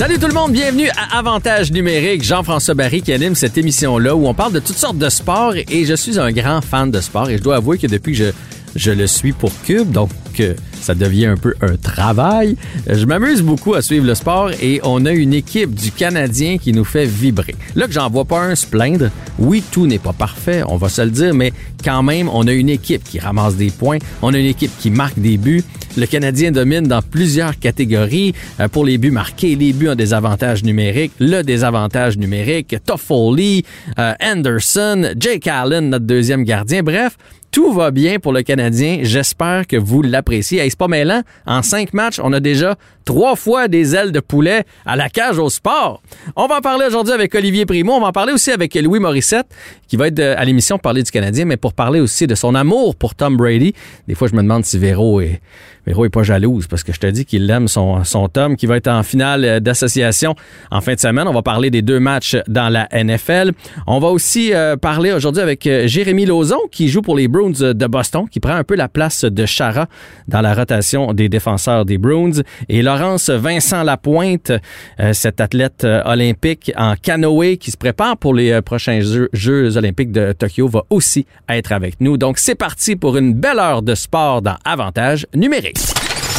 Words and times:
Salut 0.00 0.18
tout 0.18 0.28
le 0.28 0.32
monde, 0.32 0.52
bienvenue 0.52 0.88
à 0.96 1.18
Avantage 1.18 1.72
numérique. 1.72 2.24
Jean-François 2.24 2.72
Barry 2.72 3.02
qui 3.02 3.12
anime 3.12 3.34
cette 3.34 3.58
émission-là 3.58 4.16
où 4.16 4.26
on 4.26 4.32
parle 4.32 4.54
de 4.54 4.58
toutes 4.58 4.78
sortes 4.78 4.96
de 4.96 5.10
sports 5.10 5.52
et 5.54 5.84
je 5.84 5.92
suis 5.92 6.18
un 6.18 6.32
grand 6.32 6.62
fan 6.62 6.90
de 6.90 7.02
sport 7.02 7.28
et 7.28 7.36
je 7.36 7.42
dois 7.42 7.56
avouer 7.56 7.76
que 7.76 7.86
depuis 7.86 8.12
que 8.12 8.18
je, 8.18 8.30
je 8.76 8.92
le 8.92 9.06
suis 9.06 9.34
pour 9.34 9.52
Cube, 9.62 9.90
donc 9.90 10.08
euh, 10.38 10.54
ça 10.80 10.94
devient 10.94 11.26
un 11.26 11.36
peu 11.36 11.54
un 11.60 11.76
travail. 11.76 12.56
Je 12.88 13.04
m'amuse 13.04 13.42
beaucoup 13.42 13.74
à 13.74 13.82
suivre 13.82 14.06
le 14.06 14.14
sport 14.14 14.50
et 14.62 14.80
on 14.84 15.04
a 15.06 15.10
une 15.10 15.34
équipe 15.34 15.74
du 15.74 15.90
Canadien 15.90 16.58
qui 16.58 16.72
nous 16.72 16.84
fait 16.84 17.06
vibrer. 17.06 17.56
Là 17.74 17.86
que 17.86 17.92
j'en 17.92 18.08
vois 18.08 18.24
pas 18.24 18.42
un 18.42 18.54
se 18.54 18.66
plaindre, 18.66 19.10
oui, 19.38 19.62
tout 19.70 19.86
n'est 19.86 19.98
pas 19.98 20.12
parfait, 20.12 20.62
on 20.68 20.76
va 20.76 20.88
se 20.88 21.02
le 21.02 21.10
dire, 21.10 21.34
mais 21.34 21.52
quand 21.84 22.02
même, 22.02 22.28
on 22.28 22.46
a 22.46 22.52
une 22.52 22.68
équipe 22.68 23.02
qui 23.04 23.18
ramasse 23.18 23.56
des 23.56 23.70
points, 23.70 23.98
on 24.22 24.34
a 24.34 24.38
une 24.38 24.46
équipe 24.46 24.72
qui 24.78 24.90
marque 24.90 25.18
des 25.18 25.36
buts. 25.36 25.64
Le 25.96 26.06
Canadien 26.06 26.52
domine 26.52 26.86
dans 26.86 27.02
plusieurs 27.02 27.58
catégories. 27.58 28.32
Euh, 28.60 28.68
pour 28.68 28.84
les 28.84 28.96
buts 28.96 29.10
marqués, 29.10 29.56
les 29.56 29.72
buts 29.72 29.88
ont 29.88 29.94
des 29.96 30.14
avantages 30.14 30.62
numériques, 30.62 31.12
le 31.18 31.42
désavantage 31.42 32.16
numérique, 32.16 32.76
Toffoli, 32.84 33.64
euh, 33.98 34.12
Anderson, 34.22 35.12
Jake 35.18 35.48
Allen, 35.48 35.90
notre 35.90 36.04
deuxième 36.04 36.44
gardien. 36.44 36.82
Bref, 36.82 37.16
tout 37.50 37.72
va 37.72 37.90
bien 37.90 38.18
pour 38.18 38.32
le 38.32 38.42
Canadien. 38.42 38.98
J'espère 39.02 39.66
que 39.66 39.76
vous 39.76 40.02
l'appréciez. 40.02 40.60
Hey, 40.60 40.70
c'est 40.70 40.78
pas 40.78 40.88
mêlant. 40.88 41.22
En 41.46 41.62
cinq 41.62 41.92
matchs, 41.92 42.20
on 42.22 42.32
a 42.32 42.40
déjà 42.40 42.76
trois 43.04 43.34
fois 43.34 43.66
des 43.66 43.96
ailes 43.96 44.12
de 44.12 44.20
poulet 44.20 44.64
à 44.86 44.94
la 44.94 45.08
cage 45.08 45.38
au 45.38 45.50
sport. 45.50 46.00
On 46.36 46.46
va 46.46 46.58
en 46.58 46.60
parler 46.60 46.86
aujourd'hui 46.86 47.12
avec 47.12 47.34
Olivier 47.34 47.66
Primo. 47.66 47.92
On 47.92 48.00
va 48.00 48.08
en 48.08 48.12
parler 48.12 48.32
aussi 48.32 48.52
avec 48.52 48.74
Louis 48.76 49.00
Morissette, 49.00 49.46
qui 49.88 49.96
va 49.96 50.06
être 50.06 50.20
à 50.20 50.44
l'émission 50.44 50.76
pour 50.76 50.82
parler 50.82 51.02
du 51.02 51.10
Canadien, 51.10 51.44
mais 51.44 51.56
pour 51.56 51.72
parler 51.72 52.00
aussi 52.00 52.26
de 52.26 52.34
son 52.34 52.54
amour 52.54 52.94
pour 52.94 53.14
Tom 53.14 53.36
Brady. 53.36 53.74
Des 54.06 54.14
fois, 54.14 54.28
je 54.28 54.34
me 54.34 54.42
demande 54.42 54.64
si 54.64 54.78
Véro 54.78 55.20
est, 55.20 55.40
Véro 55.86 56.04
est 56.04 56.10
pas 56.10 56.22
jalouse 56.22 56.66
parce 56.66 56.84
que 56.84 56.92
je 56.92 57.00
te 57.00 57.06
dis 57.06 57.24
qu'il 57.24 57.48
aime 57.50 57.68
son, 57.68 58.04
son 58.04 58.28
Tom 58.28 58.56
qui 58.56 58.66
va 58.66 58.76
être 58.76 58.88
en 58.88 59.02
finale 59.02 59.60
d'association 59.60 60.34
en 60.70 60.80
fin 60.80 60.94
de 60.94 61.00
semaine. 61.00 61.26
On 61.26 61.32
va 61.32 61.42
parler 61.42 61.70
des 61.70 61.82
deux 61.82 62.00
matchs 62.00 62.36
dans 62.48 62.68
la 62.68 62.88
NFL. 62.92 63.52
On 63.86 63.98
va 63.98 64.08
aussi 64.08 64.52
euh, 64.52 64.76
parler 64.76 65.12
aujourd'hui 65.12 65.42
avec 65.42 65.66
euh, 65.66 65.86
Jérémy 65.86 66.26
Lauzon 66.26 66.60
qui 66.70 66.88
joue 66.88 67.02
pour 67.02 67.16
les 67.16 67.28
Bruins 67.28 67.72
de 67.72 67.86
Boston, 67.86 68.26
qui 68.30 68.40
prend 68.40 68.54
un 68.54 68.64
peu 68.64 68.76
la 68.76 68.88
place 68.88 69.24
de 69.24 69.46
Chara 69.46 69.86
dans 70.28 70.40
la 70.40 70.54
rotation 70.54 71.12
des 71.12 71.28
défenseurs 71.28 71.84
des 71.84 71.98
Bruins. 71.98 72.42
Et 72.68 72.82
Laurence 72.82 73.30
Vincent 73.30 73.82
Lapointe, 73.82 74.52
euh, 75.00 75.12
cet 75.12 75.40
athlète 75.40 75.86
olympique 76.04 76.72
en 76.76 76.94
canoë 77.00 77.56
qui 77.56 77.70
se 77.70 77.76
prépare 77.76 78.16
pour 78.16 78.34
les 78.34 78.60
prochains 78.62 79.00
Jeux, 79.00 79.28
Jeux 79.32 79.76
olympiques 79.76 80.12
de 80.12 80.32
Tokyo, 80.32 80.68
va 80.68 80.84
aussi 80.90 81.26
être 81.48 81.72
avec 81.72 82.00
nous. 82.00 82.16
Donc 82.16 82.38
c'est 82.38 82.54
parti 82.54 82.96
pour 82.96 83.16
une 83.16 83.34
belle 83.34 83.58
heure 83.58 83.82
de 83.82 83.94
sport 83.94 84.42
dans 84.42 84.56
Avantage 84.64 85.26
numérique. 85.34 85.79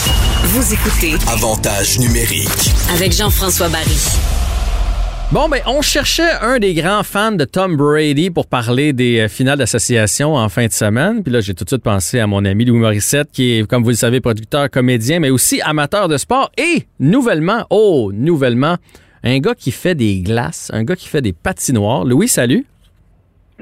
Vous 0.06 0.74
écoutez 0.74 1.14
Avantage 1.28 2.00
numérique. 2.00 2.72
avec 2.94 3.12
Jean-François 3.12 3.70
Barry. 3.70 3.98
Bon, 5.32 5.48
ben, 5.48 5.62
on 5.68 5.82
cherchait 5.82 6.32
un 6.42 6.58
des 6.58 6.74
grands 6.74 7.04
fans 7.04 7.32
de 7.32 7.46
Tom 7.46 7.78
Brady 7.78 8.32
pour 8.32 8.48
parler 8.48 8.94
des 8.94 9.20
euh, 9.20 9.28
finales 9.30 9.60
d'association 9.60 10.36
en 10.36 10.50
fin 10.50 10.66
de 10.66 10.72
semaine. 10.72 11.22
Puis 11.24 11.32
là, 11.32 11.40
j'ai 11.42 11.54
tout 11.54 11.64
de 11.66 11.70
suite 11.70 11.84
pensé 11.84 12.20
à 12.20 12.26
mon 12.26 12.44
ami 12.46 12.66
Louis 12.66 12.80
Morissette, 12.80 13.30
qui 13.32 13.52
est, 13.52 13.68
comme 13.68 13.84
vous 13.84 13.90
le 13.90 13.96
savez, 13.96 14.22
producteur, 14.22 14.70
comédien, 14.72 15.20
mais 15.20 15.30
aussi 15.30 15.61
amateur 15.61 16.08
de 16.08 16.17
sport. 16.17 16.52
Et, 16.58 16.88
nouvellement, 17.00 17.66
oh, 17.70 18.11
nouvellement, 18.11 18.78
un 19.23 19.38
gars 19.38 19.56
qui 19.56 19.72
fait 19.72 19.95
des 19.95 20.22
glaces, 20.22 20.72
un 20.73 20.84
gars 20.84 20.95
qui 20.95 21.08
fait 21.08 21.22
des 21.22 21.34
patinoires. 21.34 22.06
Louis, 22.06 22.28
salut. 22.28 22.66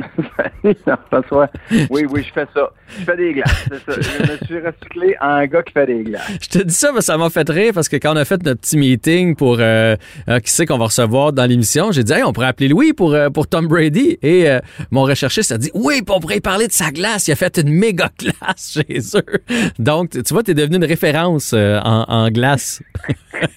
Oui, 1.89 2.05
oui, 2.09 2.25
je 2.27 2.33
fais 2.33 2.47
ça. 2.53 2.71
Je 2.99 3.03
fais 3.05 3.17
des 3.17 3.33
glaces, 3.33 3.65
c'est 3.69 3.91
ça. 3.91 4.01
Je 4.01 4.31
me 4.31 4.37
suis 4.45 4.59
recyclé 4.59 5.15
en 5.21 5.27
un 5.27 5.45
gars 5.47 5.63
qui 5.63 5.73
fait 5.73 5.85
des 5.85 6.03
glaces. 6.03 6.31
Je 6.41 6.49
te 6.49 6.63
dis 6.63 6.73
ça, 6.73 6.91
mais 6.93 7.01
ça 7.01 7.17
m'a 7.17 7.29
fait 7.29 7.47
rire 7.49 7.71
parce 7.73 7.87
que 7.87 7.95
quand 7.97 8.13
on 8.13 8.17
a 8.17 8.25
fait 8.25 8.43
notre 8.43 8.59
petit 8.61 8.77
meeting 8.77 9.35
pour 9.35 9.57
euh, 9.59 9.95
euh, 10.27 10.39
qui 10.39 10.51
sait 10.51 10.65
qu'on 10.65 10.77
va 10.77 10.85
recevoir 10.85 11.33
dans 11.33 11.45
l'émission, 11.45 11.91
j'ai 11.91 12.03
dit, 12.03 12.13
hey, 12.13 12.23
on 12.23 12.33
pourrait 12.33 12.47
appeler 12.47 12.67
Louis 12.67 12.93
pour, 12.93 13.13
euh, 13.13 13.29
pour 13.29 13.47
Tom 13.47 13.67
Brady. 13.67 14.17
Et 14.21 14.49
euh, 14.49 14.59
mon 14.91 15.03
recherchiste 15.03 15.51
a 15.51 15.57
dit, 15.57 15.71
oui, 15.73 16.01
puis 16.01 16.15
on 16.15 16.19
pourrait 16.19 16.39
parler 16.39 16.67
de 16.67 16.73
sa 16.73 16.91
glace. 16.91 17.27
Il 17.27 17.31
a 17.31 17.35
fait 17.35 17.57
une 17.57 17.69
méga 17.69 18.09
glace 18.17 18.79
chez 18.87 18.99
eux. 19.15 19.69
Donc, 19.77 20.11
tu 20.11 20.33
vois, 20.33 20.43
tu 20.43 20.51
es 20.51 20.53
devenu 20.53 20.77
une 20.77 20.85
référence 20.85 21.53
en, 21.53 22.05
en 22.07 22.29
glace. 22.29 22.81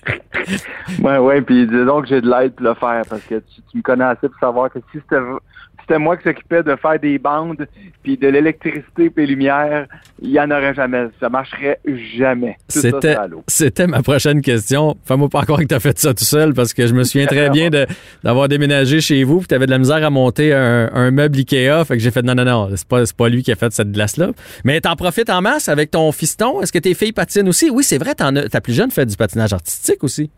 Ouais, 1.00 1.18
ouais, 1.18 1.40
puis 1.40 1.66
donc 1.66 2.06
j'ai 2.06 2.20
de 2.20 2.28
l'aide 2.28 2.54
pour 2.54 2.66
le 2.66 2.74
faire 2.74 3.02
parce 3.08 3.22
que 3.22 3.36
tu, 3.36 3.62
tu 3.70 3.76
me 3.76 3.82
connais 3.82 4.04
assez 4.04 4.28
pour 4.28 4.38
savoir 4.40 4.70
que 4.70 4.78
si 4.90 4.98
c'était 4.98 5.22
c'était 5.82 5.98
moi 5.98 6.16
qui 6.16 6.24
s'occupais 6.24 6.62
de 6.62 6.74
faire 6.76 6.98
des 7.00 7.18
bandes 7.18 7.66
puis 8.02 8.16
de 8.16 8.26
l'électricité 8.28 9.10
puis 9.10 9.26
les 9.26 9.26
lumières, 9.26 9.86
il 10.20 10.30
y 10.30 10.40
en 10.40 10.50
aurait 10.50 10.74
jamais. 10.74 11.06
Ça 11.20 11.28
marcherait 11.28 11.78
jamais. 12.16 12.56
C'était, 13.48 13.86
ma 13.86 14.02
prochaine 14.02 14.40
question. 14.40 14.96
Fais-moi 15.04 15.28
pas 15.28 15.42
croire 15.42 15.60
que 15.60 15.64
tu 15.66 15.74
as 15.74 15.80
fait 15.80 15.98
ça 15.98 16.14
tout 16.14 16.24
seul 16.24 16.54
parce 16.54 16.72
que 16.74 16.86
je 16.86 16.94
me 16.94 17.04
souviens 17.04 17.26
très 17.26 17.50
bien 17.50 17.70
de, 17.70 17.86
d'avoir 18.22 18.48
déménagé 18.48 19.00
chez 19.00 19.22
vous 19.24 19.38
puis 19.38 19.48
tu 19.48 19.54
avais 19.54 19.66
de 19.66 19.70
la 19.70 19.78
misère 19.78 20.04
à 20.04 20.10
monter 20.10 20.52
un, 20.52 20.90
un 20.92 21.10
meuble 21.10 21.38
Ikea. 21.38 21.84
Fait 21.84 21.96
que 21.96 22.02
j'ai 22.02 22.10
fait 22.10 22.22
non, 22.22 22.34
non, 22.34 22.44
non, 22.44 22.68
c'est 22.74 22.86
pas, 22.88 23.04
c'est 23.06 23.16
pas 23.16 23.28
lui 23.28 23.42
qui 23.42 23.52
a 23.52 23.56
fait 23.56 23.72
cette 23.72 23.92
glace-là. 23.92 24.30
Mais 24.64 24.80
t'en 24.80 24.96
profites 24.96 25.30
en 25.30 25.40
masse 25.42 25.68
avec 25.68 25.90
ton 25.90 26.10
fiston. 26.12 26.60
Est-ce 26.62 26.72
que 26.72 26.78
tes 26.78 26.94
filles 26.94 27.12
patinent 27.12 27.48
aussi? 27.48 27.70
Oui, 27.70 27.84
c'est 27.84 27.98
vrai, 27.98 28.14
t'en 28.14 28.34
as- 28.36 28.48
ta 28.48 28.60
plus 28.60 28.72
jeune 28.74 28.90
fait 28.90 29.06
du 29.06 29.16
patinage 29.16 29.52
artistique 29.52 30.02
aussi. 30.04 30.30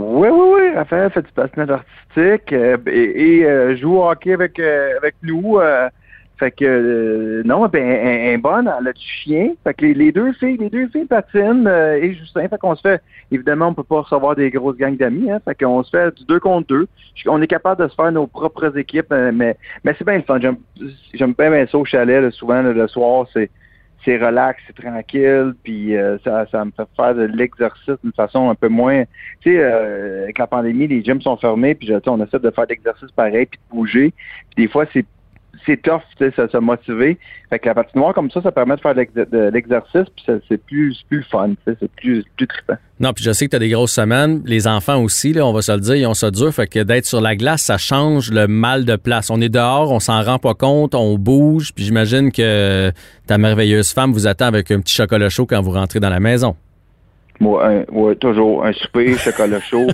Oui, 0.00 0.28
oui, 0.30 0.48
oui. 0.54 0.74
Raphaël 0.76 1.10
fait 1.10 1.22
du 1.22 1.32
patinage 1.32 1.70
artistique 1.70 2.52
euh, 2.52 2.76
et, 2.86 3.44
euh, 3.44 3.76
joue 3.76 3.96
au 3.96 4.08
hockey 4.08 4.32
avec, 4.32 4.58
euh, 4.60 4.96
avec 4.98 5.16
nous. 5.24 5.58
euh, 5.58 5.88
fait 6.38 6.52
que 6.52 6.64
euh, 6.64 7.42
non, 7.44 7.66
ben 7.66 7.82
un, 7.82 8.34
un 8.34 8.38
bonne, 8.38 8.72
elle 8.78 8.86
a 8.86 8.92
du 8.92 9.02
chien. 9.02 9.54
Fait 9.64 9.74
que 9.74 9.84
les, 9.86 10.12
deux 10.12 10.32
filles, 10.34 10.56
les 10.56 10.70
deux 10.70 10.86
filles 10.86 11.06
patinent 11.06 11.66
euh, 11.66 11.96
et 12.00 12.14
Justin. 12.14 12.46
Fait 12.48 12.58
qu'on 12.58 12.76
se 12.76 12.80
fait 12.82 13.02
évidemment 13.32 13.66
on 13.68 13.74
peut 13.74 13.82
pas 13.82 14.02
recevoir 14.02 14.36
des 14.36 14.48
grosses 14.50 14.76
gangs 14.76 14.96
d'amis, 14.96 15.32
hein. 15.32 15.40
Fait 15.44 15.56
qu'on 15.56 15.82
se 15.82 15.90
fait 15.90 16.14
du 16.16 16.24
deux 16.26 16.38
contre 16.38 16.68
deux. 16.68 16.86
On 17.26 17.42
est 17.42 17.48
capable 17.48 17.82
de 17.82 17.88
se 17.88 17.94
faire 17.96 18.12
nos 18.12 18.28
propres 18.28 18.78
équipes, 18.78 19.10
mais 19.10 19.56
mais 19.82 19.96
c'est 19.98 20.04
bien 20.06 20.18
le 20.18 20.22
fun. 20.22 20.38
J'aime 20.38 21.32
bien, 21.36 21.50
bien 21.50 21.66
ça 21.66 21.76
au 21.76 21.84
chalet, 21.84 22.22
là, 22.22 22.30
souvent 22.30 22.62
le 22.62 22.86
soir, 22.86 23.26
c'est 23.32 23.50
c'est 24.04 24.16
relax, 24.16 24.60
c'est 24.66 24.76
tranquille, 24.76 25.54
puis 25.62 25.96
euh, 25.96 26.18
ça, 26.24 26.46
ça 26.50 26.64
me 26.64 26.70
fait 26.70 26.86
faire 26.96 27.14
de 27.14 27.22
l'exercice 27.22 27.96
d'une 28.02 28.12
façon 28.12 28.48
un 28.48 28.54
peu 28.54 28.68
moins. 28.68 29.04
Tu 29.40 29.50
sais, 29.50 29.58
euh, 29.58 30.24
avec 30.24 30.38
la 30.38 30.46
pandémie, 30.46 30.86
les 30.86 31.02
gyms 31.02 31.20
sont 31.20 31.36
fermés, 31.36 31.74
puis 31.74 31.90
on 32.06 32.24
essaie 32.24 32.38
de 32.38 32.50
faire 32.50 32.64
de 32.64 32.70
l'exercice 32.70 33.10
pareil, 33.12 33.46
puis 33.46 33.58
de 33.58 33.76
bouger. 33.76 34.12
Puis 34.54 34.64
des 34.64 34.68
fois, 34.68 34.86
c'est 34.92 35.04
c'est 35.66 35.82
tough, 35.82 36.00
tu 36.16 36.24
sais, 36.24 36.32
ça 36.36 36.48
se 36.48 36.56
motiver. 36.58 37.18
Fait 37.50 37.58
que 37.58 37.66
la 37.68 37.74
patinoire 37.74 38.14
comme 38.14 38.30
ça, 38.30 38.40
ça 38.42 38.52
permet 38.52 38.76
de 38.76 38.80
faire 38.80 38.94
de 38.94 39.00
l'ex- 39.00 39.12
de 39.14 39.50
l'exercice, 39.52 40.06
puis 40.14 40.24
c'est 40.48 40.62
plus, 40.64 41.02
plus 41.08 41.22
fun, 41.24 41.50
c'est 41.66 41.90
plus, 41.92 42.24
plus 42.36 42.46
trippant. 42.46 42.76
Non, 43.00 43.12
puis 43.12 43.24
je 43.24 43.32
sais 43.32 43.46
que 43.46 43.50
tu 43.50 43.56
as 43.56 43.58
des 43.58 43.68
grosses 43.68 43.92
semaines. 43.92 44.42
Les 44.44 44.66
enfants 44.66 45.02
aussi, 45.02 45.32
là, 45.32 45.46
on 45.46 45.52
va 45.52 45.62
se 45.62 45.72
le 45.72 45.80
dire, 45.80 45.94
ils 45.96 46.06
ont 46.06 46.14
ça 46.14 46.30
dur. 46.30 46.52
Fait 46.52 46.66
que 46.66 46.80
d'être 46.80 47.06
sur 47.06 47.20
la 47.20 47.36
glace, 47.36 47.62
ça 47.62 47.78
change 47.78 48.30
le 48.30 48.46
mal 48.46 48.84
de 48.84 48.96
place. 48.96 49.30
On 49.30 49.40
est 49.40 49.48
dehors, 49.48 49.90
on 49.92 50.00
s'en 50.00 50.22
rend 50.22 50.38
pas 50.38 50.54
compte, 50.54 50.94
on 50.94 51.16
bouge. 51.18 51.72
Puis 51.74 51.84
j'imagine 51.84 52.30
que 52.32 52.90
ta 53.26 53.38
merveilleuse 53.38 53.92
femme 53.92 54.12
vous 54.12 54.26
attend 54.26 54.46
avec 54.46 54.70
un 54.70 54.80
petit 54.80 54.94
chocolat 54.94 55.28
chaud 55.28 55.46
quand 55.46 55.60
vous 55.62 55.72
rentrez 55.72 56.00
dans 56.00 56.10
la 56.10 56.20
maison. 56.20 56.56
Moi, 57.40 57.66
un- 57.66 57.84
ouais, 57.92 58.16
toujours 58.16 58.64
un 58.64 58.72
souper, 58.72 59.16
chocolat 59.16 59.60
chaud. 59.60 59.86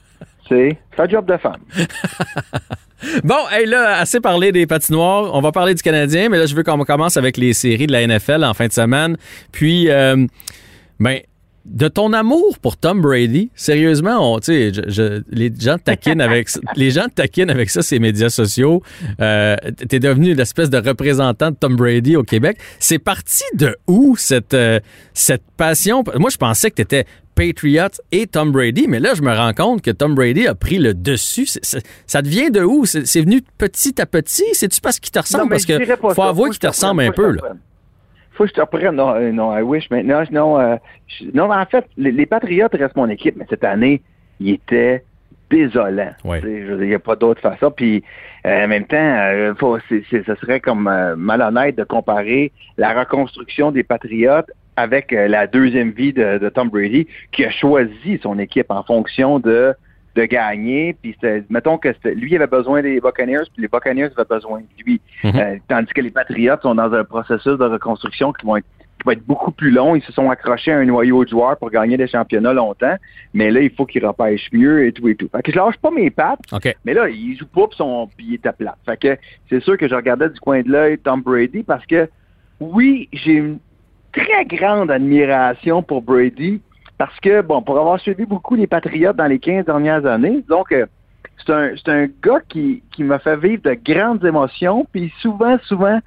C'est 0.48 0.78
un 0.98 1.08
job 1.08 1.26
de 1.26 1.36
femme. 1.36 1.60
Bon, 3.24 3.36
hey, 3.52 3.66
là, 3.66 3.98
assez 3.98 4.20
parlé 4.20 4.52
des 4.52 4.66
patinoires. 4.66 5.34
On 5.34 5.40
va 5.40 5.52
parler 5.52 5.74
du 5.74 5.82
Canadien, 5.82 6.28
mais 6.28 6.38
là, 6.38 6.46
je 6.46 6.54
veux 6.54 6.62
qu'on 6.62 6.82
commence 6.84 7.16
avec 7.16 7.36
les 7.36 7.52
séries 7.52 7.86
de 7.86 7.92
la 7.92 8.06
NFL 8.06 8.42
en 8.44 8.54
fin 8.54 8.66
de 8.68 8.72
semaine. 8.72 9.16
Puis, 9.52 9.90
euh, 9.90 10.26
ben, 10.98 11.18
de 11.66 11.88
ton 11.88 12.12
amour 12.12 12.58
pour 12.60 12.76
Tom 12.76 13.00
Brady, 13.02 13.50
sérieusement, 13.56 14.34
on, 14.34 14.38
tu 14.38 14.46
sais, 14.52 14.72
je- 14.72 14.82
je- 14.88 15.22
les 15.30 15.52
gens 15.58 15.78
te 15.78 15.82
taquinent 15.82 16.20
avec, 16.20 16.48
les 16.76 16.90
gens 16.92 17.06
taquinent 17.12 17.50
avec 17.50 17.70
ça, 17.70 17.82
ces 17.82 17.98
médias 17.98 18.28
sociaux. 18.30 18.82
Euh, 19.20 19.56
T'es 19.88 19.98
devenu 19.98 20.32
l'espèce 20.34 20.70
de 20.70 20.78
représentant 20.78 21.50
de 21.50 21.56
Tom 21.56 21.74
Brady 21.74 22.14
au 22.16 22.22
Québec. 22.22 22.56
C'est 22.78 23.00
parti 23.00 23.42
de 23.54 23.76
où 23.88 24.14
cette, 24.16 24.54
euh, 24.54 24.78
cette 25.12 25.42
passion? 25.56 26.04
Moi, 26.18 26.30
je 26.30 26.36
pensais 26.36 26.70
que 26.70 26.76
t'étais 26.76 27.04
Patriot 27.36 27.88
et 28.12 28.26
Tom 28.26 28.50
Brady, 28.50 28.86
mais 28.88 28.98
là, 28.98 29.10
je 29.14 29.22
me 29.22 29.32
rends 29.32 29.52
compte 29.52 29.82
que 29.82 29.90
Tom 29.92 30.14
Brady 30.14 30.46
a 30.48 30.54
pris 30.54 30.78
le 30.78 30.94
dessus. 30.94 31.46
Ça 32.06 32.22
te 32.22 32.28
vient 32.28 32.50
de 32.50 32.62
où? 32.62 32.84
C'est 32.86 33.20
venu 33.20 33.42
petit 33.58 34.00
à 34.00 34.06
petit? 34.06 34.46
C'est-tu 34.54 34.80
parce 34.80 34.98
qu'il 34.98 35.12
te 35.12 35.18
ressemble? 35.20 35.44
Non, 35.44 35.50
mais 35.50 35.56
parce 35.56 35.66
que 35.66 35.96
faut 35.96 36.14
ça. 36.14 36.28
avouer 36.30 36.50
qu'il 36.50 36.58
te 36.58 36.66
ressemble 36.66 37.02
un 37.02 37.12
peu. 37.12 37.32
Là. 37.32 37.42
Faut 38.32 38.44
que 38.44 38.50
je 38.50 38.54
t'apprenne. 38.54 38.96
Non, 38.96 39.14
euh, 39.14 39.30
non, 39.32 39.56
I 39.56 39.62
wish 39.62 39.88
maintenant. 39.90 40.22
Non, 40.32 40.58
euh, 40.58 40.76
je- 41.06 41.26
non, 41.34 41.50
en 41.52 41.66
fait, 41.66 41.84
les, 41.96 42.10
les 42.10 42.26
Patriotes 42.26 42.72
restent 42.74 42.96
mon 42.96 43.08
équipe, 43.08 43.36
mais 43.36 43.46
cette 43.48 43.64
année, 43.64 44.02
ils 44.40 44.54
étaient 44.54 45.04
désolant. 45.50 46.10
Ouais. 46.24 46.40
Tu 46.40 46.46
sais, 46.46 46.62
je 46.66 46.72
veux 46.72 46.76
dire, 46.76 46.84
Il 46.84 46.88
n'y 46.88 46.94
a 46.94 46.98
pas 46.98 47.16
d'autre 47.16 47.40
façon. 47.40 47.70
Puis 47.70 48.02
euh, 48.46 48.64
en 48.64 48.68
même 48.68 48.84
temps, 48.86 48.96
euh, 48.96 49.54
faut- 49.54 49.78
ce 49.88 50.34
serait 50.40 50.60
comme 50.60 50.88
euh, 50.88 51.14
malhonnête 51.16 51.76
de 51.76 51.84
comparer 51.84 52.52
la 52.76 52.98
reconstruction 52.98 53.70
des 53.72 53.82
Patriotes 53.84 54.50
avec 54.76 55.12
euh, 55.12 55.28
la 55.28 55.46
deuxième 55.46 55.90
vie 55.90 56.12
de, 56.12 56.38
de 56.38 56.48
Tom 56.48 56.68
Brady, 56.68 57.06
qui 57.32 57.44
a 57.44 57.50
choisi 57.50 58.18
son 58.22 58.38
équipe 58.38 58.70
en 58.70 58.82
fonction 58.82 59.38
de 59.38 59.74
de 60.16 60.24
gagner, 60.24 60.96
puis 61.00 61.14
mettons 61.50 61.76
que 61.76 61.90
lui 62.08 62.34
avait 62.34 62.46
besoin 62.46 62.80
des 62.82 63.00
Buccaneers, 63.00 63.44
puis 63.52 63.62
les 63.62 63.68
Buccaneers 63.68 64.08
avaient 64.16 64.28
besoin 64.28 64.60
de 64.60 64.84
lui. 64.84 65.00
Mhm. 65.22 65.36
Euh, 65.36 65.56
tandis 65.68 65.92
que 65.92 66.00
les 66.00 66.10
Patriots 66.10 66.56
sont 66.62 66.74
dans 66.74 66.92
un 66.92 67.04
processus 67.04 67.58
de 67.58 67.64
reconstruction 67.64 68.32
qui 68.32 68.46
vont 68.46 68.56
être 68.56 68.66
qui 68.98 69.04
va 69.04 69.12
être 69.12 69.26
beaucoup 69.26 69.50
plus 69.50 69.70
long. 69.70 69.94
Ils 69.94 70.02
se 70.02 70.12
sont 70.12 70.30
accrochés 70.30 70.72
à 70.72 70.78
un 70.78 70.86
noyau 70.86 71.22
de 71.22 71.28
joueurs 71.28 71.58
pour 71.58 71.70
gagner 71.70 71.98
des 71.98 72.06
championnats 72.06 72.54
longtemps, 72.54 72.96
mais 73.34 73.50
là, 73.50 73.60
il 73.60 73.68
faut 73.68 73.84
qu'ils 73.84 74.06
repêchent 74.06 74.48
mieux 74.54 74.86
et 74.86 74.92
tout 74.92 75.06
et 75.06 75.14
tout. 75.14 75.28
Fait 75.30 75.42
que 75.42 75.52
je 75.52 75.56
lâche 75.58 75.76
pas 75.76 75.90
mes 75.90 76.08
pattes, 76.08 76.40
OK. 76.50 76.74
mais 76.86 76.94
là, 76.94 77.06
il 77.10 77.36
joue 77.36 77.44
pas 77.44 77.68
puis 77.68 77.76
son 77.76 78.08
il 78.18 78.34
était 78.36 78.54
plat. 78.54 78.74
Fait 78.86 78.96
que 78.96 79.18
c'est 79.50 79.62
sûr 79.62 79.76
que 79.76 79.86
je 79.86 79.94
regardais 79.94 80.30
du 80.30 80.40
coin 80.40 80.62
de 80.62 80.70
l'œil 80.70 80.96
Tom 80.96 81.20
Brady 81.20 81.62
parce 81.62 81.84
que 81.84 82.08
oui, 82.58 83.10
j'ai 83.12 83.32
une 83.32 83.58
très 84.16 84.44
grande 84.46 84.90
admiration 84.90 85.82
pour 85.82 86.02
Brady 86.02 86.60
parce 86.98 87.18
que, 87.20 87.42
bon, 87.42 87.60
pour 87.62 87.78
avoir 87.78 88.00
suivi 88.00 88.24
beaucoup 88.24 88.54
les 88.54 88.66
Patriotes 88.66 89.16
dans 89.16 89.26
les 89.26 89.38
15 89.38 89.66
dernières 89.66 90.06
années, 90.06 90.42
donc 90.48 90.72
euh, 90.72 90.86
c'est 91.44 91.52
un, 91.52 91.74
un 91.92 92.06
gars 92.22 92.40
qui, 92.48 92.82
qui 92.92 93.04
m'a 93.04 93.18
fait 93.18 93.36
vivre 93.36 93.62
de 93.62 93.74
grandes 93.84 94.24
émotions, 94.24 94.86
puis 94.92 95.12
souvent, 95.20 95.58
souvent, 95.64 96.00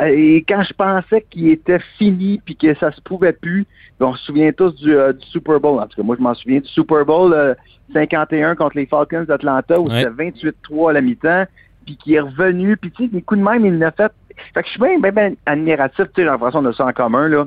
euh, 0.00 0.06
et 0.06 0.44
quand 0.48 0.62
je 0.62 0.72
pensais 0.74 1.24
qu'il 1.28 1.48
était 1.48 1.80
fini 1.98 2.40
puis 2.44 2.54
que 2.54 2.74
ça 2.76 2.92
se 2.92 3.00
pouvait 3.00 3.32
plus, 3.32 3.66
on 4.00 4.14
se 4.14 4.24
souvient 4.26 4.52
tous 4.52 4.74
du, 4.76 4.94
euh, 4.94 5.12
du 5.12 5.26
Super 5.26 5.58
Bowl. 5.58 5.80
En 5.80 5.86
tout 5.88 5.96
cas, 5.96 6.02
moi, 6.04 6.14
je 6.16 6.22
m'en 6.22 6.34
souviens 6.34 6.60
du 6.60 6.68
Super 6.68 7.04
Bowl 7.04 7.32
euh, 7.32 7.54
51 7.92 8.54
contre 8.54 8.76
les 8.76 8.86
Falcons 8.86 9.24
d'Atlanta 9.26 9.80
où 9.80 9.88
Ouais. 9.88 10.04
c'était 10.04 10.50
28-3 10.70 10.90
à 10.90 10.92
la 10.92 11.00
mi-temps, 11.00 11.44
puis 11.84 11.96
qui 11.96 12.14
est 12.14 12.20
revenu, 12.20 12.76
puis 12.76 12.92
tu 12.92 13.04
sais, 13.04 13.08
des 13.08 13.22
coups 13.22 13.40
de 13.40 13.44
même, 13.44 13.66
il 13.66 13.78
l'a 13.78 13.90
fait. 13.90 14.12
Fait 14.54 14.62
que 14.62 14.66
je 14.66 14.70
suis 14.72 14.80
bien, 14.80 14.98
bien, 14.98 15.10
bien 15.12 15.32
admiratif, 15.46 15.96
tu 15.96 16.04
sais, 16.04 16.10
j'ai 16.18 16.24
l'impression 16.24 16.62
de 16.62 16.72
ça 16.72 16.86
en 16.86 16.92
commun, 16.92 17.28
là. 17.28 17.46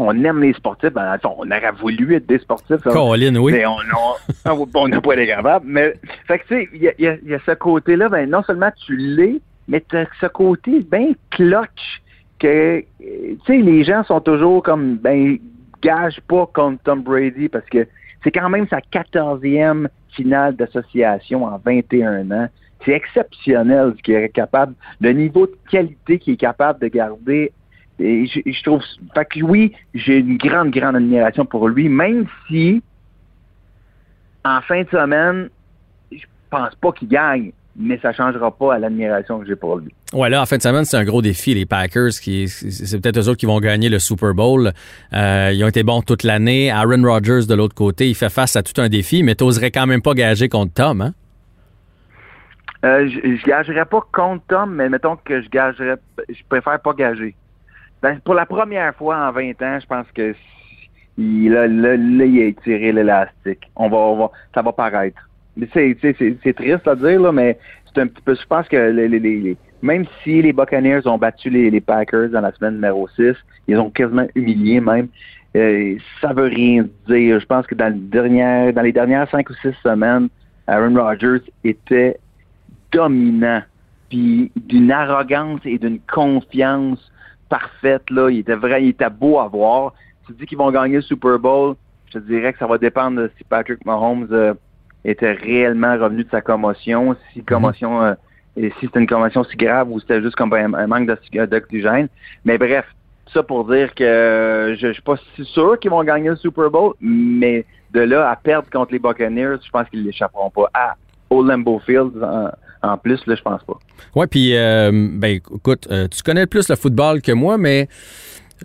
On 0.00 0.12
aime 0.24 0.40
les 0.42 0.52
sportifs, 0.52 0.92
ben, 0.92 1.16
on 1.24 1.50
aurait 1.50 1.72
voulu 1.80 2.14
être 2.14 2.26
des 2.26 2.38
sportifs. 2.38 2.84
là. 2.84 2.92
Colin, 2.92 3.34
oui. 3.36 3.52
Mais 3.52 3.66
on 3.66 3.72
on- 3.72 4.50
on- 4.62 4.68
on 4.74 4.88
n'a 4.88 5.00
pas 5.00 5.16
les 5.16 5.26
capables. 5.26 5.66
Mais, 5.68 5.94
fait 6.28 6.38
que, 6.38 6.46
tu 6.46 6.54
sais, 6.54 6.68
il 6.72 6.82
y 6.82 6.88
a, 6.88 6.92
y 7.00 7.06
a- 7.08 7.16
y 7.24 7.34
a 7.34 7.38
ce 7.44 7.50
côté-là, 7.52 8.08
ben, 8.08 8.30
non 8.30 8.42
seulement 8.44 8.70
tu 8.86 8.96
l'es, 8.96 9.40
mais 9.66 9.82
tu 9.88 9.96
as 9.96 10.06
ce 10.20 10.26
côté 10.26 10.86
bien 10.88 11.08
clutch 11.30 12.00
que, 12.38 12.80
tu 13.00 13.38
sais, 13.46 13.56
les 13.56 13.82
gens 13.82 14.04
sont 14.04 14.20
toujours 14.20 14.62
comme, 14.62 14.96
ben, 14.98 15.38
gage 15.82 16.20
pas 16.28 16.46
contre 16.54 16.80
Tom 16.84 17.02
Brady 17.02 17.48
parce 17.48 17.66
que 17.66 17.86
c'est 18.22 18.30
quand 18.30 18.48
même 18.48 18.68
sa 18.68 18.80
14e 18.80 19.88
finale 20.10 20.54
d'association 20.56 21.44
en 21.44 21.58
21 21.64 22.30
ans. 22.30 22.48
C'est 22.84 22.92
exceptionnel 22.92 23.94
ce 23.96 24.02
qu'il 24.02 24.14
est 24.14 24.28
capable, 24.28 24.74
le 25.00 25.12
niveau 25.12 25.46
de 25.46 25.56
qualité 25.70 26.18
qu'il 26.18 26.34
est 26.34 26.38
capable 26.38 26.80
de 26.80 26.88
garder. 26.88 27.52
Et 27.98 28.26
je, 28.26 28.62
trouve, 28.62 28.82
fait 29.14 29.24
que 29.24 29.42
oui, 29.42 29.72
j'ai 29.92 30.18
une 30.18 30.36
grande, 30.36 30.70
grande 30.70 30.94
admiration 30.96 31.44
pour 31.44 31.68
lui, 31.68 31.88
même 31.88 32.26
si 32.46 32.80
en 34.44 34.60
fin 34.62 34.82
de 34.82 34.88
semaine, 34.88 35.48
je 36.12 36.24
pense 36.48 36.74
pas 36.76 36.92
qu'il 36.92 37.08
gagne, 37.08 37.50
mais 37.76 37.98
ça 38.00 38.12
changera 38.12 38.50
pas 38.50 38.74
à 38.74 38.78
l'admiration 38.78 39.38
que 39.40 39.46
j'ai 39.46 39.56
pour 39.56 39.76
lui. 39.76 39.92
Ouais, 40.12 40.28
là, 40.30 40.42
en 40.42 40.46
fin 40.46 40.56
de 40.56 40.62
semaine, 40.62 40.84
c'est 40.84 40.96
un 40.96 41.04
gros 41.04 41.22
défi. 41.22 41.54
Les 41.54 41.66
Packers, 41.66 42.10
qui 42.20 42.48
c'est 42.48 43.00
peut-être 43.00 43.18
eux 43.18 43.28
autres 43.28 43.38
qui 43.38 43.46
vont 43.46 43.60
gagner 43.60 43.88
le 43.88 43.98
Super 43.98 44.34
Bowl. 44.34 44.72
Euh, 45.12 45.52
ils 45.54 45.62
ont 45.64 45.68
été 45.68 45.82
bons 45.82 46.02
toute 46.02 46.24
l'année. 46.24 46.70
Aaron 46.70 47.02
Rodgers, 47.02 47.46
de 47.48 47.54
l'autre 47.54 47.74
côté, 47.74 48.08
il 48.08 48.14
fait 48.14 48.30
face 48.30 48.56
à 48.56 48.62
tout 48.62 48.80
un 48.80 48.88
défi, 48.88 49.22
mais 49.22 49.34
t'oserais 49.34 49.70
quand 49.70 49.86
même 49.86 50.02
pas 50.02 50.14
gager 50.14 50.48
contre 50.48 50.72
Tom, 50.72 51.00
hein? 51.00 51.14
Euh, 52.84 53.08
je, 53.08 53.44
gagerais 53.44 53.84
pas 53.86 54.00
contre 54.12 54.44
Tom, 54.48 54.74
mais 54.74 54.88
mettons 54.88 55.16
que 55.16 55.42
je 55.42 55.48
gagerais, 55.48 55.96
je 56.28 56.42
préfère 56.48 56.80
pas 56.80 56.92
gager. 56.92 57.34
Ben, 58.02 58.20
pour 58.20 58.34
la 58.34 58.46
première 58.46 58.94
fois 58.94 59.16
en 59.16 59.32
20 59.32 59.60
ans, 59.62 59.78
je 59.80 59.86
pense 59.86 60.06
que 60.14 60.34
il, 61.16 61.50
là, 61.50 61.66
il 61.66 62.40
a 62.40 62.44
étiré 62.44 62.92
l'élastique. 62.92 63.68
On 63.74 63.88
va, 63.88 63.96
on 63.96 64.16
va, 64.16 64.30
ça 64.54 64.62
va 64.62 64.72
paraître. 64.72 65.28
C'est, 65.72 65.96
c'est, 66.00 66.52
triste 66.54 66.86
à 66.86 66.94
dire, 66.94 67.20
là, 67.20 67.32
mais 67.32 67.58
c'est 67.86 68.00
un 68.00 68.06
petit 68.06 68.22
peu, 68.22 68.36
je 68.36 68.46
pense 68.46 68.68
que 68.68 69.48
même 69.82 70.04
si 70.22 70.40
les 70.40 70.52
Buccaneers 70.52 71.06
ont 71.06 71.18
battu 71.18 71.50
les, 71.50 71.70
les 71.70 71.80
Packers 71.80 72.30
dans 72.30 72.40
la 72.40 72.52
semaine 72.52 72.74
numéro 72.74 73.08
6, 73.08 73.34
ils 73.66 73.76
ont 73.78 73.90
quasiment 73.90 74.26
humilié 74.36 74.80
même. 74.80 75.08
Euh, 75.56 75.96
ça 76.20 76.32
veut 76.32 76.46
rien 76.46 76.84
dire. 77.08 77.40
Je 77.40 77.46
pense 77.46 77.66
que 77.66 77.74
dans, 77.74 77.92
le 77.92 77.98
dernier, 77.98 78.72
dans 78.72 78.82
les 78.82 78.92
dernières 78.92 79.28
cinq 79.30 79.50
ou 79.50 79.54
six 79.54 79.74
semaines, 79.82 80.28
Aaron 80.66 80.94
Rodgers 80.94 81.42
était 81.64 82.18
dominant, 82.92 83.62
puis 84.08 84.50
d'une 84.56 84.90
arrogance 84.90 85.60
et 85.64 85.78
d'une 85.78 86.00
confiance 86.00 87.12
parfaite. 87.48 88.08
Là. 88.10 88.30
Il 88.30 88.38
était 88.38 88.54
vrai, 88.54 88.84
il 88.84 88.88
était 88.90 89.10
beau 89.10 89.38
à 89.38 89.48
voir. 89.48 89.94
Tu 90.26 90.32
dis 90.32 90.46
qu'ils 90.46 90.58
vont 90.58 90.70
gagner 90.70 90.96
le 90.96 91.02
Super 91.02 91.38
Bowl, 91.38 91.74
je 92.06 92.18
te 92.18 92.24
dirais 92.24 92.52
que 92.52 92.58
ça 92.58 92.66
va 92.66 92.78
dépendre 92.78 93.22
de 93.22 93.30
si 93.36 93.44
Patrick 93.44 93.84
Mahomes 93.84 94.28
euh, 94.30 94.54
était 95.04 95.32
réellement 95.32 95.96
revenu 95.96 96.24
de 96.24 96.30
sa 96.30 96.40
commotion, 96.40 97.16
si 97.32 97.42
commotion 97.42 98.02
euh, 98.02 98.14
et 98.56 98.70
si 98.78 98.86
c'était 98.86 99.00
une 99.00 99.06
commotion 99.06 99.44
si 99.44 99.56
grave 99.56 99.90
ou 99.90 100.00
c'était 100.00 100.20
juste 100.20 100.36
comme 100.36 100.52
un, 100.52 100.74
un 100.74 100.86
manque 100.86 101.06
d'oxy- 101.06 101.46
d'oxygène. 101.46 102.08
Mais 102.44 102.58
bref, 102.58 102.84
ça 103.32 103.42
pour 103.42 103.66
dire 103.66 103.94
que 103.94 104.04
euh, 104.04 104.76
je, 104.76 104.92
suis 104.92 105.02
pas 105.02 105.16
si 105.34 105.44
sûr 105.44 105.78
qu'ils 105.78 105.90
vont 105.90 106.02
gagner 106.02 106.30
le 106.30 106.36
Super 106.36 106.70
Bowl, 106.70 106.94
mais 107.00 107.64
de 107.92 108.00
là 108.00 108.30
à 108.30 108.36
perdre 108.36 108.68
contre 108.70 108.92
les 108.92 108.98
Buccaneers, 108.98 109.56
je 109.64 109.70
pense 109.70 109.88
qu'ils 109.88 110.04
l'échapperont 110.04 110.50
pas. 110.50 110.68
À 110.74 110.96
au 111.30 111.42
Lambeau 111.42 111.78
Field, 111.80 112.12
en, 112.82 112.96
plus, 112.96 113.20
là, 113.26 113.34
je 113.34 113.42
pense 113.42 113.62
pas. 113.64 113.78
Ouais, 114.14 114.26
puis, 114.26 114.56
euh, 114.56 114.90
ben, 114.92 115.40
écoute, 115.54 115.88
euh, 115.90 116.08
tu 116.08 116.22
connais 116.22 116.46
plus 116.46 116.68
le 116.68 116.76
football 116.76 117.20
que 117.22 117.32
moi, 117.32 117.58
mais 117.58 117.88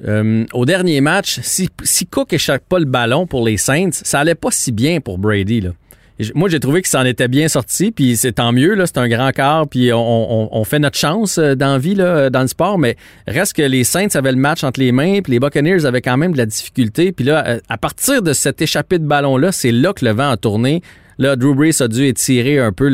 euh, 0.06 0.46
au 0.54 0.66
dernier 0.66 1.02
match, 1.02 1.40
si, 1.42 1.70
si 1.84 2.06
Cook 2.08 2.34
échappe 2.34 2.64
pas 2.68 2.80
le 2.80 2.86
ballon 2.86 3.28
pour 3.28 3.46
les 3.46 3.58
Saints, 3.58 3.92
ça 3.92 4.20
allait 4.20 4.36
pas 4.36 4.52
si 4.52 4.72
bien 4.72 5.00
pour 5.02 5.18
Brady, 5.18 5.62
là. 5.62 5.72
Moi, 6.36 6.48
j'ai 6.48 6.60
trouvé 6.60 6.82
qu'il 6.82 6.90
s'en 6.90 7.04
était 7.06 7.28
bien 7.28 7.48
sorti, 7.48 7.92
puis 7.92 8.16
c'est 8.16 8.34
tant 8.34 8.52
mieux, 8.52 8.76
là, 8.76 8.86
c'est 8.86 9.00
un 9.00 9.10
grand 9.10 9.32
quart, 9.32 9.68
puis 9.68 9.90
on, 9.92 10.64
fait 10.64 10.78
notre 10.78 10.98
chance 10.98 11.40
dans 11.40 11.80
vie, 11.80 11.96
là, 11.96 12.30
dans 12.30 12.42
le 12.42 12.48
sport, 12.48 12.78
mais 12.78 12.98
reste 13.28 13.54
que 13.54 13.64
les 13.64 13.84
Saints 13.84 14.10
avaient 14.14 14.32
le 14.32 14.38
match 14.38 14.64
entre 14.64 14.80
les 14.80 14.92
mains, 14.92 15.22
puis 15.22 15.34
les 15.34 15.40
Buccaneers 15.40 15.86
avaient 15.86 16.04
quand 16.04 16.16
même 16.16 16.34
de 16.34 16.38
la 16.38 16.46
difficulté, 16.46 17.12
puis 17.14 17.26
là, 17.26 17.58
à 17.68 17.78
partir 17.80 18.22
de 18.22 18.32
cet 18.32 18.62
échappé 18.62 19.00
de 19.00 19.06
ballon-là, 19.06 19.52
c'est 19.52 19.72
là 19.72 19.92
que 19.92 20.06
le 20.06 20.12
vent 20.12 20.30
a 20.30 20.38
tourné. 20.38 20.84
Là, 21.18 21.36
Drew 21.36 21.54
Brees 21.56 21.82
a 21.82 21.88
dû 21.88 22.06
étirer 22.06 22.60
un 22.60 22.72
peu 22.72 22.88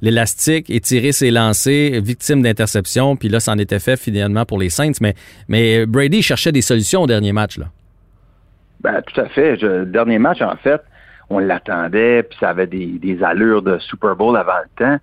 l'élastique, 0.00 0.70
étirer 0.70 1.12
ses 1.12 1.30
lancers, 1.30 2.00
victime 2.02 2.42
d'interception, 2.42 3.16
puis 3.16 3.28
là, 3.28 3.40
ça 3.40 3.52
en 3.52 3.58
était 3.58 3.78
fait 3.80 3.96
finalement 3.98 4.44
pour 4.44 4.58
les 4.58 4.68
Saints, 4.70 4.92
mais, 5.00 5.14
mais 5.48 5.86
Brady 5.86 6.22
cherchait 6.22 6.52
des 6.52 6.62
solutions 6.62 7.02
au 7.02 7.06
dernier 7.06 7.32
match, 7.32 7.58
là. 7.58 7.66
Ben, 8.80 9.02
tout 9.02 9.20
à 9.20 9.28
fait. 9.28 9.58
Je- 9.58 9.66
le 9.66 9.86
dernier 9.86 10.18
match, 10.20 10.40
en 10.40 10.56
fait, 10.56 10.80
on 11.30 11.40
l'attendait, 11.40 12.22
puis 12.22 12.38
ça 12.40 12.50
avait 12.50 12.66
des, 12.68 12.86
des 12.86 13.22
allures 13.22 13.62
de 13.62 13.78
Super 13.80 14.14
Bowl 14.14 14.36
avant 14.36 14.52
le 14.62 14.84
temps. 14.84 14.98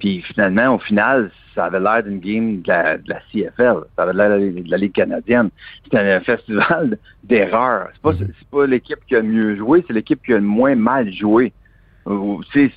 Puis 0.00 0.22
finalement, 0.22 0.74
au 0.74 0.78
final, 0.78 1.30
ça 1.54 1.66
avait 1.66 1.78
l'air 1.78 2.02
d'une 2.02 2.18
game 2.20 2.60
de 2.62 2.68
la, 2.68 2.96
de 2.98 3.08
la 3.08 3.20
CFL. 3.30 3.76
Ça 3.96 4.02
avait 4.02 4.14
l'air 4.14 4.30
de 4.30 4.68
la 4.70 4.76
Ligue 4.78 4.92
canadienne. 4.92 5.50
C'était 5.84 5.98
un 5.98 6.20
festival 6.20 6.98
d'erreurs. 7.22 7.88
C'est 7.92 8.02
pas, 8.02 8.12
c'est 8.18 8.48
pas 8.50 8.66
l'équipe 8.66 8.98
qui 9.06 9.14
a 9.14 9.20
le 9.20 9.28
mieux 9.28 9.56
joué, 9.56 9.84
c'est 9.86 9.92
l'équipe 9.92 10.20
qui 10.24 10.32
a 10.32 10.36
le 10.36 10.42
moins 10.42 10.74
mal 10.74 11.12
joué. 11.12 11.52
Sais, 12.52 12.70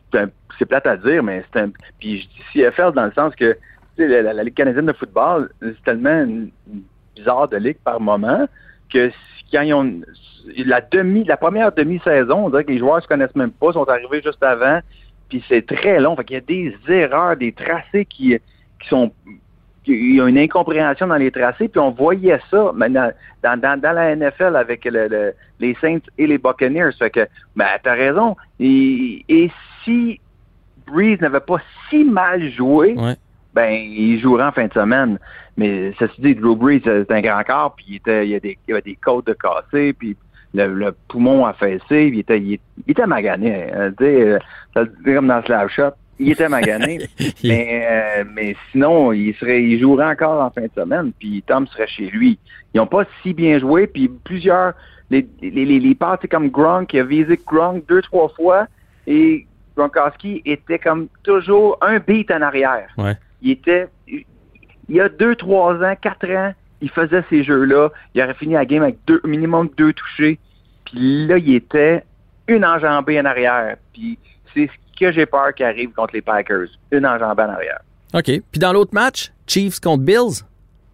C'est 0.59 0.65
plate 0.65 0.85
à 0.87 0.97
dire, 0.97 1.23
mais 1.23 1.43
c'est 1.51 1.61
un. 1.61 1.71
Puis 1.99 2.21
je 2.21 2.27
dis 2.27 2.43
CFL 2.53 2.91
dans 2.93 3.05
le 3.05 3.11
sens 3.13 3.35
que 3.35 3.57
la, 3.97 4.21
la- 4.21 4.33
la 4.33 4.43
Ligue 4.43 4.53
canadienne 4.53 4.85
de 4.85 4.93
football, 4.93 5.49
c'est 5.61 5.83
tellement 5.83 6.25
bizarre 7.15 7.47
de 7.47 7.57
ligue 7.57 7.77
par 7.83 7.99
moment 7.99 8.47
que 8.91 9.11
quand 9.51 9.61
ils 9.61 9.73
ont 9.73 10.01
la 10.65 10.81
demi, 10.81 11.23
la 11.23 11.37
première 11.37 11.71
demi-saison, 11.71 12.45
on 12.45 12.49
dirait 12.49 12.63
que 12.65 12.71
les 12.71 12.79
joueurs 12.79 13.01
se 13.01 13.07
connaissent 13.07 13.35
même 13.35 13.51
pas, 13.51 13.71
sont 13.73 13.87
arrivés 13.87 14.21
juste 14.23 14.43
avant, 14.43 14.79
puis 15.29 15.43
c'est 15.47 15.65
très 15.65 15.99
long. 15.99 16.15
Fait 16.15 16.23
qu'il 16.25 16.35
y 16.35 16.37
a 16.37 16.41
des 16.41 16.75
erreurs, 16.87 17.37
des 17.37 17.51
tracés 17.53 18.05
qui, 18.05 18.37
qui 18.81 18.87
sont 18.89 19.11
il 19.87 20.15
y 20.15 20.21
a 20.21 20.27
une 20.27 20.37
incompréhension 20.37 21.07
dans 21.07 21.15
les 21.15 21.31
tracés, 21.31 21.67
puis 21.67 21.79
on 21.79 21.91
voyait 21.91 22.39
ça 22.49 22.71
maintenant 22.73 23.09
dans, 23.43 23.59
dans, 23.59 23.79
dans 23.79 23.91
la 23.91 24.15
NFL 24.15 24.55
avec 24.55 24.85
le- 24.85 25.07
le- 25.07 25.33
les 25.59 25.75
Saints 25.81 25.99
et 26.17 26.27
les 26.27 26.37
Buccaneers. 26.37 26.91
Fait 26.97 27.09
que, 27.09 27.27
ben, 27.55 27.65
t'as 27.83 27.93
raison. 27.93 28.35
Et, 28.59 29.23
et 29.29 29.51
si 29.83 30.19
Breeze 30.87 31.19
n'avait 31.21 31.39
pas 31.39 31.57
si 31.89 32.03
mal 32.03 32.49
joué, 32.51 32.93
Ouais. 32.97 33.15
ben, 33.53 33.71
il 33.73 34.19
jouerait 34.19 34.45
en 34.45 34.51
fin 34.51 34.67
de 34.67 34.73
semaine. 34.73 35.17
Mais 35.57 35.93
ceci 35.99 36.19
dit, 36.21 36.35
Drew 36.35 36.55
Brees, 36.55 36.81
c'est 36.83 37.11
un 37.11 37.21
grand 37.21 37.43
corps, 37.43 37.75
puis 37.75 37.85
il, 37.89 37.95
était, 37.97 38.25
il, 38.25 38.31
y 38.31 38.35
a 38.35 38.39
des, 38.39 38.57
il 38.85 38.97
côtes 38.97 39.27
de 39.27 39.33
cassé, 39.33 39.93
puis 39.93 40.17
le, 40.55 40.67
le 40.73 40.95
poumon 41.07 41.45
affaissé, 41.45 41.79
puis 42.09 42.09
il 42.13 42.19
était, 42.19 42.39
il, 42.39 42.59
il 42.87 42.91
était 42.91 43.05
magané. 43.05 43.71
hein, 43.71 43.91
tu 43.97 44.03
sais, 44.05 44.21
euh, 44.21 44.39
ça 44.73 44.83
comme 45.05 45.27
dans 45.27 45.43
Slap 45.43 45.69
Shot. 45.69 45.91
Il 46.20 46.32
était 46.32 46.50
magané. 46.50 47.00
mais, 47.43 47.88
euh, 47.89 48.24
mais 48.34 48.55
sinon, 48.72 49.12
il 49.12 49.34
serait, 49.36 49.63
il 49.63 49.79
jouerait 49.79 50.08
encore 50.08 50.41
en 50.41 50.51
fin 50.51 50.62
de 50.62 50.72
semaine, 50.75 51.12
puis 51.17 51.43
Tom 51.46 51.67
serait 51.67 51.88
chez 51.88 52.10
lui. 52.10 52.38
Ils 52.74 52.77
n'ont 52.77 52.88
pas 52.88 53.05
si 53.22 53.34
bien 53.34 53.60
joué, 53.60 53.88
puis 53.88 54.10
plusieurs, 54.24 54.74
les, 55.10 55.27
les, 55.41 55.65
les, 55.65 55.79
les 55.79 55.96
passes, 55.96 56.20
c'est 56.22 56.27
comme 56.27 56.50
Gronk, 56.50 56.88
qui 56.88 57.00
a 57.00 57.03
visé 57.03 57.39
Gronk 57.46 57.86
deux, 57.88 58.01
trois 58.01 58.29
fois, 58.29 58.67
et 59.08 59.46
Gronkowski 59.75 60.41
était 60.46 60.79
comme 60.79 61.08
toujours 61.24 61.77
un 61.82 62.00
beat 62.00 62.32
en 62.32 62.41
arrière. 62.41 62.89
Ouais. 62.98 63.17
Il 63.41 63.51
était, 63.51 63.88
il 64.08 64.25
y 64.89 65.01
a 65.01 65.10
deux, 65.10 65.36
trois 65.36 65.75
ans, 65.84 65.96
quatre 66.00 66.29
ans, 66.29 66.53
il 66.82 66.89
faisait 66.89 67.24
ces 67.29 67.43
jeux-là. 67.43 67.89
Il 68.13 68.22
aurait 68.22 68.34
fini 68.34 68.53
la 68.53 68.65
game 68.65 68.84
avec 68.84 68.98
deux, 69.08 69.22
minimum 69.24 69.70
deux 69.77 69.93
touchés. 69.93 70.38
Puis 70.86 71.27
là, 71.27 71.38
il 71.38 71.55
était 71.55 72.03
une 72.48 72.65
enjambée 72.65 73.20
en 73.20 73.25
arrière. 73.25 73.77
Puis 73.93 74.17
c'est 74.53 74.67
ce 74.67 74.82
que 75.00 75.12
j'ai 75.12 75.25
peur 75.25 75.53
qui 75.55 75.63
arrive 75.63 75.91
contre 75.91 76.13
les 76.13 76.21
Packers. 76.21 76.67
Une 76.91 77.05
enjambée 77.05 77.43
en 77.43 77.50
arrière. 77.50 77.79
OK. 78.13 78.25
Puis 78.51 78.59
dans 78.59 78.73
l'autre 78.73 78.93
match, 78.93 79.31
Chiefs 79.47 79.79
contre 79.79 80.03
Bills, 80.03 80.43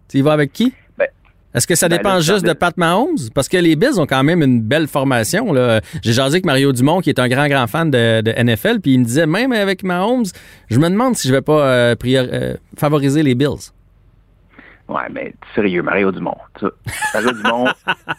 tu 0.08 0.18
y 0.18 0.22
vas 0.22 0.32
avec 0.32 0.52
qui? 0.52 0.72
Ben, 0.98 1.06
Est-ce 1.54 1.66
que 1.66 1.74
ça 1.74 1.88
ben 1.88 1.96
dépend 1.98 2.20
juste 2.20 2.44
de 2.46 2.52
Pat 2.52 2.76
Mahomes? 2.76 3.18
Parce 3.34 3.48
que 3.48 3.56
les 3.56 3.76
Bills 3.76 3.98
ont 3.98 4.06
quand 4.06 4.22
même 4.24 4.42
une 4.42 4.60
belle 4.62 4.86
formation. 4.88 5.52
J'ai 6.02 6.12
jasé 6.12 6.36
avec 6.36 6.46
Mario 6.46 6.72
Dumont, 6.72 7.00
qui 7.00 7.10
est 7.10 7.18
un 7.18 7.28
grand, 7.28 7.46
grand 7.48 7.66
fan 7.66 7.90
de, 7.90 8.20
de 8.22 8.30
NFL, 8.42 8.80
puis 8.80 8.94
il 8.94 9.00
me 9.00 9.04
disait, 9.04 9.26
même 9.26 9.52
avec 9.52 9.82
Mahomes, 9.82 10.24
je 10.70 10.78
me 10.78 10.88
demande 10.88 11.16
si 11.16 11.28
je 11.28 11.34
vais 11.34 11.42
pas 11.42 11.64
euh, 11.66 11.94
prior- 11.94 12.26
euh, 12.32 12.54
favoriser 12.78 13.22
les 13.22 13.34
Bills. 13.34 13.70
Ouais, 14.90 15.08
mais 15.12 15.32
sérieux, 15.54 15.82
Mario 15.82 16.10
Dumont. 16.10 16.36
Mario 17.14 17.32
Dumont. 17.32 17.66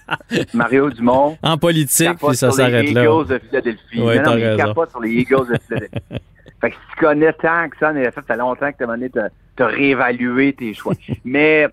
Mario 0.54 0.90
Dumont. 0.90 1.38
En 1.44 1.58
politique, 1.58 2.18
puis 2.18 2.36
ça 2.36 2.50
s'arrête 2.52 2.92
là. 2.92 3.04
Eagles 3.04 3.28
de 3.28 3.40
Philadelphie. 3.40 4.02
Ouais, 4.02 4.22
non, 4.22 4.32
non, 4.32 4.36
mais 4.38 4.54
il 4.54 4.58
capote 4.58 4.90
sur 4.90 5.02
les 5.02 5.12
Eagles 5.12 5.48
de 5.52 5.58
Philadelphie. 5.68 6.00
fait 6.62 6.70
que 6.70 6.76
si 6.76 6.82
tu 6.94 7.06
connais 7.06 7.34
tant 7.34 7.68
que 7.70 7.78
ça, 7.78 7.92
en 7.92 7.96
effet, 7.98 8.12
ça 8.16 8.22
fait 8.22 8.38
longtemps 8.38 8.72
que 8.72 8.78
tu 8.78 8.84
demandé 8.84 9.10
de 9.10 9.24
de 9.58 9.64
réévaluer 9.64 10.54
tes 10.54 10.74
choix. 10.74 10.94
mais, 11.26 11.68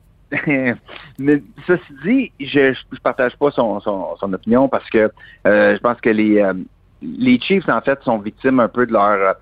mais 1.19 1.43
ceci 1.67 1.83
dit, 2.05 2.33
je 2.41 2.75
je 2.75 3.01
partage 3.01 3.37
pas 3.37 3.51
son, 3.51 3.81
son, 3.81 4.17
son 4.17 4.33
opinion 4.33 4.69
parce 4.69 4.89
que 4.91 5.11
euh, 5.47 5.77
je 5.77 5.81
pense 5.81 6.01
que 6.01 6.11
les, 6.11 6.41
euh, 6.41 6.55
les 7.03 7.41
Chiefs, 7.41 7.69
en 7.69 7.81
fait, 7.81 8.03
sont 8.03 8.19
victimes 8.19 8.61
un 8.61 8.69
peu 8.69 8.87
de 8.87 8.93
leur... 8.93 9.37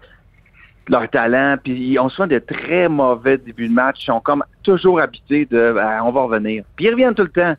leur 0.88 1.08
talent, 1.10 1.56
puis 1.62 1.72
ils 1.92 1.98
ont 1.98 2.08
souvent 2.08 2.28
de 2.28 2.38
très 2.38 2.88
mauvais 2.88 3.38
débuts 3.38 3.68
de 3.68 3.74
match. 3.74 4.02
Ils 4.02 4.06
sont 4.06 4.20
comme 4.20 4.44
toujours 4.62 5.00
habités 5.00 5.44
de 5.46 5.74
Ah, 5.80 6.00
on 6.04 6.12
va 6.12 6.22
revenir. 6.22 6.64
Puis 6.76 6.86
ils 6.86 6.90
reviennent 6.90 7.14
tout 7.14 7.22
le 7.24 7.28
temps. 7.30 7.54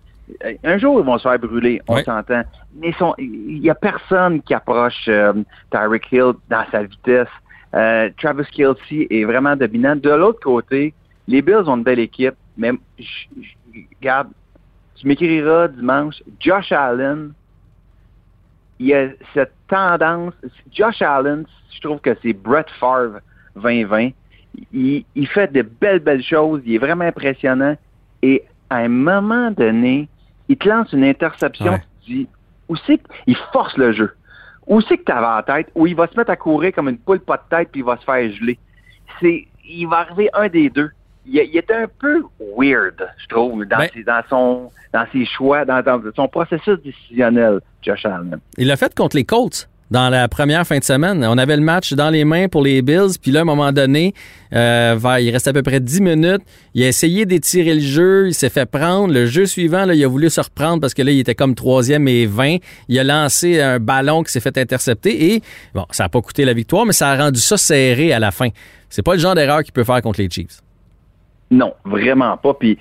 Euh, 0.46 0.54
Un 0.64 0.78
jour, 0.78 1.00
ils 1.00 1.06
vont 1.06 1.18
se 1.18 1.24
faire 1.28 1.40
brûler, 1.40 1.82
on 1.88 1.96
Ouais. 1.96 2.04
s'entend. 2.04 2.44
Mais 2.76 2.90
ils 2.90 2.96
sont- 2.96 3.16
il 3.18 3.60
y 3.60 3.70
a 3.70 3.76
personne 3.76 4.42
qui 4.42 4.54
approche 4.54 5.06
euh, 5.08 5.34
Tyreek 5.72 6.12
Hill 6.12 6.34
dans 6.50 6.66
sa 6.72 6.84
vitesse. 6.84 7.28
Euh, 7.74 8.10
Travis 8.18 8.46
Kelsey 8.52 9.08
est 9.10 9.24
vraiment 9.26 9.56
dominant. 9.56 9.96
De 9.96 10.10
l'autre 10.10 10.40
côté, 10.42 10.94
les 11.28 11.42
Bills 11.42 11.64
ont 11.68 11.78
une 11.78 11.84
belle 11.84 12.00
équipe, 12.00 12.36
mais 12.58 12.72
je- 12.98 13.06
je- 13.42 13.80
regarde, 14.02 14.30
tu 14.96 15.08
m'écriras 15.08 15.68
dimanche, 15.68 16.16
Josh 16.40 16.72
Allen, 16.72 17.32
il 18.80 18.88
y 18.88 18.94
a 18.94 19.10
cette 19.34 19.54
tendance. 19.68 20.34
Josh 20.72 21.02
Allen, 21.02 21.46
je 21.72 21.82
trouve 21.82 22.00
que 22.00 22.16
c'est 22.22 22.34
Brett 22.34 22.70
Favre 22.80 23.20
2020. 23.56 24.10
Il, 24.74 25.06
il 25.16 25.28
fait 25.28 25.52
de 25.52 25.62
belles, 25.62 26.00
belles 26.00 26.24
choses. 26.24 26.62
Il 26.66 26.76
est 26.76 26.80
vraiment 26.80 27.06
impressionnant. 27.06 27.76
Et 28.22 28.44
à 28.70 28.78
un 28.78 28.90
moment 28.90 29.52
donné, 29.52 30.08
il 30.48 30.58
te 30.58 30.68
lance 30.68 30.92
une 30.94 31.04
interception. 31.04 31.74
Ouais. 31.74 31.84
Tu 32.06 32.12
dis, 32.14 32.28
où 32.70 32.76
c'est 32.76 33.00
qu'il 33.26 33.36
force 33.52 33.78
le 33.78 33.92
jeu? 33.92 34.14
Où 34.66 34.82
c'est 34.82 34.98
que 34.98 35.04
tu 35.06 35.12
avais 35.12 35.26
en 35.26 35.44
tête? 35.44 35.72
Où 35.76 35.88
il 35.88 35.96
va 35.96 36.08
se 36.08 36.18
mettre 36.18 36.32
à 36.32 36.36
courir 36.36 36.74
comme 36.74 36.90
une 36.90 36.98
poule 36.98 37.20
pas 37.20 37.38
de 37.38 37.56
tête 37.56 37.70
puis 37.72 37.82
il 37.82 37.86
va 37.86 37.98
se 37.98 38.04
faire 38.04 38.32
geler. 38.32 38.60
C'est, 39.20 39.48
il 39.66 39.88
va 39.88 40.00
arriver 40.00 40.30
un 40.34 40.48
des 40.50 40.70
deux. 40.70 40.92
Il, 41.30 41.36
il 41.52 41.58
était 41.58 41.74
un 41.74 41.88
peu 42.00 42.22
weird, 42.58 42.96
je 43.22 43.28
trouve, 43.28 43.66
dans, 43.66 43.78
Ben- 43.78 43.90
ses, 43.94 44.04
dans 44.04 44.22
son, 44.30 44.70
dans 44.94 45.06
ses 45.12 45.26
choix, 45.26 45.66
dans, 45.66 45.82
dans 45.82 46.02
son 46.16 46.28
processus 46.28 46.78
décisionnel, 46.84 47.60
Josh 47.82 48.06
Allen. 48.06 48.40
Il 48.58 48.68
l'a 48.68 48.78
fait 48.78 48.94
contre 48.96 49.16
les 49.16 49.24
Colts 49.26 49.68
dans 49.90 50.10
la 50.10 50.28
première 50.28 50.68
fin 50.68 50.78
de 50.80 50.84
semaine. 50.84 51.24
On 51.26 51.38
avait 51.38 51.56
le 51.56 51.62
match 51.64 51.94
dans 51.94 52.10
les 52.10 52.26
mains 52.26 52.50
pour 52.50 52.62
les 52.62 52.82
Bills, 52.82 53.18
puis 53.22 53.32
là, 53.32 53.40
à 53.40 53.42
un 53.44 53.46
moment 53.46 53.72
donné, 53.72 54.14
euh, 54.54 54.96
vers- 55.00 55.20
il 55.20 55.32
reste 55.32 55.48
à 55.48 55.54
peu 55.54 55.64
près 55.64 55.80
10 55.80 56.02
minutes. 56.02 56.42
Il 56.74 56.84
a 56.84 56.88
essayé 56.90 57.26
d'étirer 57.26 57.74
le 57.76 57.80
jeu, 57.80 58.28
il 58.28 58.34
s'est 58.34 58.50
fait 58.50 58.66
prendre. 58.66 59.14
Le 59.14 59.26
jeu 59.28 59.46
suivant, 59.46 59.86
là, 59.86 59.94
il 59.94 60.04
a 60.04 60.08
voulu 60.10 60.30
se 60.30 60.42
reprendre 60.42 60.82
parce 60.82 60.94
que 60.94 61.02
là, 61.04 61.12
il 61.12 61.20
était 61.20 61.36
comme 61.36 61.56
troisième 61.56 62.06
et 62.10 62.26
20. 62.26 62.58
Il 62.90 63.00
a 63.00 63.06
lancé 63.06 63.62
un 63.62 63.80
ballon 63.80 64.24
qui 64.24 64.32
s'est 64.34 64.42
fait 64.42 64.58
intercepter 64.58 65.34
et, 65.36 65.42
bon, 65.74 65.86
ça 65.92 66.04
n'a 66.04 66.10
pas 66.10 66.22
coûté 66.22 66.44
la 66.44 66.54
victoire, 66.54 66.86
mais 66.86 66.92
ça 66.94 67.10
a 67.10 67.16
rendu 67.16 67.40
ça 67.40 67.56
serré 67.58 68.12
à 68.12 68.20
la 68.20 68.32
fin. 68.32 68.50
C'est 68.90 69.04
pas 69.04 69.14
le 69.14 69.20
genre 69.20 69.36
d'erreur 69.36 69.64
qu'il 69.64 69.72
peut 69.74 69.86
faire 69.86 70.02
contre 70.02 70.20
les 70.22 70.30
Chiefs. 70.30 70.60
Non, 71.50 71.74
vraiment 71.86 72.36
pas. 72.36 72.54
Puis 72.54 72.78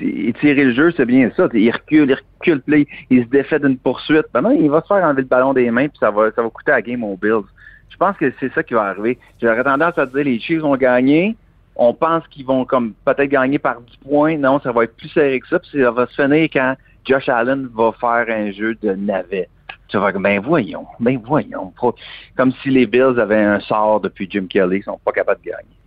étirer 0.00 0.64
le 0.64 0.72
jeu, 0.72 0.92
c'est 0.96 1.06
bien 1.06 1.30
ça. 1.36 1.48
Il 1.52 1.70
recule, 1.70 2.10
il 2.10 2.14
recule, 2.14 2.60
puis 2.62 2.88
il 3.10 3.24
se 3.24 3.28
défait 3.28 3.60
d'une 3.60 3.78
poursuite. 3.78 4.26
Ben 4.32 4.42
non, 4.42 4.50
il 4.50 4.68
va 4.68 4.80
se 4.82 4.88
faire 4.88 5.04
enlever 5.04 5.22
le 5.22 5.28
ballon 5.28 5.52
des 5.52 5.70
mains, 5.70 5.88
puis 5.88 5.98
ça 6.00 6.10
va, 6.10 6.30
ça 6.32 6.42
va 6.42 6.50
coûter 6.50 6.72
à 6.72 6.82
game 6.82 7.04
aux 7.04 7.16
Bills. 7.16 7.44
Je 7.90 7.96
pense 7.96 8.16
que 8.16 8.32
c'est 8.40 8.52
ça 8.52 8.64
qui 8.64 8.74
va 8.74 8.86
arriver. 8.86 9.18
J'aurais 9.40 9.62
tendance 9.62 9.96
à 9.96 10.06
dire 10.06 10.24
les 10.24 10.40
Chiefs 10.40 10.64
ont 10.64 10.76
gagné. 10.76 11.36
On 11.76 11.94
pense 11.94 12.26
qu'ils 12.28 12.44
vont 12.44 12.64
comme 12.64 12.94
peut-être 13.04 13.30
gagner 13.30 13.60
par 13.60 13.80
10 13.80 13.96
points. 13.98 14.36
Non, 14.36 14.58
ça 14.60 14.72
va 14.72 14.84
être 14.84 14.96
plus 14.96 15.08
serré 15.08 15.38
que 15.38 15.46
ça. 15.46 15.60
Puis 15.60 15.80
ça 15.80 15.90
va 15.92 16.06
se 16.06 16.20
finir 16.20 16.48
quand 16.52 16.74
Josh 17.04 17.28
Allen 17.28 17.68
va 17.72 17.92
faire 17.92 18.26
un 18.28 18.50
jeu 18.50 18.74
de 18.82 18.92
navet. 18.92 19.48
Tu 19.88 19.98
vas 19.98 20.10
ben 20.12 20.40
voyons, 20.40 20.86
ben 20.98 21.20
voyons. 21.24 21.72
Comme 22.36 22.52
si 22.62 22.70
les 22.70 22.86
Bills 22.86 23.20
avaient 23.20 23.44
un 23.44 23.60
sort 23.60 24.00
depuis 24.00 24.26
Jim 24.28 24.46
Kelly, 24.48 24.78
ils 24.78 24.82
sont 24.82 24.98
pas 25.04 25.12
capables 25.12 25.40
de 25.44 25.50
gagner. 25.50 25.83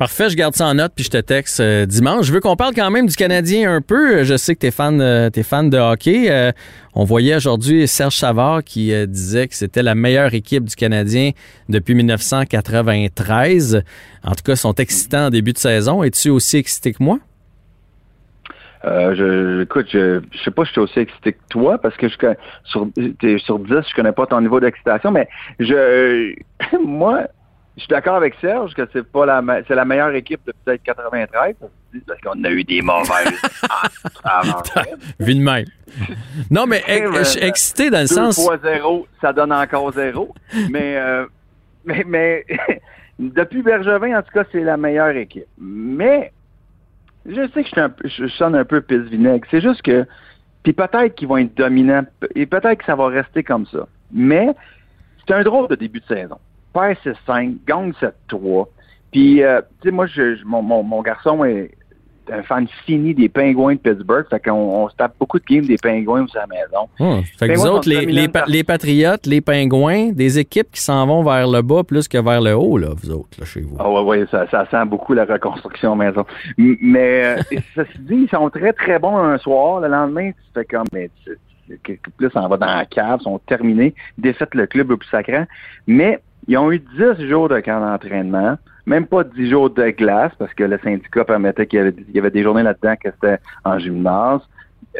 Parfait, 0.00 0.30
je 0.30 0.34
garde 0.34 0.54
ça 0.54 0.66
en 0.66 0.72
note 0.72 0.92
puis 0.96 1.04
je 1.04 1.10
te 1.10 1.18
texte 1.18 1.60
euh, 1.60 1.84
dimanche. 1.84 2.24
Je 2.24 2.32
veux 2.32 2.40
qu'on 2.40 2.56
parle 2.56 2.72
quand 2.74 2.90
même 2.90 3.04
du 3.04 3.14
Canadien 3.14 3.70
un 3.70 3.82
peu. 3.82 4.24
Je 4.24 4.34
sais 4.38 4.54
que 4.54 4.60
tu 4.60 4.68
es 4.68 4.70
fan, 4.70 4.98
euh, 4.98 5.28
t'es 5.28 5.42
fan 5.42 5.68
de 5.68 5.76
hockey. 5.76 6.30
Euh, 6.30 6.52
on 6.94 7.04
voyait 7.04 7.36
aujourd'hui 7.36 7.86
Serge 7.86 8.14
Savard 8.14 8.64
qui 8.64 8.94
euh, 8.94 9.04
disait 9.04 9.46
que 9.46 9.54
c'était 9.54 9.82
la 9.82 9.94
meilleure 9.94 10.32
équipe 10.32 10.64
du 10.64 10.74
Canadien 10.74 11.32
depuis 11.68 11.94
1993. 11.94 13.82
En 14.24 14.30
tout 14.30 14.42
cas, 14.42 14.54
ils 14.54 14.56
sont 14.56 14.72
excitants 14.72 15.26
en 15.26 15.28
début 15.28 15.52
de 15.52 15.58
saison. 15.58 16.02
Es-tu 16.02 16.30
aussi 16.30 16.56
excité 16.56 16.94
que 16.94 17.02
moi? 17.02 17.18
Je, 18.82 19.60
écoute, 19.64 19.88
je, 19.92 20.22
je 20.32 20.42
sais 20.42 20.50
pas 20.50 20.62
si 20.62 20.68
je 20.68 20.72
suis 20.72 20.80
aussi 20.80 21.00
excité 21.00 21.34
que 21.34 21.42
toi 21.50 21.76
parce 21.76 21.98
que 21.98 22.08
je 22.08 22.14
sur, 22.64 22.88
t'es 23.20 23.36
sur 23.36 23.58
10, 23.58 23.66
je 23.68 23.94
connais 23.94 24.12
pas 24.12 24.24
ton 24.24 24.40
niveau 24.40 24.60
d'excitation, 24.60 25.10
mais 25.10 25.28
je, 25.58 26.32
moi, 26.86 27.26
je 27.76 27.82
suis 27.82 27.88
d'accord 27.88 28.16
avec 28.16 28.34
Serge 28.40 28.74
que 28.74 28.88
c'est 28.92 29.06
pas 29.06 29.24
la, 29.26 29.42
c'est 29.66 29.74
la 29.74 29.84
meilleure 29.84 30.14
équipe 30.14 30.40
de 30.46 30.52
peut-être 30.64 30.82
93 30.82 31.54
parce 32.06 32.20
qu'on 32.20 32.44
a 32.44 32.50
eu 32.50 32.62
des 32.64 32.82
mauvaises 32.82 33.40
avant. 34.24 34.62
Vu 35.18 35.34
de 35.34 35.40
même. 35.40 35.64
Non, 36.50 36.66
mais 36.66 36.82
je 36.86 37.24
suis 37.24 37.42
excité 37.42 37.90
dans 37.90 38.02
le 38.02 38.08
2 38.08 38.14
sens. 38.14 38.44
fois 38.44 38.58
0, 38.62 39.06
ça 39.20 39.32
donne 39.32 39.52
encore 39.52 39.92
0. 39.92 40.34
mais, 40.70 40.96
euh, 40.98 41.26
mais, 41.84 42.04
mais 42.06 42.44
depuis 43.18 43.62
Bergevin, 43.62 44.18
en 44.18 44.22
tout 44.22 44.32
cas, 44.32 44.44
c'est 44.52 44.62
la 44.62 44.76
meilleure 44.76 45.16
équipe. 45.16 45.46
Mais 45.58 46.32
je 47.26 47.48
sais 47.54 47.62
que 47.62 47.68
je, 47.68 47.70
suis 47.72 47.80
un 47.80 47.88
peu- 47.90 48.08
je 48.08 48.26
sonne 48.28 48.54
un 48.54 48.64
peu 48.64 48.80
pisse-vinaigre. 48.80 49.46
C'est 49.50 49.60
juste 49.60 49.82
que, 49.82 50.06
puis 50.62 50.72
peut-être 50.72 51.14
qu'ils 51.14 51.28
vont 51.28 51.38
être 51.38 51.56
dominants, 51.56 52.04
et 52.34 52.46
peut-être 52.46 52.78
que 52.78 52.84
ça 52.84 52.94
va 52.94 53.08
rester 53.08 53.42
comme 53.42 53.66
ça. 53.66 53.86
Mais 54.12 54.48
c'est 55.26 55.34
un 55.34 55.42
drôle 55.42 55.68
de 55.68 55.74
début 55.74 56.00
de 56.00 56.06
saison. 56.06 56.38
Perd 56.72 56.96
6-5, 57.04 57.56
gagne 57.66 57.92
7-3. 58.30 58.66
Puis, 59.12 59.42
euh, 59.42 59.60
tu 59.82 59.88
sais, 59.88 59.94
moi, 59.94 60.06
je, 60.06 60.36
je- 60.36 60.44
mon, 60.44 60.62
mon, 60.62 60.82
mon 60.82 61.02
garçon 61.02 61.44
est 61.44 61.72
un 62.32 62.44
fan 62.44 62.68
fini 62.86 63.12
des 63.12 63.28
Pingouins 63.28 63.74
de 63.74 63.80
Pittsburgh. 63.80 64.24
Fait 64.30 64.38
qu'on 64.38 64.52
on 64.52 64.88
se 64.88 64.94
tape 64.94 65.14
beaucoup 65.18 65.40
de 65.40 65.44
games 65.44 65.64
des 65.66 65.76
Pingouins 65.78 66.26
à 66.36 66.38
la 66.40 66.46
maison. 66.46 66.88
Hum, 67.00 67.24
fait 67.24 67.48
que 67.48 67.52
Ben, 67.54 67.58
vous 67.58 67.66
autres, 67.66 67.88
les, 67.88 68.06
les, 68.06 68.28
pa- 68.28 68.44
les 68.46 68.62
Patriotes, 68.62 69.26
les 69.26 69.40
Pingouins, 69.40 70.10
des 70.12 70.38
équipes 70.38 70.70
qui 70.70 70.80
s'en 70.80 71.04
vont 71.08 71.24
vers 71.24 71.48
le 71.48 71.60
bas 71.62 71.82
plus 71.82 72.06
que 72.06 72.18
vers 72.18 72.40
le 72.40 72.54
haut, 72.54 72.78
là, 72.78 72.90
vous 72.96 73.10
autres, 73.10 73.36
là, 73.40 73.44
chez 73.44 73.62
vous. 73.62 73.74
Ah 73.80 73.90
ouais, 73.90 74.02
ouais, 74.02 74.26
ça, 74.30 74.46
ça 74.48 74.64
sent 74.70 74.84
beaucoup 74.86 75.12
la 75.12 75.24
reconstruction 75.24 75.96
maison. 75.96 76.24
M- 76.56 76.76
Mais 76.80 77.24
euh, 77.24 77.36
ceci 77.74 77.98
dit, 77.98 78.14
ils 78.14 78.28
sont 78.30 78.48
très, 78.48 78.72
très 78.74 79.00
bons 79.00 79.16
un 79.16 79.38
soir. 79.38 79.80
Le 79.80 79.88
lendemain, 79.88 80.30
tu 80.30 80.38
fais 80.54 80.64
comme 80.66 80.86
mais 80.92 81.10
tu- 81.24 81.36
plus 82.16 82.30
on 82.36 82.46
va 82.48 82.56
dans 82.56 82.66
la 82.66 82.84
cave, 82.84 83.18
ils 83.20 83.24
sont 83.24 83.38
terminés, 83.40 83.94
défaitent 84.18 84.54
le 84.54 84.66
club 84.68 84.90
le 84.90 84.96
plus 84.96 85.08
sacrant. 85.08 85.46
Mais 85.88 86.20
ils 86.50 86.58
ont 86.58 86.70
eu 86.72 86.80
10 86.80 87.28
jours 87.28 87.48
de 87.48 87.60
camp 87.60 87.80
d'entraînement, 87.80 88.58
même 88.86 89.06
pas 89.06 89.22
10 89.24 89.50
jours 89.50 89.70
de 89.70 89.90
glace, 89.90 90.32
parce 90.38 90.52
que 90.54 90.64
le 90.64 90.78
syndicat 90.82 91.24
permettait 91.24 91.66
qu'il 91.66 91.78
y 91.78 91.82
avait, 91.82 91.94
il 92.08 92.14
y 92.14 92.18
avait 92.18 92.30
des 92.30 92.42
journées 92.42 92.62
là-dedans 92.64 92.94
que 92.96 93.08
c'était 93.12 93.38
en 93.64 93.78
gymnase. 93.78 94.40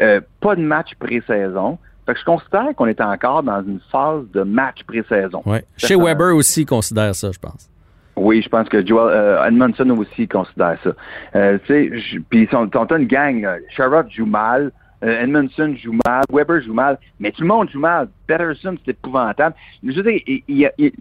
Euh, 0.01 0.21
pas 0.39 0.55
de 0.55 0.61
match 0.61 0.95
pré-saison. 0.97 1.77
Fait 2.05 2.13
que 2.13 2.19
je 2.19 2.25
considère 2.25 2.73
qu'on 2.75 2.87
est 2.87 3.01
encore 3.01 3.43
dans 3.43 3.61
une 3.61 3.79
phase 3.91 4.23
de 4.33 4.43
match 4.43 4.83
pré-saison. 4.87 5.41
Ouais. 5.45 5.63
Chez 5.77 5.95
Weber 5.95 6.33
aussi, 6.35 6.61
ils 6.61 6.65
considèrent 6.65 7.13
ça, 7.15 7.29
je 7.31 7.39
pense. 7.39 7.69
Oui, 8.15 8.41
je 8.41 8.49
pense 8.49 8.69
que 8.69 8.85
Joel 8.85 9.13
euh, 9.13 9.45
Edmondson 9.45 9.89
aussi 9.91 10.27
considère 10.27 10.77
ça. 10.83 10.91
Euh, 11.35 11.57
tu 11.65 11.67
sais, 11.67 11.99
je- 11.99 12.19
puis 12.29 12.43
ils 12.43 12.49
sont, 12.49 12.69
sont 12.71 12.95
une 12.95 13.07
gang. 13.07 13.47
Sherrod 13.75 14.09
joue 14.11 14.25
mal, 14.25 14.71
euh, 15.03 15.21
Edmondson 15.23 15.75
joue 15.81 15.95
mal, 16.05 16.23
Weber 16.31 16.61
joue 16.61 16.73
mal, 16.73 16.97
mais 17.19 17.31
tout 17.31 17.41
le 17.41 17.47
monde 17.47 17.69
joue 17.69 17.79
mal. 17.79 18.07
Peterson, 18.27 18.75
c'est 18.85 18.91
épouvantable. 18.91 19.55
Je 19.83 19.91
veux 19.93 20.03
dire, 20.03 20.21
il- 20.27 20.43
il- 20.47 20.71
il- 20.77 20.93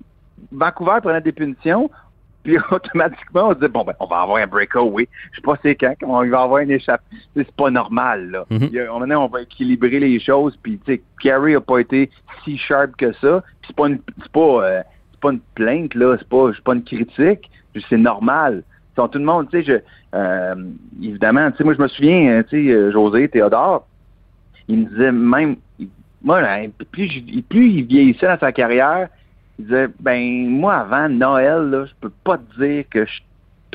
Vancouver 0.52 0.98
prenait 1.02 1.20
des 1.20 1.32
punitions, 1.32 1.90
puis 2.42 2.56
automatiquement, 2.70 3.48
on 3.48 3.54
se 3.54 3.60
dit, 3.60 3.68
bon, 3.68 3.84
ben, 3.84 3.92
on 4.00 4.06
va 4.06 4.22
avoir 4.22 4.38
un 4.38 4.46
breakaway. 4.46 5.08
Je 5.32 5.36
sais 5.36 5.42
pas 5.42 5.58
c'est 5.62 5.74
quand, 5.74 5.94
il 6.24 6.30
va 6.30 6.42
avoir 6.42 6.62
une 6.62 6.70
échappe. 6.70 7.02
C'est 7.36 7.50
pas 7.52 7.70
normal, 7.70 8.30
là. 8.30 8.46
Mhm. 8.50 8.70
A- 8.76 8.94
on, 8.94 9.10
on 9.10 9.28
va 9.28 9.42
équilibrer 9.42 10.00
les 10.00 10.18
choses, 10.20 10.56
puis, 10.62 10.78
tu 10.84 10.94
sais, 10.94 11.02
Carey 11.22 11.54
a 11.54 11.60
pas 11.60 11.78
été 11.78 12.10
si 12.44 12.56
sharp 12.56 12.96
que 12.96 13.12
ça, 13.14 13.42
puis 13.60 13.68
c'est 13.68 13.76
pas 13.76 13.88
une, 13.88 14.00
c'est 14.22 14.32
pas, 14.32 14.64
euh, 14.64 14.82
pas 15.20 15.32
une 15.32 15.40
plainte, 15.54 15.94
là, 15.94 16.16
c'est 16.18 16.28
pas, 16.28 16.50
pas 16.64 16.74
une 16.74 16.84
critique, 16.84 17.50
c'est 17.88 17.98
normal. 17.98 18.62
Sont 18.96 19.08
tout 19.08 19.18
le 19.18 19.24
monde, 19.24 19.48
tu 19.50 19.62
sais, 19.62 19.64
je, 19.64 20.16
euh, 20.16 20.54
évidemment, 21.02 21.50
tu 21.50 21.58
sais, 21.58 21.64
moi, 21.64 21.74
je 21.74 21.82
me 21.82 21.88
souviens, 21.88 22.42
tu 22.48 22.66
sais, 22.66 22.72
euh, 22.72 22.90
José, 22.90 23.28
Théodore, 23.28 23.86
il 24.66 24.78
me 24.80 24.84
disait 24.88 25.12
même, 25.12 25.56
moi, 26.22 26.40
là, 26.40 26.60
plus, 26.90 27.08
plus 27.48 27.68
il 27.70 27.84
vieillissait 27.84 28.26
dans 28.26 28.38
sa 28.38 28.52
carrière, 28.52 29.08
il 29.60 29.64
disait, 29.66 29.88
ben, 30.00 30.48
moi, 30.48 30.74
avant 30.76 31.08
Noël, 31.08 31.70
là, 31.70 31.84
je 31.86 31.92
peux 32.00 32.12
pas 32.24 32.38
te 32.38 32.62
dire 32.64 32.84
que 32.90 33.04
je 33.06 33.10
suis 33.12 33.22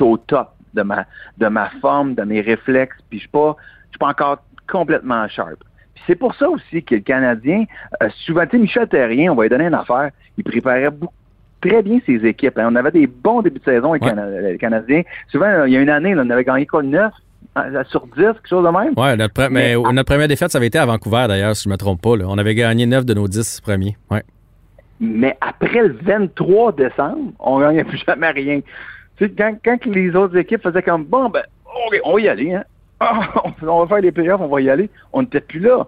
au 0.00 0.16
top 0.16 0.50
de 0.74 0.82
ma, 0.82 1.06
de 1.38 1.46
ma 1.48 1.70
forme, 1.80 2.14
de 2.14 2.22
mes 2.22 2.40
réflexes, 2.40 2.96
puis 3.08 3.18
je 3.18 3.22
suis 3.22 3.30
pas, 3.30 3.56
je 3.86 3.90
suis 3.92 3.98
pas 3.98 4.08
encore 4.08 4.38
complètement 4.70 5.26
sharp. 5.28 5.56
Puis 5.94 6.04
c'est 6.06 6.16
pour 6.16 6.34
ça 6.34 6.48
aussi 6.50 6.82
que 6.82 6.96
le 6.96 7.00
Canadien, 7.00 7.64
euh, 8.02 8.08
souvent, 8.26 8.44
Michel 8.52 8.86
Terrien, 8.88 9.32
on 9.32 9.34
va 9.34 9.44
lui 9.44 9.48
donner 9.50 9.66
une 9.66 9.74
affaire, 9.74 10.10
il 10.36 10.44
préparait 10.44 10.90
beaucoup, 10.90 11.14
très 11.62 11.82
bien 11.82 11.98
ses 12.04 12.16
équipes. 12.26 12.58
hein. 12.58 12.68
On 12.70 12.76
avait 12.76 12.90
des 12.90 13.06
bons 13.06 13.40
débuts 13.42 13.58
de 13.60 13.64
saison 13.64 13.92
avec 13.92 14.02
Ouais. 14.04 14.42
Les 14.52 14.58
Canadiens. 14.58 15.02
Souvent, 15.28 15.46
euh, 15.46 15.66
il 15.68 15.72
y 15.72 15.76
a 15.76 15.80
une 15.80 15.88
année, 15.88 16.14
là, 16.14 16.22
on 16.26 16.30
avait 16.30 16.44
gagné 16.44 16.66
quoi, 16.66 16.82
9 16.82 17.12
sur 17.88 18.06
10, 18.08 18.14
quelque 18.16 18.48
chose 18.48 18.64
de 18.66 18.70
même? 18.70 18.92
Ouais, 18.98 19.16
notre, 19.16 19.32
pre- 19.32 19.48
mais, 19.50 19.74
Mais- 19.74 19.92
notre 19.94 20.04
première 20.12 20.28
défaite, 20.28 20.50
ça 20.50 20.58
avait 20.58 20.66
été 20.66 20.78
à 20.78 20.84
Vancouver, 20.84 21.24
d'ailleurs, 21.26 21.56
si 21.56 21.64
je 21.64 21.70
me 21.70 21.76
trompe 21.78 22.02
pas. 22.02 22.14
là. 22.16 22.26
On 22.28 22.36
avait 22.36 22.54
gagné 22.54 22.84
9 22.84 23.06
de 23.06 23.14
nos 23.14 23.26
10 23.28 23.62
premiers. 23.62 23.96
Ouais. 24.10 24.22
Mais 25.00 25.36
après 25.40 25.82
le 25.82 25.98
23 26.02 26.72
décembre, 26.72 27.32
on 27.38 27.60
gagnait 27.60 27.84
plus 27.84 28.02
jamais 28.06 28.30
rien. 28.30 28.60
Quand, 29.18 29.86
les 29.86 30.14
autres 30.14 30.36
équipes 30.36 30.62
faisaient 30.62 30.82
comme 30.82 31.04
bon, 31.04 31.28
ben, 31.28 31.42
on 32.04 32.14
va 32.14 32.20
y 32.20 32.28
aller, 32.28 32.54
hein. 32.54 32.64
Ah, 33.00 33.28
on 33.62 33.84
va 33.84 33.86
faire 33.86 34.02
les 34.02 34.12
playoffs, 34.12 34.40
on 34.40 34.48
va 34.48 34.60
y 34.60 34.70
aller. 34.70 34.90
On 35.12 35.22
n'était 35.22 35.40
plus 35.40 35.60
là. 35.60 35.86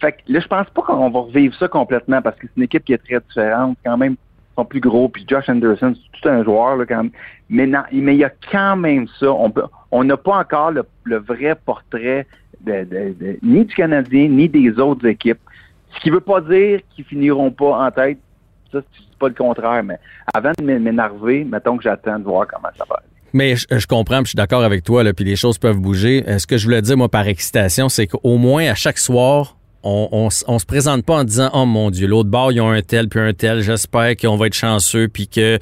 Fait 0.00 0.12
que 0.12 0.18
là, 0.28 0.40
je 0.40 0.48
pense 0.48 0.68
pas 0.70 0.82
qu'on 0.82 1.10
va 1.10 1.20
revivre 1.20 1.54
ça 1.54 1.68
complètement 1.68 2.20
parce 2.20 2.36
que 2.36 2.46
c'est 2.46 2.56
une 2.56 2.64
équipe 2.64 2.84
qui 2.84 2.92
est 2.92 2.98
très 2.98 3.20
différente, 3.20 3.78
quand 3.84 3.96
même. 3.96 4.12
Ils 4.12 4.54
sont 4.56 4.64
plus 4.64 4.80
gros, 4.80 5.08
puis 5.08 5.24
Josh 5.26 5.48
Anderson, 5.48 5.94
c'est 5.94 6.20
tout 6.20 6.28
un 6.28 6.44
joueur, 6.44 6.76
là, 6.76 6.84
quand 6.84 7.04
même. 7.04 7.12
Mais 7.48 7.66
non, 7.66 7.82
mais 7.92 8.14
il 8.14 8.18
y 8.18 8.24
a 8.24 8.32
quand 8.50 8.76
même 8.76 9.06
ça. 9.18 9.32
On 9.32 9.52
on 9.92 10.04
n'a 10.04 10.16
pas 10.16 10.38
encore 10.38 10.72
le, 10.72 11.16
vrai 11.18 11.54
portrait 11.54 12.26
de- 12.60 13.38
ni 13.42 13.64
du 13.64 13.74
Canadien, 13.74 14.28
ni 14.28 14.48
des 14.48 14.78
autres 14.78 15.06
équipes. 15.06 15.40
Ce 15.94 16.00
qui 16.00 16.10
veut 16.10 16.20
pas 16.20 16.40
dire 16.40 16.80
qu'ils 16.90 17.04
finiront 17.04 17.50
pas 17.50 17.86
en 17.86 17.90
tête 17.90 18.18
ça, 18.72 18.78
c'est 18.80 19.18
pas 19.18 19.28
le 19.28 19.34
contraire, 19.34 19.82
mais 19.84 19.98
avant 20.34 20.52
de 20.58 20.64
m'énerver, 20.64 21.44
mettons 21.44 21.76
que 21.76 21.82
j'attends 21.84 22.18
de 22.18 22.24
voir 22.24 22.46
comment 22.46 22.68
ça 22.76 22.84
va. 22.88 23.00
Mais 23.32 23.54
je, 23.56 23.86
comprends, 23.86 24.16
puis 24.18 24.24
je 24.26 24.28
suis 24.30 24.36
d'accord 24.36 24.62
avec 24.62 24.84
toi, 24.84 25.02
puis 25.14 25.24
les 25.24 25.36
choses 25.36 25.56
peuvent 25.58 25.78
bouger. 25.78 26.22
Euh, 26.28 26.38
Ce 26.38 26.46
que 26.46 26.58
je 26.58 26.64
voulais 26.64 26.82
dire, 26.82 26.96
moi, 26.98 27.08
par 27.08 27.26
excitation, 27.26 27.88
c'est 27.88 28.06
qu'au 28.06 28.36
moins, 28.36 28.66
à 28.66 28.74
chaque 28.74 28.98
soir, 28.98 29.56
on, 29.82 30.28
on, 30.46 30.58
se 30.58 30.66
présente 30.66 31.04
pas 31.04 31.14
en 31.16 31.24
disant 31.24 31.50
Oh 31.54 31.66
mon 31.66 31.90
Dieu, 31.90 32.06
l'autre 32.06 32.28
bord, 32.30 32.52
ils 32.52 32.60
ont 32.60 32.70
un 32.70 32.82
tel 32.82 33.08
puis 33.08 33.18
un 33.20 33.32
tel, 33.32 33.62
j'espère 33.62 34.16
qu'on 34.16 34.36
va 34.36 34.46
être 34.46 34.54
chanceux, 34.54 35.08
puis 35.08 35.26
que 35.26 35.58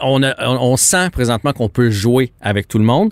on, 0.00 0.22
a- 0.22 0.34
on 0.46 0.76
sent 0.76 1.08
présentement 1.10 1.52
qu'on 1.52 1.68
peut 1.70 1.88
jouer 1.90 2.32
avec 2.42 2.68
tout 2.68 2.78
le 2.78 2.84
monde. 2.84 3.10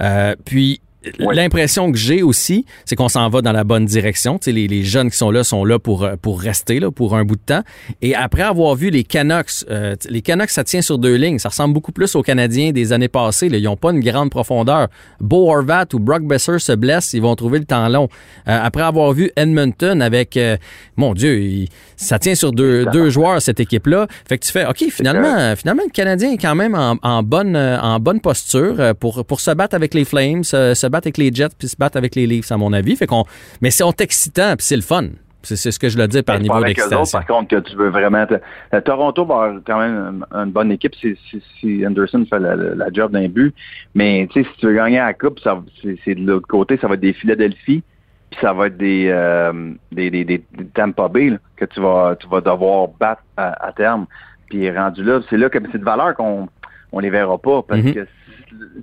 Euh, 0.00 0.34
puis 0.44 0.80
L'impression 1.18 1.90
que 1.92 1.98
j'ai 1.98 2.22
aussi, 2.22 2.66
c'est 2.84 2.94
qu'on 2.96 3.08
s'en 3.08 3.28
va 3.28 3.40
dans 3.42 3.52
la 3.52 3.64
bonne 3.64 3.84
direction. 3.86 4.38
Tu 4.38 4.46
sais, 4.46 4.52
les, 4.52 4.68
les 4.68 4.82
jeunes 4.82 5.10
qui 5.10 5.16
sont 5.16 5.30
là 5.30 5.44
sont 5.44 5.64
là 5.64 5.78
pour, 5.78 6.04
euh, 6.04 6.16
pour 6.20 6.40
rester 6.40 6.78
là, 6.80 6.90
pour 6.90 7.16
un 7.16 7.24
bout 7.24 7.36
de 7.36 7.40
temps. 7.40 7.62
Et 8.02 8.14
après 8.14 8.42
avoir 8.42 8.74
vu 8.74 8.90
les 8.90 9.04
Canucks, 9.04 9.64
euh, 9.70 9.96
les 10.08 10.22
Canucks, 10.22 10.50
ça 10.50 10.64
tient 10.64 10.82
sur 10.82 10.98
deux 10.98 11.14
lignes. 11.14 11.38
Ça 11.38 11.48
ressemble 11.48 11.72
beaucoup 11.74 11.92
plus 11.92 12.14
aux 12.16 12.22
Canadiens 12.22 12.72
des 12.72 12.92
années 12.92 13.08
passées. 13.08 13.48
là. 13.48 13.58
Ils 13.58 13.64
n'ont 13.64 13.76
pas 13.76 13.90
une 13.92 14.00
grande 14.00 14.30
profondeur. 14.30 14.88
Beau 15.20 15.50
Horvat 15.50 15.86
ou 15.94 15.98
Brock 15.98 16.22
Besser 16.24 16.58
se 16.58 16.72
blessent, 16.72 17.12
ils 17.14 17.22
vont 17.22 17.34
trouver 17.36 17.58
le 17.60 17.64
temps 17.64 17.88
long. 17.88 18.08
Euh, 18.48 18.58
après 18.62 18.82
avoir 18.82 19.12
vu 19.12 19.30
Edmonton 19.36 20.02
avec, 20.02 20.36
euh, 20.36 20.56
mon 20.96 21.14
Dieu, 21.14 21.40
il- 21.40 21.68
ça 21.96 22.18
tient 22.18 22.34
sur 22.34 22.52
deux, 22.52 22.84
deux 22.86 23.10
joueurs, 23.10 23.40
cette 23.42 23.60
équipe-là. 23.60 24.06
Fait 24.28 24.38
que 24.38 24.44
tu 24.46 24.52
fais, 24.52 24.66
OK, 24.66 24.84
finalement, 24.90 25.54
finalement 25.56 25.82
le 25.86 25.90
Canadien 25.92 26.32
est 26.32 26.38
quand 26.38 26.54
même 26.54 26.74
en, 26.74 26.96
en 27.02 27.22
bonne, 27.22 27.56
euh, 27.56 27.78
en 27.80 28.00
bonne 28.00 28.20
posture 28.20 28.76
euh, 28.78 28.94
pour, 28.94 29.24
pour 29.24 29.40
se 29.40 29.50
battre 29.50 29.74
avec 29.74 29.94
les 29.94 30.04
Flames, 30.04 30.44
se, 30.44 30.74
se 30.74 30.86
battre 30.90 31.06
avec 31.06 31.18
les 31.18 31.32
Jets, 31.32 31.48
puis 31.58 31.68
se 31.68 31.76
battre 31.76 31.96
avec 31.96 32.14
les 32.14 32.26
Leafs, 32.26 32.50
à 32.52 32.56
mon 32.56 32.72
avis. 32.72 32.96
Fait 32.96 33.06
qu'on, 33.06 33.24
mais 33.60 33.70
c'est 33.70 33.84
excitant, 34.00 34.54
puis 34.56 34.66
c'est 34.66 34.76
le 34.76 34.82
fun. 34.82 35.08
C'est 35.42 35.56
c'est 35.56 35.70
ce 35.70 35.78
que 35.78 35.88
je 35.88 35.96
le 35.96 36.06
dis 36.06 36.22
par 36.22 36.36
C'est 36.36 36.42
niveau 36.42 36.62
d'excitation. 36.62 37.18
par 37.18 37.26
contre, 37.26 37.48
que 37.56 37.60
tu 37.66 37.74
veux 37.74 37.88
vraiment... 37.88 38.26
te- 38.26 38.78
Toronto 38.80 39.24
va 39.24 39.34
avoir 39.44 39.60
quand 39.66 39.78
même 39.80 40.22
une, 40.34 40.50
bonne 40.50 40.70
équipe 40.70 40.94
si, 40.94 41.16
si, 41.30 41.42
si 41.58 41.86
Anderson 41.86 42.26
fait 42.28 42.38
la, 42.38 42.92
job 42.92 43.12
d'un 43.12 43.26
but. 43.26 43.54
Mais 43.94 44.28
tu 44.30 44.42
sais, 44.42 44.48
si 44.50 44.60
tu 44.60 44.66
veux 44.66 44.74
gagner 44.74 44.98
la 44.98 45.14
Coupe, 45.14 45.40
ça- 45.40 45.62
c'est 45.82 45.96
c'est 46.04 46.14
de 46.14 46.26
l'autre 46.26 46.46
côté, 46.46 46.76
ça 46.78 46.88
va 46.88 46.94
être 46.94 47.00
des 47.00 47.14
Philadelphie, 47.14 47.82
puis 48.30 48.38
ça 48.42 48.52
va 48.52 48.66
être 48.66 48.76
des, 48.76 49.06
euh, 49.08 49.72
des, 49.90 50.10
des, 50.10 50.44
Tampa 50.74 51.08
Bay 51.08 51.30
là, 51.30 51.38
que 51.56 51.64
tu 51.64 51.80
vas, 51.80 52.16
tu 52.20 52.28
vas 52.28 52.42
devoir 52.42 52.88
battre 53.00 53.22
à, 53.38 53.66
à 53.66 53.72
terme. 53.72 54.06
Puis 54.50 54.70
rendu 54.70 55.02
là, 55.02 55.20
c'est 55.30 55.38
là 55.38 55.48
que 55.48 55.58
c'est 55.72 55.78
de 55.78 55.84
valeur 55.84 56.14
qu'on 56.16 56.48
on 56.92 56.98
les 56.98 57.08
verra 57.08 57.38
pas, 57.38 57.62
parce 57.62 57.80
Mhm. 57.82 57.94
que 57.94 58.06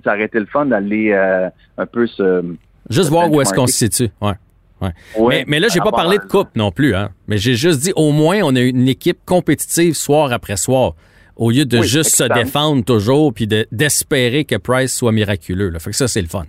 ça 0.04 0.14
aurait 0.14 0.24
été 0.24 0.38
le 0.40 0.46
fun 0.46 0.66
d'aller 0.66 1.12
euh, 1.12 1.48
un 1.76 1.86
peu 1.86 2.06
se... 2.06 2.44
Juste 2.90 3.10
voir 3.10 3.30
où 3.30 3.40
est-ce 3.40 3.52
qu'on 3.52 3.66
se 3.66 3.74
situe. 3.88 4.10
Ouais. 4.20 4.32
Ouais, 4.80 4.90
mais, 5.28 5.44
mais 5.48 5.60
là, 5.60 5.66
j'ai 5.68 5.80
pas 5.80 5.90
par 5.90 6.02
parlé 6.04 6.18
de 6.18 6.24
coupe 6.24 6.50
non 6.54 6.70
plus, 6.70 6.94
hein. 6.94 7.08
Mais 7.26 7.36
j'ai 7.36 7.54
juste 7.54 7.80
dit, 7.80 7.92
au 7.96 8.12
moins, 8.12 8.38
on 8.44 8.54
a 8.54 8.60
une 8.60 8.86
équipe 8.88 9.18
compétitive 9.26 9.94
soir 9.94 10.32
après 10.32 10.56
soir. 10.56 10.94
Au 11.34 11.50
lieu 11.50 11.64
de 11.64 11.78
Oui, 11.78 11.86
juste 11.86 12.10
se 12.14 12.24
défendre 12.32 12.84
toujours 12.84 13.34
puis 13.34 13.46
de- 13.48 13.66
d'espérer 13.72 14.44
que 14.44 14.54
Price 14.56 14.94
soit 14.96 15.10
miraculeux. 15.12 15.70
Là. 15.70 15.80
Fait 15.80 15.90
que 15.90 15.96
ça, 15.96 16.06
c'est 16.06 16.22
le 16.22 16.28
fun. 16.28 16.44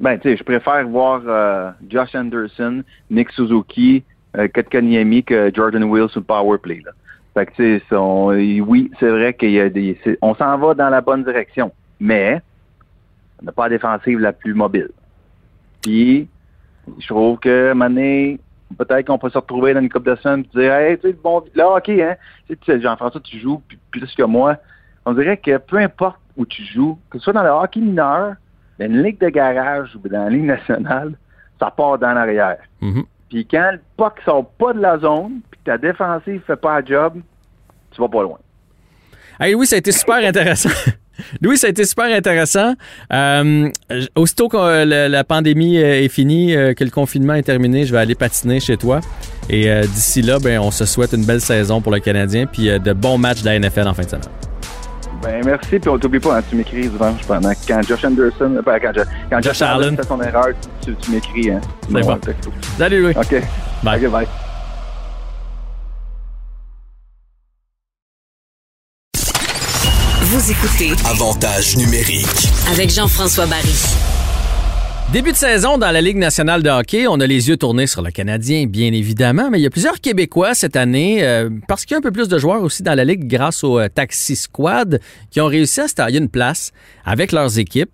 Ben, 0.00 0.18
tu 0.18 0.28
sais, 0.30 0.36
je 0.36 0.42
préfère 0.42 0.86
voir 0.88 1.22
euh, 1.26 1.70
Josh 1.88 2.14
Anderson, 2.14 2.82
Nick 3.10 3.30
Suzuki, 3.30 4.02
euh, 4.36 4.48
Kotkaniemi 4.52 5.22
que 5.24 5.50
Jordan 5.54 5.84
Wills 5.84 6.08
sur 6.10 6.20
le 6.20 6.26
power 6.26 6.58
play. 6.58 6.82
Là. 6.84 6.90
Fait 7.34 7.46
que, 7.46 7.52
tu 7.54 7.80
sais, 7.88 8.60
oui, 8.60 8.90
c'est 8.98 9.08
vrai 9.08 9.34
qu'il 9.34 9.52
y 9.52 9.60
a 9.60 9.68
des... 9.68 9.98
c'est- 10.02 10.18
On 10.20 10.34
s'en 10.34 10.58
va 10.58 10.74
dans 10.74 10.88
la 10.90 11.00
bonne 11.00 11.22
direction, 11.24 11.70
mais 12.00 12.40
on 13.40 13.46
n'a 13.46 13.52
pas 13.52 13.64
la 13.64 13.76
défensive 13.76 14.18
la 14.18 14.32
plus 14.32 14.54
mobile. 14.54 14.90
Puis, 15.82 16.28
je 16.98 17.06
trouve 17.06 17.38
que, 17.38 17.72
Mané, 17.72 18.40
peut-être 18.78 19.06
qu'on 19.06 19.18
peut 19.18 19.30
se 19.30 19.38
retrouver 19.38 19.74
dans 19.74 19.80
une 19.80 19.88
coupe 19.88 20.06
de 20.06 20.16
semaines 20.16 20.44
et 20.54 20.58
dire, 20.58 20.74
hey, 20.74 20.98
tu 20.98 21.08
sais, 21.08 21.16
bon, 21.22 21.44
là, 21.54 21.68
OK, 21.76 21.88
hein, 21.88 22.16
tu 22.48 22.56
sais, 22.64 22.80
Jean-François, 22.80 23.20
tu 23.20 23.38
joues 23.38 23.62
plus, 23.90 24.14
que 24.14 24.22
moi. 24.22 24.56
On 25.04 25.12
dirait 25.12 25.36
que 25.36 25.58
peu 25.58 25.78
importe 25.78 26.18
où 26.36 26.44
tu 26.44 26.64
joues, 26.64 26.98
que 27.10 27.18
ce 27.18 27.24
soit 27.24 27.32
dans 27.32 27.42
le 27.42 27.50
hockey 27.50 27.80
mineur, 27.80 28.34
dans 28.78 28.86
une 28.86 29.02
ligue 29.02 29.20
de 29.20 29.28
garage 29.28 29.94
ou 29.94 30.08
dans 30.08 30.24
la 30.24 30.30
ligue 30.30 30.44
nationale, 30.44 31.12
ça 31.58 31.70
part 31.70 31.98
dans 31.98 32.12
l'arrière. 32.12 32.58
Mhm. 32.80 33.04
Puis 33.28 33.46
quand 33.46 33.72
le 33.72 33.80
puck 33.96 34.20
sort 34.24 34.46
pas 34.50 34.72
de 34.72 34.80
la 34.80 34.98
zone, 34.98 35.40
puis 35.50 35.60
que 35.60 35.70
ta 35.70 35.78
défensive 35.78 36.42
fait 36.46 36.56
pas 36.56 36.80
le 36.80 36.86
job, 36.86 37.20
tu 37.90 38.00
vas 38.00 38.08
pas 38.08 38.22
loin. 38.22 38.38
Hey, 39.40 39.52
Louis, 39.52 39.66
ça 39.66 39.76
a 39.76 39.78
été 39.78 39.92
super 39.92 40.16
intéressant. 40.16 40.70
Louis, 41.40 41.56
ça 41.58 41.66
a 41.66 41.70
été 41.70 41.84
super 41.84 42.06
intéressant. 42.06 42.74
Euh, 43.12 43.68
aussitôt 44.14 44.48
que 44.48 44.56
euh, 44.56 44.84
la, 44.84 45.08
la 45.08 45.24
pandémie 45.24 45.78
euh, 45.78 46.02
est 46.02 46.08
finie, 46.08 46.54
que 46.76 46.84
le 46.84 46.90
confinement 46.90 47.34
est 47.34 47.42
terminé, 47.42 47.84
je 47.84 47.92
vais 47.92 47.98
aller 47.98 48.14
patiner 48.14 48.60
chez 48.60 48.76
toi. 48.76 49.00
Et 49.48 49.70
euh, 49.70 49.82
d'ici 49.82 50.22
là, 50.22 50.38
ben, 50.40 50.58
on 50.58 50.70
se 50.70 50.84
souhaite 50.84 51.12
une 51.12 51.24
belle 51.24 51.40
saison 51.40 51.80
pour 51.80 51.92
le 51.92 52.00
Canadien 52.00 52.46
puis 52.46 52.68
euh, 52.68 52.78
de 52.78 52.92
bons 52.92 53.16
matchs 53.18 53.42
de 53.42 53.46
la 53.46 53.58
NFL 53.58 53.86
en 53.88 53.94
fin 53.94 54.02
de 54.02 54.08
semaine. 54.10 54.24
Ben 55.22 55.40
merci, 55.44 55.78
puis 55.78 55.88
on 55.88 55.98
t'oublie 55.98 56.20
pas, 56.20 56.38
hein, 56.38 56.42
tu 56.48 56.56
m'écris 56.56 56.88
dimanche 56.88 57.22
pendant 57.26 57.52
quand 57.66 57.80
Josh 57.82 58.04
Anderson, 58.04 58.60
ben, 58.64 58.78
quand, 58.80 58.92
Jo- 58.94 59.02
quand 59.30 59.42
Josh 59.42 59.58
Josh, 59.58 59.62
Allen 59.62 59.96
fait 59.96 60.06
son 60.06 60.20
erreur, 60.20 60.48
tu, 60.84 60.94
tu 60.96 61.10
m'écris. 61.10 61.50
Hein. 61.50 61.60
C'est 61.82 62.00
bon. 62.02 62.18
Salut, 62.78 63.02
Louis. 63.02 63.14
OK. 63.16 63.42
Bye. 63.82 64.06
Bye. 64.08 64.26
Vous 70.46 70.52
écoutez 70.52 70.92
Avantage 71.04 71.76
numérique. 71.76 72.48
avec 72.70 72.88
Jean-François 72.90 73.46
Barry. 73.46 73.74
Début 75.12 75.32
de 75.32 75.36
saison 75.36 75.76
dans 75.76 75.90
la 75.90 76.00
Ligue 76.00 76.18
nationale 76.18 76.62
de 76.62 76.70
hockey, 76.70 77.08
on 77.08 77.18
a 77.18 77.26
les 77.26 77.48
yeux 77.48 77.56
tournés 77.56 77.88
sur 77.88 78.00
le 78.00 78.12
Canadien, 78.12 78.66
bien 78.66 78.92
évidemment, 78.92 79.50
mais 79.50 79.58
il 79.58 79.62
y 79.62 79.66
a 79.66 79.70
plusieurs 79.70 80.00
Québécois 80.00 80.54
cette 80.54 80.76
année, 80.76 81.24
euh, 81.24 81.50
parce 81.66 81.84
qu'il 81.84 81.94
y 81.94 81.96
a 81.96 81.98
un 81.98 82.00
peu 82.00 82.12
plus 82.12 82.28
de 82.28 82.38
joueurs 82.38 82.62
aussi 82.62 82.84
dans 82.84 82.94
la 82.94 83.04
Ligue 83.04 83.26
grâce 83.26 83.64
au 83.64 83.80
euh, 83.80 83.88
Taxi 83.88 84.36
Squad, 84.36 85.00
qui 85.32 85.40
ont 85.40 85.46
réussi 85.46 85.80
à 85.80 85.88
se 85.88 85.94
tailler 85.94 86.20
une 86.20 86.28
place 86.28 86.70
avec 87.04 87.32
leurs 87.32 87.58
équipes. 87.58 87.90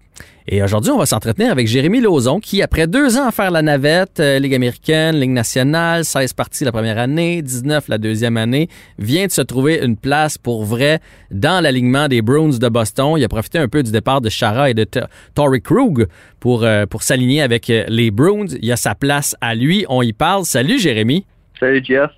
Et 0.49 0.63
aujourd'hui, 0.63 0.91
on 0.91 0.99
va 0.99 1.07
s'entretenir 1.07 1.53
avec 1.53 1.67
Jérémy 1.69 2.01
Lauzon, 2.01 2.41
qui, 2.41 2.63
après 2.63 2.87
deux 2.87 3.17
ans 3.17 3.29
à 3.29 3.31
faire 3.31 3.51
la 3.51 3.63
navette, 3.63 4.19
euh, 4.21 4.39
Ligue 4.39 4.55
américaine, 4.55 5.17
Ligue 5.21 5.31
nationale, 5.31 6.05
16 6.05 6.33
parties 6.33 6.65
la 6.65 6.73
première 6.73 6.99
année, 6.99 7.43
19 7.43 7.89
la 7.89 7.99
deuxième 7.99 8.37
année, 8.37 8.69
vient 8.99 9.27
de 9.27 9.31
se 9.31 9.43
trouver 9.43 9.81
une 9.85 9.97
place 9.97 10.39
pour 10.39 10.65
vrai 10.65 10.99
dans 11.31 11.63
l'alignement 11.63 12.09
des 12.09 12.23
Bruins 12.23 12.59
de 12.59 12.69
Boston. 12.69 13.15
Il 13.17 13.25
a 13.25 13.29
profité 13.29 13.59
un 13.59 13.69
peu 13.69 13.83
du 13.83 13.93
départ 13.93 14.21
de 14.21 14.29
Chara 14.29 14.69
et 14.71 14.75
de 14.75 14.85
T- 14.85 15.01
Torrey 15.35 15.61
Krug 15.61 16.07
pour, 16.41 16.65
euh, 16.65 16.87
pour 16.87 17.03
s'aligner 17.05 17.41
avec 17.43 17.71
euh, 17.71 17.85
les 17.89 18.11
Bruins. 18.11 18.47
Il 18.61 18.73
a 18.73 18.77
sa 18.77 18.95
place 18.95 19.37
à 19.41 19.55
lui. 19.55 19.85
On 19.89 20.03
y 20.03 20.13
parle. 20.13 20.45
Salut, 20.45 20.79
Jérémy. 20.81 21.25
Salut, 21.61 21.83
Jeff. 21.85 22.11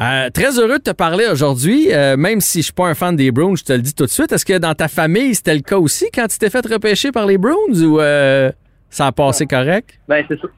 Euh, 0.00 0.28
très 0.30 0.58
heureux 0.58 0.78
de 0.78 0.82
te 0.82 0.90
parler 0.90 1.26
aujourd'hui, 1.30 1.92
euh, 1.92 2.16
même 2.16 2.40
si 2.40 2.58
je 2.58 2.64
suis 2.64 2.72
pas 2.72 2.88
un 2.88 2.94
fan 2.94 3.14
des 3.14 3.30
Browns, 3.30 3.56
je 3.56 3.62
te 3.62 3.72
le 3.72 3.78
dis 3.78 3.94
tout 3.94 4.04
de 4.04 4.10
suite. 4.10 4.32
Est-ce 4.32 4.44
que 4.44 4.58
dans 4.58 4.74
ta 4.74 4.88
famille, 4.88 5.34
c'était 5.36 5.54
le 5.54 5.60
cas 5.60 5.78
aussi 5.78 6.10
quand 6.12 6.26
tu 6.26 6.36
t'es 6.36 6.50
fait 6.50 6.66
repêcher 6.66 7.12
par 7.12 7.26
les 7.26 7.38
Browns 7.38 7.80
ou 7.80 8.00
euh, 8.00 8.50
ça 8.90 9.06
a 9.06 9.12
passé 9.12 9.46
correct? 9.46 10.00
Ben, 10.08 10.24
c'est 10.26 10.38
sûr. 10.38 10.50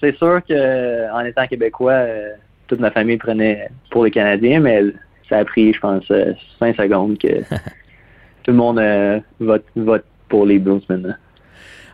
C'est 0.00 0.16
sûr 0.16 0.40
que 0.48 1.12
en 1.12 1.20
étant 1.20 1.46
québécois, 1.46 2.06
toute 2.66 2.80
ma 2.80 2.90
famille 2.90 3.18
prenait 3.18 3.68
pour 3.90 4.04
les 4.04 4.10
Canadiens, 4.10 4.60
mais 4.60 4.82
ça 5.28 5.38
a 5.38 5.44
pris, 5.44 5.72
je 5.72 5.78
pense, 5.78 6.10
euh, 6.10 6.32
cinq 6.58 6.74
secondes 6.76 7.18
que 7.18 7.40
tout 8.42 8.50
le 8.50 8.54
monde 8.54 8.80
vote, 9.38 9.64
vote 9.76 10.04
pour 10.28 10.46
les 10.46 10.58
Bruins 10.58 10.80
maintenant. 10.88 11.14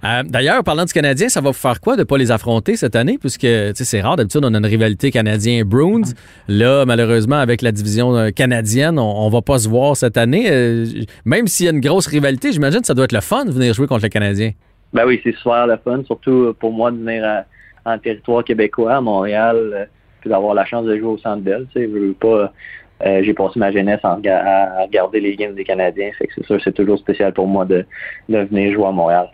Euh, 0.05 0.23
D'ailleurs, 0.25 0.63
parlant 0.65 0.85
du 0.85 0.93
Canadien, 0.93 1.29
ça 1.29 1.41
va 1.41 1.51
vous 1.51 1.57
faire 1.57 1.81
quoi 1.81 1.95
de 1.97 2.01
ne 2.01 2.05
pas 2.05 2.17
les 2.19 2.31
affronter 2.31 2.77
cette 2.77 2.95
année? 2.97 3.19
Puisque 3.19 3.47
c'est 3.75 4.01
rare, 4.01 4.17
d'habitude, 4.17 4.43
on 4.45 4.55
a 4.55 4.59
une 4.59 4.67
rivalité 4.67 5.11
canadien-Bruins. 5.11 6.13
Là, 6.49 6.85
malheureusement, 6.87 7.37
avec 7.37 7.63
la 7.63 7.73
division 7.73 8.17
euh, 8.17 8.31
canadienne, 8.31 8.99
on, 8.99 9.27
on 9.27 9.29
va 9.29 9.43
pas 9.43 9.59
se 9.59 9.69
voir 9.69 9.97
cette 9.97 10.17
année. 10.17 10.47
Euh, 10.51 10.87
même 11.25 11.47
s'il 11.47 11.67
y 11.67 11.69
a 11.69 11.73
une 11.73 11.81
grosse 11.81 12.07
rivalité, 12.07 12.53
j'imagine 12.53 12.81
que 12.81 12.87
ça 12.87 12.95
doit 12.95 13.05
être 13.07 13.13
le 13.13 13.21
fun 13.21 13.45
de 13.45 13.51
venir 13.51 13.75
jouer 13.75 13.87
contre 13.87 14.03
le 14.05 14.09
Canadien. 14.09 14.53
Ben 14.93 15.05
oui, 15.07 15.21
c'est 15.23 15.35
super 15.37 15.67
le 15.67 15.77
fun, 15.85 16.03
surtout 16.07 16.55
pour 16.59 16.73
moi 16.73 16.91
de 16.91 16.97
venir 16.97 17.25
à- 17.25 17.45
en 17.93 17.99
territoire 17.99 18.45
québécois, 18.45 18.97
à 18.97 19.01
Montréal, 19.01 19.89
puis 20.21 20.31
d'avoir 20.31 20.55
la 20.55 20.65
chance 20.65 20.85
de 20.87 20.97
jouer 20.97 21.07
au 21.09 21.19
Centre 21.19 21.43
Bell. 21.43 21.67
Je 21.75 21.81
veux 21.87 22.15
pas. 22.19 22.53
j'ai 23.05 23.33
passé 23.35 23.59
ma 23.59 23.71
jeunesse 23.71 24.01
en 24.03 24.21
à, 24.27 24.83
regarder 24.85 25.21
les 25.21 25.37
games 25.37 25.55
des 25.55 25.65
Canadiens, 25.65 26.11
c'est 26.19 26.45
sûr, 26.45 26.59
c'est 26.63 26.75
toujours 26.75 26.99
spécial 26.99 27.33
pour 27.33 27.47
moi 27.47 27.65
de 27.65 27.85
venir 28.29 28.73
jouer 28.75 28.87
à 28.87 28.93
Montréal. 28.93 29.29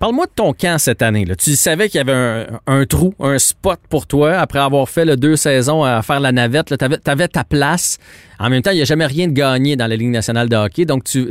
Parle-moi 0.00 0.24
de 0.24 0.30
ton 0.34 0.54
camp 0.54 0.78
cette 0.78 1.02
année. 1.02 1.26
Là. 1.26 1.34
Tu 1.36 1.50
savais 1.50 1.90
qu'il 1.90 1.98
y 1.98 2.00
avait 2.00 2.46
un, 2.66 2.84
trou, 2.86 3.12
un 3.20 3.38
spot 3.38 3.78
pour 3.90 4.06
toi 4.06 4.38
après 4.38 4.58
avoir 4.58 4.88
fait 4.88 5.04
le 5.04 5.14
deux 5.14 5.36
saisons 5.36 5.84
à 5.84 6.00
faire 6.00 6.20
la 6.20 6.32
navette. 6.32 6.74
Tu 6.74 7.10
avais, 7.10 7.28
ta 7.28 7.44
place. 7.44 7.98
En 8.38 8.48
même 8.48 8.62
temps, 8.62 8.70
il 8.70 8.76
n'y 8.76 8.80
a 8.82 8.86
jamais 8.86 9.04
rien 9.04 9.28
de 9.28 9.34
gagné 9.34 9.76
dans 9.76 9.86
la 9.86 9.96
Ligue 9.96 10.08
nationale 10.08 10.48
de 10.48 10.56
hockey. 10.56 10.86
Donc, 10.86 11.04
tu 11.04 11.28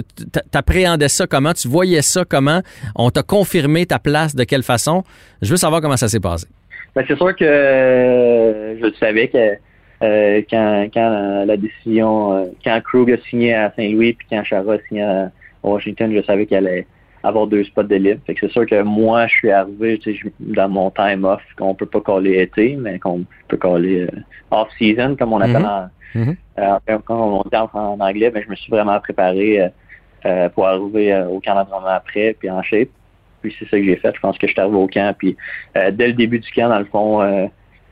appréhendais 0.54 1.08
ça 1.08 1.26
comment? 1.26 1.52
Tu 1.54 1.68
voyais 1.68 2.04
ça 2.04 2.26
comment? 2.30 2.62
On 2.96 3.10
t'a 3.10 3.24
confirmé 3.24 3.88
ta 3.88 3.98
place 3.98 4.36
de 4.36 4.44
quelle 4.44 4.62
façon? 4.62 5.04
Je 5.42 5.50
veux 5.50 5.58
savoir 5.58 5.82
comment 5.82 5.98
ça 5.98 6.08
s'est 6.08 6.20
passé. 6.20 6.46
Ben, 6.96 7.04
c'est 7.08 7.18
sûr 7.18 7.36
que 7.36 7.44
euh, 7.44 8.80
je 8.80 8.94
savais 9.00 9.30
que 9.30 9.58
euh, 10.04 10.42
quand, 10.48 10.88
quand 10.94 11.44
la 11.44 11.58
décision, 11.58 12.34
euh, 12.34 12.46
quand 12.64 12.80
Krug 12.82 13.12
a 13.12 13.18
signé 13.32 13.56
à 13.56 13.74
Saint-Louis 13.76 14.14
puis 14.14 14.28
quand 14.30 14.44
Chara 14.44 14.74
a 14.74 14.78
signé 14.88 15.02
à 15.02 15.32
Washington, 15.64 16.14
je 16.16 16.22
savais 16.22 16.46
qu'il 16.46 16.58
allait 16.58 16.86
avoir 17.24 17.48
deux 17.48 17.64
spots 17.66 17.84
de 17.84 17.96
libre. 17.96 18.22
Fait 18.26 18.34
que 18.34 18.42
c'est 18.48 18.52
sûr 18.52 18.66
que 18.66 18.82
moi, 18.82 19.28
je 19.28 19.36
suis 19.36 19.52
arrivé 19.52 20.00
tu 20.00 20.14
sais, 20.14 20.20
je- 20.24 20.54
dans 20.54 20.70
mon 20.70 20.90
time 20.92 21.26
off, 21.26 21.42
qu'on 21.58 21.76
peut 21.76 21.86
pas 21.86 22.02
coller 22.02 22.42
été, 22.42 22.76
mais 22.78 23.00
qu'on 23.00 23.26
peut 23.48 23.58
coller 23.58 24.02
euh, 24.02 24.22
off-season, 24.52 25.16
comme 25.18 25.34
on 25.34 25.42
appelle 25.42 25.62
Mhm. 25.64 25.66
en, 25.66 25.90
Mhm. 26.16 26.36
euh, 26.60 26.98
quand 27.06 27.20
on 27.22 27.42
dit 27.50 27.56
en, 27.74 28.00
anglais, 28.00 28.30
ben, 28.30 28.42
je 28.44 28.50
me 28.50 28.56
suis 28.56 28.72
vraiment 28.72 29.00
préparé 29.00 29.62
euh, 29.62 29.70
euh, 30.26 30.50
pour 30.50 30.68
arriver 30.68 31.14
euh, 31.14 31.28
au 31.28 31.40
camp 31.40 31.56
d'entraînement 31.56 31.88
après, 31.88 32.36
puis 32.40 32.50
en 32.50 32.62
shape. 32.62 32.90
Puis 33.42 33.56
c'est 33.58 33.66
ça 33.70 33.78
que 33.78 33.84
j'ai 33.86 33.96
fait. 33.96 34.14
Je 34.14 34.20
pense 34.20 34.38
que 34.38 34.48
je 34.48 34.52
suis 34.52 34.60
arrivé 34.62 34.76
au 34.76 34.88
camp. 34.88 35.16
Puis 35.18 35.38
euh, 35.78 35.92
dès 35.92 36.08
le 36.08 36.14
début 36.14 36.40
du 36.40 36.52
camp, 36.52 36.68
dans 36.70 36.80
le 36.80 36.86
fond, 36.86 37.22
euh, 37.22 37.46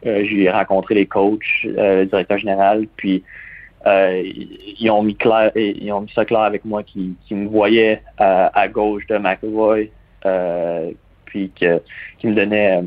euh, 0.06 0.24
j'ai 0.26 0.50
rencontré 0.50 0.96
les 0.96 1.06
coachs, 1.06 1.42
euh, 1.66 2.02
le 2.02 2.06
directeur 2.06 2.38
général, 2.38 2.86
puis 2.98 3.24
euh, 3.86 4.24
ils 4.80 4.90
ont 4.90 5.04
mis 5.04 5.16
clair, 5.16 5.52
ils 5.56 5.92
ont 5.92 6.02
mis 6.02 6.12
ça 6.13 6.26
clair 6.26 6.42
avec 6.42 6.66
moi, 6.66 6.84
qui, 6.84 7.16
qui 7.26 7.36
me 7.36 7.48
voyaient 7.48 8.02
à, 8.18 8.48
à 8.60 8.68
gauche 8.68 9.06
de 9.08 9.18
McAvoy, 9.18 9.92
euh, 10.26 10.92
puis 11.26 11.52
que, 11.60 11.82
qui 12.18 12.28
me 12.28 12.36
donnait 12.36 12.78
euh, 12.78 12.86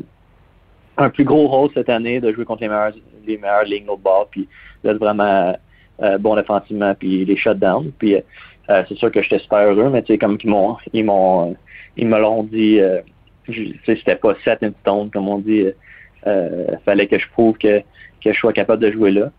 un 0.97 1.09
plus 1.09 1.23
gros 1.23 1.47
rôle 1.47 1.69
cette 1.73 1.89
année 1.89 2.19
de 2.19 2.31
jouer 2.33 2.45
contre 2.45 2.61
les 2.61 2.69
meilleurs, 2.69 2.93
les 3.25 3.37
meilleures 3.37 3.63
lignes 3.63 3.89
au 3.89 3.97
bord, 3.97 4.27
puis 4.29 4.47
d'être 4.83 4.97
vraiment 4.97 5.57
euh, 6.01 6.17
bon 6.17 6.35
défensivement, 6.35 6.93
puis 6.95 7.23
les 7.25 7.37
shutdowns. 7.37 7.91
Puis 7.97 8.15
euh, 8.15 8.83
c'est 8.87 8.95
sûr 8.95 9.11
que 9.11 9.21
j'étais 9.21 9.39
super 9.39 9.59
heureux, 9.59 9.89
mais 9.89 10.01
tu 10.01 10.13
sais, 10.13 10.17
comme 10.17 10.37
ils 10.43 10.49
m'ont, 10.49 10.77
ils 10.93 11.05
m'ont, 11.05 11.55
ils 11.97 12.07
me 12.07 12.19
l'ont 12.19 12.43
dit, 12.43 12.79
euh, 12.79 13.01
tu 13.45 13.79
sais, 13.85 13.95
c'était 13.95 14.15
pas 14.15 14.35
set 14.43 14.61
in 14.61 14.71
stone, 14.81 15.09
comme 15.09 15.29
on 15.29 15.39
dit. 15.39 15.67
Euh, 16.27 16.77
fallait 16.85 17.07
que 17.07 17.17
je 17.17 17.27
prouve 17.29 17.57
que, 17.57 17.79
que 18.23 18.31
je 18.31 18.37
sois 18.37 18.53
capable 18.53 18.83
de 18.83 18.91
jouer 18.91 19.09
là. 19.09 19.31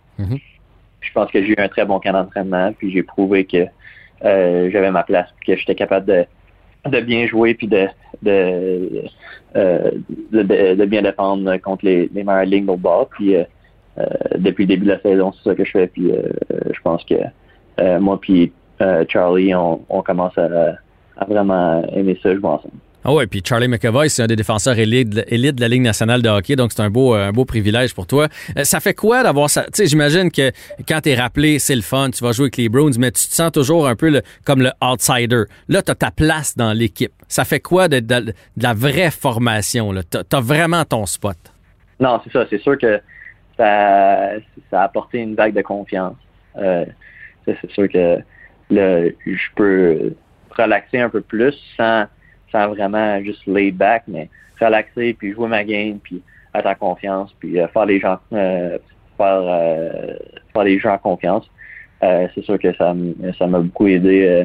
Je 1.03 1.12
pense 1.12 1.31
que 1.31 1.43
j'ai 1.43 1.51
eu 1.51 1.57
un 1.59 1.69
très 1.69 1.85
bon 1.85 2.01
camp 2.01 2.12
d'entraînement, 2.12 2.73
puis 2.73 2.91
j'ai 2.93 3.03
prouvé 3.03 3.45
que 3.45 3.67
euh, 4.25 4.71
j'avais 4.71 4.91
ma 4.91 5.03
place, 5.03 5.29
puis 5.41 5.53
que 5.53 5.59
j'étais 5.59 5.75
capable 5.75 6.07
de, 6.87 7.01
bien 7.01 7.27
jouer, 7.27 7.55
puis 7.55 7.69
euh, 7.73 8.79
de, 9.55 10.43
de- 10.43 10.85
bien 10.87 11.03
défendre 11.03 11.57
contre 11.59 11.85
les, 11.85 12.09
les 12.15 12.47
lignes 12.47 12.71
au 12.71 12.77
bord. 12.77 13.09
Puis 13.11 13.37
euh, 13.37 13.45
depuis 14.37 14.65
le 14.65 14.69
début 14.69 14.87
de 14.87 14.93
la 14.93 15.01
saison, 15.01 15.33
c'est 15.33 15.51
ça 15.51 15.55
que 15.55 15.65
je 15.65 15.71
fais. 15.71 15.87
Puis 15.88 16.12
je 16.51 16.81
pense 16.83 17.05
que 17.05 17.99
moi 17.99 18.19
puis 18.21 18.53
Charlie, 19.09 19.55
on, 19.55 20.03
commence 20.03 20.37
à, 20.38 20.77
à 21.17 21.25
vraiment 21.25 21.85
aimer 21.93 22.19
ça 22.23 22.35
jouer 22.35 22.47
ensemble. 22.49 22.75
Ah 23.05 23.12
ouais, 23.12 23.27
puis 23.27 23.43
Charlie 23.45 23.67
McAvoy, 23.67 24.09
c'est 24.09 24.23
un 24.23 24.27
des 24.29 24.37
défenseurs 24.37 24.79
élites 24.79 25.11
de, 25.11 25.25
élite 25.27 25.57
de 25.57 25.61
la 25.61 25.67
Ligue 25.69 25.83
nationale 25.83 26.23
de 26.23 26.29
hockey, 26.29 26.55
donc 26.55 26.71
c'est 26.73 26.83
un 26.83 26.91
beau, 26.91 27.15
un 27.15 27.33
beau 27.33 27.45
privilège 27.45 27.95
pour 27.95 28.07
toi. 28.07 28.29
Euh, 28.57 28.62
Ça 28.65 28.79
fait 28.79 28.95
quoi 28.95 29.25
d'avoir 29.25 29.51
ça? 29.51 29.62
Tu 29.65 29.71
sais, 29.75 29.87
j'imagine 29.87 30.31
que 30.31 30.53
quand 30.88 31.01
t'es 31.01 31.15
rappelé, 31.17 31.59
c'est 31.59 31.75
le 31.75 31.83
fun, 31.83 32.11
tu 32.11 32.23
vas 32.23 32.31
jouer 32.31 32.45
avec 32.45 32.59
les 32.59 32.69
Bruins, 32.69 32.93
mais 32.99 33.11
tu 33.11 33.27
te 33.29 33.35
sens 33.35 33.51
toujours 33.51 33.88
un 33.88 33.97
peu 33.97 34.23
comme 34.45 34.62
le 34.62 34.71
outsider. 34.81 35.43
Là, 35.69 35.83
t'as 35.83 35.97
ta 35.97 36.11
place 36.12 36.57
dans 36.57 36.73
l'équipe. 36.73 37.12
Ça 37.27 37.45
fait 37.45 37.59
quoi 37.61 37.88
de, 37.88 37.99
de- 37.99 38.33
la 38.57 38.73
vraie 38.75 39.11
formation? 39.11 39.91
là? 39.91 40.03
T'as 40.05 40.41
vraiment 40.41 40.85
ton 40.85 41.05
spot. 41.07 41.37
Non, 41.99 42.21
c'est 42.23 42.33
ça. 42.33 42.47
C'est 42.51 42.61
sûr 42.62 42.79
que 42.79 43.01
ça, 43.57 44.31
ça 44.71 44.81
a 44.81 44.85
apporté 44.85 45.19
une 45.19 45.35
vague 45.35 45.55
de 45.55 45.62
confiance. 45.62 46.17
Euh, 46.57 46.85
c'est 47.45 47.71
sûr 47.73 47.88
que 47.88 48.19
là, 48.71 49.05
je 49.27 49.49
peux 49.57 50.15
relaxer 50.57 51.01
un 51.01 51.09
peu 51.09 51.21
plus 51.21 51.55
sans, 51.77 52.05
sans 52.53 52.69
vraiment 52.69 53.21
juste 53.23 53.47
lay 53.47 53.73
back, 53.73 54.05
mais 54.07 54.29
relaxer, 54.61 55.15
puis 55.15 55.33
jouer 55.33 55.49
ma 55.49 55.65
game, 55.65 55.99
puis 56.03 56.23
être 56.55 56.67
en 56.67 56.75
confiance, 56.75 57.35
puis 57.41 57.59
euh, 57.59 57.67
faire 57.69 57.87
les 57.87 58.01
gens 58.01 58.19
euh, 58.33 58.79
faire, 59.17 59.43
euh, 59.43 60.15
faire 60.53 60.65
les 60.65 60.79
gens 60.79 60.95
en 60.95 60.99
confiance. 60.99 61.49
C'est 62.01 62.43
sûr 62.43 62.59
que 62.59 62.75
ça 62.75 62.97
ça 63.38 63.47
m'a 63.47 63.61
beaucoup 63.61 63.87
aidé 63.87 64.45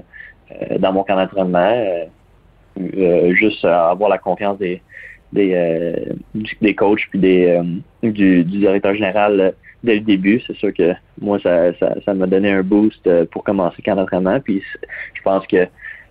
dans 0.78 0.94
mon 0.94 1.04
camp 1.04 1.16
d'entraînement. 1.16 1.74
Juste 3.32 3.66
avoir 3.66 4.12
la 4.12 4.20
confiance 4.20 4.60
des, 4.60 4.80
des, 5.34 5.96
des 6.62 6.76
coachs 6.76 7.08
puis 7.10 7.18
des, 7.18 7.60
du, 8.04 8.44
du 8.44 8.60
directeur 8.60 8.94
général 8.94 9.56
dès 9.84 9.96
le 9.96 10.02
début. 10.02 10.40
C'est 10.46 10.56
sûr 10.58 10.72
que 10.72 10.94
moi, 11.20 11.40
ça, 11.42 11.74
ça, 11.80 11.96
ça 12.06 12.14
m'a 12.14 12.28
donné 12.28 12.52
un 12.52 12.62
boost 12.62 13.10
pour 13.32 13.44
commencer 13.44 13.78
le 13.80 13.84
camp 13.86 13.96
d'entraînement. 13.96 14.40
Puis 14.40 14.62
je 15.16 15.22
pense 15.24 15.48
que 15.48 15.68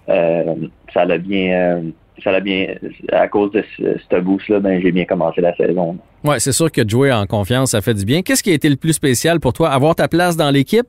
ça 0.07 1.05
l'a 1.05 1.19
bien, 1.19 1.53
euh, 1.53 1.83
ça 2.23 2.33
l'a 2.33 2.40
bien, 2.40 2.75
à 3.12 3.29
cause 3.29 3.53
de 3.53 3.64
ce, 3.77 3.99
ce 4.11 4.21
boost-là, 4.21 4.61
ben, 4.61 4.81
j'ai 4.81 4.92
bien 4.92 5.05
commencé 5.05 5.40
la 5.40 5.55
saison. 5.57 5.99
Ouais, 6.25 6.40
c'est 6.40 6.53
sûr 6.53 6.71
que 6.73 6.81
de 6.81 6.90
jouer 6.90 7.12
en 7.12 7.27
confiance, 7.27 7.71
ça 7.73 7.81
fait 7.81 7.95
du 7.95 8.05
bien. 8.05 8.23
Qu'est-ce 8.23 8.42
qui 8.42 8.51
a 8.51 8.55
été 8.55 8.69
le 8.69 8.77
plus 8.77 8.92
spécial 8.92 9.40
pour 9.40 9.53
toi? 9.53 9.71
Avoir 9.71 9.95
ta 9.95 10.09
place 10.09 10.37
dans 10.37 10.51
l'équipe? 10.51 10.87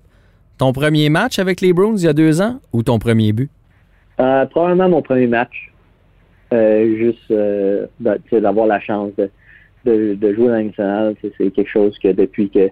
Ton 0.58 0.74
premier 0.74 1.10
match 1.10 1.38
avec 1.38 1.62
les 1.62 1.74
Bruins 1.74 1.98
il 1.98 2.06
y 2.06 2.08
a 2.08 2.14
deux 2.14 2.42
ans 2.42 2.60
ou 2.74 2.82
ton 2.82 2.98
premier 2.98 3.32
but? 3.32 3.52
Euh, 4.20 4.46
probablement 4.48 4.90
mon 4.90 5.02
premier 5.04 5.28
match. 5.28 5.72
Euh, 6.54 6.96
juste 6.98 7.30
euh, 7.30 7.86
sais, 8.30 8.42
d'avoir 8.42 8.66
la 8.68 8.80
chance 8.80 9.12
de, 9.18 9.30
de, 9.86 10.16
de 10.16 10.34
jouer 10.34 10.48
dans 10.48 10.54
la 10.54 10.64
nationale, 10.64 11.16
c'est 11.22 11.52
quelque 11.52 11.70
chose 11.70 11.98
que 12.00 12.08
depuis 12.08 12.50
que 12.50 12.70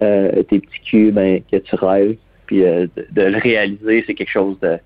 euh, 0.00 0.42
t'es 0.44 0.60
petit 0.60 0.80
cul, 0.84 1.10
ben, 1.10 1.42
que 1.50 1.56
tu 1.56 1.74
rêves. 1.74 2.16
Puis 2.46 2.64
euh, 2.64 2.86
de, 2.96 3.06
de 3.10 3.22
le 3.22 3.38
réaliser, 3.38 4.04
c'est 4.06 4.14
quelque 4.14 4.30
chose 4.30 4.56
de, 4.60 4.78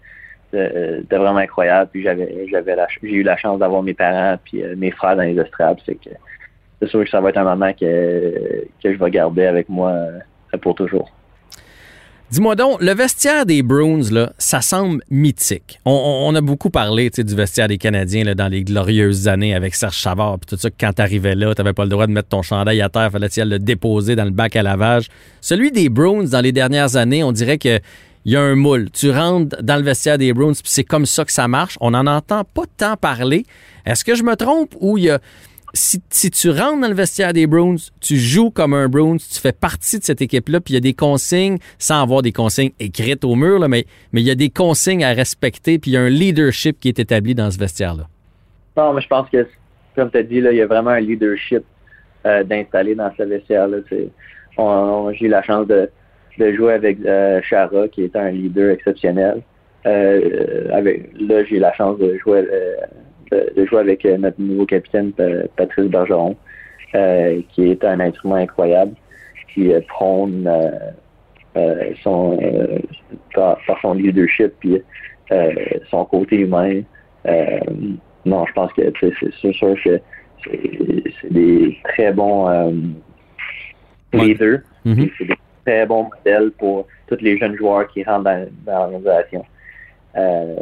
de, 0.52 1.04
de 1.08 1.16
vraiment 1.16 1.38
incroyable. 1.38 1.90
Puis 1.92 2.02
j'avais 2.02 2.46
j'avais 2.50 2.76
j'ai 3.02 3.08
eu 3.10 3.22
la 3.22 3.36
chance 3.36 3.58
d'avoir 3.58 3.82
mes 3.82 3.94
parents 3.94 4.36
puis 4.44 4.62
euh, 4.62 4.74
mes 4.76 4.90
frères 4.90 5.16
dans 5.16 5.22
les 5.22 5.38
estrades. 5.38 5.78
C'est 5.86 5.94
que 5.94 6.10
c'est 6.80 6.88
sûr 6.88 7.04
que 7.04 7.10
ça 7.10 7.20
va 7.20 7.30
être 7.30 7.36
un 7.38 7.44
moment 7.44 7.72
que, 7.72 8.64
que 8.82 8.92
je 8.92 8.98
vais 8.98 9.10
garder 9.10 9.44
avec 9.46 9.68
moi 9.68 9.90
euh, 9.90 10.58
pour 10.60 10.74
toujours. 10.74 11.10
Dis-moi 12.30 12.56
donc, 12.56 12.80
le 12.80 12.94
vestiaire 12.94 13.44
des 13.44 13.62
Bruins, 13.62 14.10
là, 14.10 14.32
ça 14.38 14.62
semble 14.62 15.02
mythique. 15.10 15.78
On, 15.84 15.92
on- 16.26 16.34
a 16.34 16.40
beaucoup 16.40 16.70
parlé 16.70 17.10
du 17.10 17.34
vestiaire 17.36 17.68
des 17.68 17.76
Canadiens 17.76 18.24
là, 18.24 18.34
dans 18.34 18.48
les 18.48 18.64
glorieuses 18.64 19.28
années 19.28 19.54
avec 19.54 19.74
Serge 19.74 19.96
Chavard, 19.96 20.38
puis 20.38 20.48
tout 20.48 20.56
ça, 20.56 20.70
quand 20.70 20.94
t'arrivais 20.94 21.34
là, 21.34 21.54
t'avais 21.54 21.74
pas 21.74 21.82
le 21.84 21.90
droit 21.90 22.06
de 22.06 22.12
mettre 22.12 22.30
ton 22.30 22.40
chandail 22.40 22.80
à 22.80 22.88
terre, 22.88 23.10
fallait 23.12 23.28
le 23.44 23.58
déposer 23.58 24.16
dans 24.16 24.24
le 24.24 24.30
bac 24.30 24.56
à 24.56 24.62
lavage. 24.62 25.08
Celui 25.42 25.72
des 25.72 25.90
Bruins, 25.90 26.24
dans 26.24 26.40
les 26.40 26.52
dernières 26.52 26.96
années, 26.96 27.22
on 27.22 27.32
dirait 27.32 27.58
que 27.58 27.80
il 28.24 28.32
y 28.32 28.36
a 28.36 28.40
un 28.40 28.54
moule. 28.54 28.90
Tu 28.90 29.10
rentres 29.10 29.56
dans 29.62 29.76
le 29.76 29.82
vestiaire 29.82 30.18
des 30.18 30.32
Bruins, 30.32 30.52
puis 30.52 30.62
c'est 30.64 30.84
comme 30.84 31.06
ça 31.06 31.24
que 31.24 31.32
ça 31.32 31.48
marche. 31.48 31.76
On 31.80 31.90
n'en 31.90 32.06
entend 32.06 32.44
pas 32.44 32.62
tant 32.76 32.96
parler. 32.96 33.44
Est-ce 33.84 34.04
que 34.04 34.14
je 34.14 34.22
me 34.22 34.36
trompe 34.36 34.74
ou 34.80 34.98
il 34.98 35.04
y 35.04 35.10
a 35.10 35.18
si, 35.74 36.02
si 36.10 36.30
tu 36.30 36.50
rentres 36.50 36.80
dans 36.80 36.88
le 36.88 36.94
vestiaire 36.94 37.32
des 37.32 37.46
Bruins, 37.46 37.76
tu 38.00 38.16
joues 38.16 38.50
comme 38.50 38.74
un 38.74 38.88
Bruins, 38.88 39.16
tu 39.16 39.40
fais 39.40 39.52
partie 39.52 39.98
de 39.98 40.04
cette 40.04 40.20
équipe-là, 40.20 40.60
puis 40.60 40.72
il 40.72 40.74
y 40.74 40.76
a 40.76 40.80
des 40.80 40.92
consignes, 40.92 41.56
sans 41.78 42.02
avoir 42.02 42.22
des 42.22 42.32
consignes 42.32 42.72
écrites 42.78 43.24
au 43.24 43.34
mur, 43.34 43.58
là, 43.58 43.68
mais, 43.68 43.86
mais 44.12 44.20
il 44.20 44.26
y 44.26 44.30
a 44.30 44.34
des 44.34 44.50
consignes 44.50 45.04
à 45.04 45.12
respecter, 45.12 45.78
puis 45.78 45.92
il 45.92 45.94
y 45.94 45.96
a 45.96 46.02
un 46.02 46.10
leadership 46.10 46.78
qui 46.78 46.88
est 46.88 46.98
établi 46.98 47.34
dans 47.34 47.50
ce 47.50 47.58
vestiaire-là. 47.58 48.06
Non, 48.76 48.92
mais 48.92 49.00
je 49.00 49.08
pense 49.08 49.28
que, 49.30 49.46
comme 49.96 50.10
tu 50.10 50.18
as 50.18 50.22
dit, 50.22 50.40
là, 50.40 50.52
il 50.52 50.58
y 50.58 50.62
a 50.62 50.66
vraiment 50.66 50.90
un 50.90 51.00
leadership 51.00 51.64
euh, 52.26 52.44
d'installer 52.44 52.94
dans 52.94 53.10
ce 53.16 53.22
vestiaire-là. 53.22 53.78
J'ai 53.88 55.26
eu 55.26 55.28
la 55.28 55.42
chance 55.42 55.66
de, 55.66 55.90
de 56.38 56.52
jouer 56.52 56.72
avec 56.74 56.98
euh, 57.04 57.40
Chara, 57.42 57.88
qui 57.88 58.04
est 58.04 58.16
un 58.16 58.30
leader 58.30 58.70
exceptionnel. 58.70 59.42
Euh, 59.84 60.68
avec, 60.72 61.10
là, 61.20 61.44
j'ai 61.44 61.56
eu 61.56 61.58
la 61.58 61.72
chance 61.74 61.98
de 61.98 62.16
jouer, 62.18 62.44
euh, 62.50 62.76
de, 63.30 63.52
de 63.60 63.66
jouer 63.66 63.80
avec 63.80 64.04
euh, 64.06 64.16
notre 64.16 64.40
nouveau 64.40 64.64
capitaine, 64.66 65.12
Pa- 65.12 65.46
Patrice 65.56 65.86
Bergeron, 65.86 66.36
euh, 66.94 67.40
qui 67.50 67.70
est 67.70 67.84
un 67.84 67.98
instrument 68.00 68.36
incroyable, 68.36 68.94
qui 69.52 69.72
euh, 69.72 69.80
prône 69.88 70.46
euh, 70.46 70.70
euh, 71.56 71.92
son, 72.02 72.38
euh, 72.42 72.78
par, 73.34 73.58
par 73.66 73.80
son 73.80 73.94
leadership 73.94 74.52
puis 74.60 74.80
euh, 75.32 75.52
son 75.90 76.04
côté 76.04 76.36
humain. 76.36 76.82
Euh, 77.26 77.58
non, 78.24 78.46
je 78.46 78.52
pense 78.52 78.72
que 78.72 78.82
c'est 79.00 79.52
sûr 79.52 79.74
que 79.84 80.00
c'est 80.44 81.32
des 81.32 81.76
très 81.84 82.12
bons 82.12 82.48
euh, 82.48 82.70
Ouais. 84.14 84.26
leaders. 84.26 84.60
Mhm. 84.84 85.08
C'est 85.16 85.24
des 85.24 85.34
très 85.64 85.86
bons 85.86 86.08
modèles 86.16 86.50
pour 86.52 86.86
tous 87.06 87.20
les 87.20 87.38
jeunes 87.38 87.56
joueurs 87.56 87.88
qui 87.88 88.02
rentrent 88.04 88.24
dans, 88.24 88.48
l'organisation. 88.66 89.44
Euh, 90.16 90.56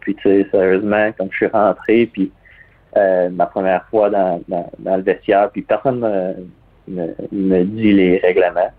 puis 0.00 0.14
tu 0.14 0.22
sais, 0.22 0.46
sérieusement, 0.50 1.12
comme 1.12 1.28
je 1.30 1.36
suis 1.36 1.46
rentré, 1.46 2.06
puis 2.06 2.32
euh, 2.96 3.28
ma 3.30 3.46
première 3.46 3.84
fois 3.88 4.08
dans, 4.10 4.42
le 4.48 5.02
vestiaire, 5.02 5.50
puis 5.50 5.62
personne 5.62 6.00
me, 6.88 7.14
me, 7.32 7.64
dit 7.64 7.92
les 7.92 8.18
règlements, 8.18 8.70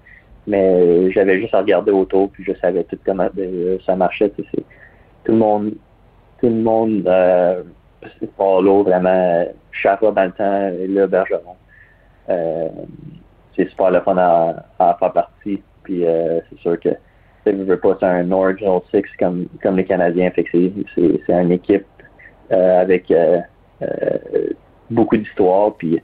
mais 0.47 1.11
j'avais 1.11 1.39
juste 1.39 1.53
à 1.53 1.59
regarder 1.59 1.91
autour, 1.91 2.31
puis 2.31 2.43
je 2.43 2.53
savais 2.59 2.83
tout 2.85 2.97
comment 3.05 3.29
euh, 3.37 3.77
ça 3.85 3.95
marchait. 3.95 4.31
tu 4.31 4.43
sais, 4.43 4.63
Tout 5.23 5.33
le 5.33 5.37
monde, 5.37 5.73
tout 6.41 6.47
le 6.47 6.55
monde, 6.55 7.03
euh, 7.07 7.61
vraiment, 8.39 9.45
Chara 9.71 10.11
dans 10.11 10.23
le 10.23 10.31
temps, 10.31 10.67
et 10.79 10.87
là, 10.87 11.05
Bergeron. 11.05 11.55
C'est 13.57 13.69
super 13.69 13.91
le 13.91 14.01
fun 14.01 14.15
à, 14.17 14.63
faire 14.99 15.11
partie. 15.11 15.61
Puis 15.83 16.05
euh, 16.05 16.39
c'est 16.49 16.59
sûr 16.59 16.79
que 16.79 16.89
sais, 16.89 17.57
je 17.57 17.63
veux 17.63 17.79
pas, 17.79 17.97
c'est 17.99 18.05
un 18.05 18.31
Original 18.31 18.79
Six 18.93 19.03
comme, 19.19 19.47
les 19.75 19.85
Canadiens. 19.85 20.29
Fait 20.31 20.45
c'est, 20.53 21.29
une 21.29 21.51
équipe 21.51 21.85
euh, 22.51 22.81
avec 22.81 23.11
euh, 23.11 23.39
beaucoup 24.89 25.17
d'histoire. 25.17 25.73
Puis 25.75 26.01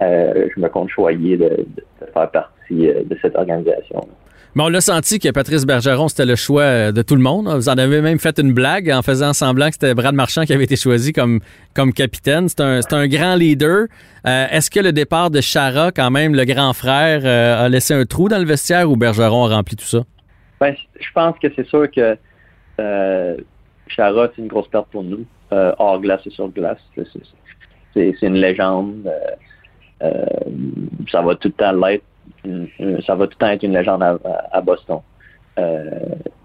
je 0.00 0.60
me 0.60 0.68
compte 0.68 0.88
choyé 0.88 1.36
de, 1.36 1.48
de, 1.48 2.06
faire 2.12 2.30
partie 2.30 2.88
de 2.88 3.18
cette 3.20 3.36
organisation. 3.36 4.08
Mais 4.56 4.62
on 4.62 4.68
l'a 4.68 4.80
senti 4.80 5.18
que 5.18 5.28
Patrice 5.28 5.66
Bergeron, 5.66 6.08
c'était 6.08 6.24
le 6.24 6.34
choix 6.34 6.62
euh, 6.62 6.90
de 6.90 7.02
tout 7.02 7.14
le 7.14 7.20
monde. 7.20 7.46
Vous 7.46 7.68
en 7.68 7.76
avez 7.76 8.00
même 8.00 8.18
fait 8.18 8.38
une 8.38 8.54
blague 8.54 8.90
en 8.90 9.02
faisant 9.02 9.34
semblant 9.34 9.66
que 9.66 9.74
c'était 9.74 9.92
Brad 9.92 10.14
Marchand 10.14 10.44
qui 10.44 10.54
avait 10.54 10.64
été 10.64 10.76
choisi 10.76 11.12
comme, 11.12 11.40
comme 11.74 11.92
capitaine. 11.92 12.48
C'est 12.48 12.62
un, 12.62 12.80
un 12.90 13.06
grand 13.06 13.34
leader. 13.34 13.84
Euh, 14.26 14.46
Est-ce 14.50 14.70
que 14.70 14.80
le 14.80 14.92
départ 14.92 15.30
de 15.30 15.42
Chara, 15.42 15.92
quand 15.92 16.10
même, 16.10 16.34
le 16.34 16.46
grand 16.46 16.72
frère, 16.72 17.20
euh, 17.26 17.66
a 17.66 17.68
laissé 17.68 17.92
un 17.92 18.06
trou 18.06 18.30
dans 18.30 18.38
le 18.38 18.46
vestiaire 18.46 18.90
ou 18.90 18.96
Bergeron 18.96 19.44
a 19.44 19.56
rempli 19.56 19.76
tout 19.76 19.84
ça? 19.84 20.04
Ben, 20.58 20.74
je 20.98 21.12
pense 21.14 21.38
que 21.38 21.48
c'est 21.54 21.66
sûr 21.66 21.90
que 21.90 22.16
Chara, 23.88 24.30
c'est 24.34 24.40
une 24.40 24.48
grosse 24.48 24.68
perte 24.68 24.88
pour 24.90 25.04
nous, 25.04 25.26
hors 25.50 26.00
glace 26.00 26.22
et 26.24 26.30
sur 26.30 26.48
glace. 26.48 26.78
C'est, 27.92 28.22
une 28.22 28.36
légende. 28.36 29.06
ça 30.00 31.20
va 31.20 31.34
tout 31.34 31.48
le 31.48 31.52
temps 31.52 31.72
l'être. 31.72 32.04
Une- 32.46 33.00
Ça 33.02 33.14
va 33.14 33.26
tout 33.26 33.32
le 33.38 33.46
temps 33.46 33.50
être 33.50 33.62
une 33.64 33.72
légende 33.74 34.02
à, 34.02 34.18
à- 34.52 34.60
Boston. 34.60 35.00
Euh, 35.58 35.90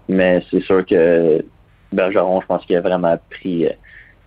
mais 0.08 0.42
c'est 0.50 0.60
sûr 0.62 0.84
que 0.86 1.44
Bergeron, 1.92 2.40
je 2.40 2.46
pense 2.46 2.64
qu'il 2.64 2.76
a 2.76 2.80
vraiment 2.80 3.16
pris, 3.30 3.66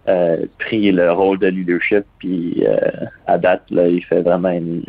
euh, 0.07 0.45
pris 0.59 0.91
le 0.91 1.11
rôle 1.11 1.39
de 1.39 1.47
leadership. 1.47 2.05
Puis 2.19 2.63
euh, 2.65 2.77
à 3.27 3.37
date, 3.37 3.63
là, 3.71 3.87
il 3.87 4.03
fait 4.05 4.21
vraiment 4.21 4.49
une 4.51 4.83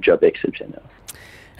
job 0.00 0.18
exceptionnel. 0.22 0.80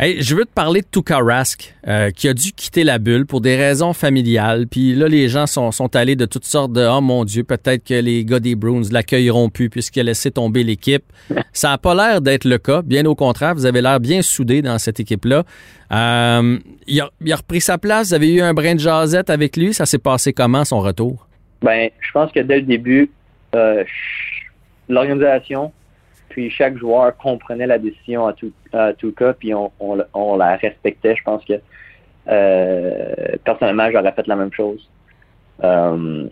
Hey, 0.04 0.20
je 0.20 0.34
veux 0.34 0.44
te 0.44 0.52
parler 0.52 0.80
de 0.80 0.86
Tuka 0.90 1.18
Rask, 1.18 1.76
euh, 1.86 2.10
qui 2.10 2.26
a 2.26 2.34
dû 2.34 2.50
quitter 2.50 2.82
la 2.82 2.98
bulle 2.98 3.24
pour 3.24 3.40
des 3.40 3.54
raisons 3.54 3.92
familiales. 3.92 4.66
Puis 4.66 4.96
là, 4.96 5.06
les 5.06 5.28
gens 5.28 5.46
sont, 5.46 5.70
sont 5.70 5.94
allés 5.94 6.16
de 6.16 6.26
toutes 6.26 6.44
sortes 6.44 6.72
de 6.72 6.84
«Oh 6.90 7.00
mon 7.00 7.24
Dieu, 7.24 7.44
peut-être 7.44 7.86
que 7.86 7.94
les 7.94 8.24
gars 8.24 8.40
des 8.40 8.56
Bruins 8.56 8.82
l'accueilleront 8.90 9.48
plus 9.48 9.70
puisqu'il 9.70 10.00
a 10.00 10.02
laissé 10.02 10.32
tomber 10.32 10.64
l'équipe.» 10.64 11.04
Ça 11.52 11.68
n'a 11.68 11.78
pas 11.78 11.94
l'air 11.94 12.20
d'être 12.20 12.46
le 12.46 12.58
cas. 12.58 12.82
Bien 12.82 13.06
au 13.06 13.14
contraire, 13.14 13.54
vous 13.54 13.64
avez 13.64 13.80
l'air 13.80 14.00
bien 14.00 14.22
soudés 14.22 14.60
dans 14.60 14.76
cette 14.78 14.98
équipe-là. 14.98 15.44
Euh, 15.92 16.58
il, 16.88 17.00
a, 17.00 17.08
il 17.24 17.32
a 17.32 17.36
repris 17.36 17.60
sa 17.60 17.78
place. 17.78 18.08
Vous 18.08 18.14
avez 18.14 18.34
eu 18.34 18.40
un 18.40 18.54
brin 18.54 18.74
de 18.74 18.80
jasette 18.80 19.30
avec 19.30 19.56
lui. 19.56 19.72
Ça 19.72 19.86
s'est 19.86 19.98
passé 19.98 20.32
comment, 20.32 20.64
son 20.64 20.80
retour? 20.80 21.28
Ben, 21.62 21.90
je 22.00 22.10
pense 22.10 22.32
que 22.32 22.40
dès 22.40 22.56
le 22.56 22.62
début, 22.62 23.08
euh, 23.54 23.84
l'organisation, 24.88 25.72
puis 26.32 26.48
chaque 26.48 26.78
joueur 26.78 27.14
comprenait 27.18 27.66
la 27.66 27.78
décision 27.78 28.26
à 28.26 28.32
tout, 28.32 28.52
à 28.72 28.94
tout 28.94 29.12
cas, 29.12 29.34
puis 29.34 29.52
on, 29.52 29.70
on, 29.78 30.36
la- 30.36 30.56
respectait. 30.56 31.14
Je 31.14 31.22
pense 31.22 31.44
que 31.44 31.52
euh, 32.28 33.36
personnellement, 33.44 33.90
j'aurais 33.92 34.12
fait 34.12 34.26
la 34.26 34.36
même 34.36 34.52
chose. 34.52 34.88
Euh, 35.62 36.26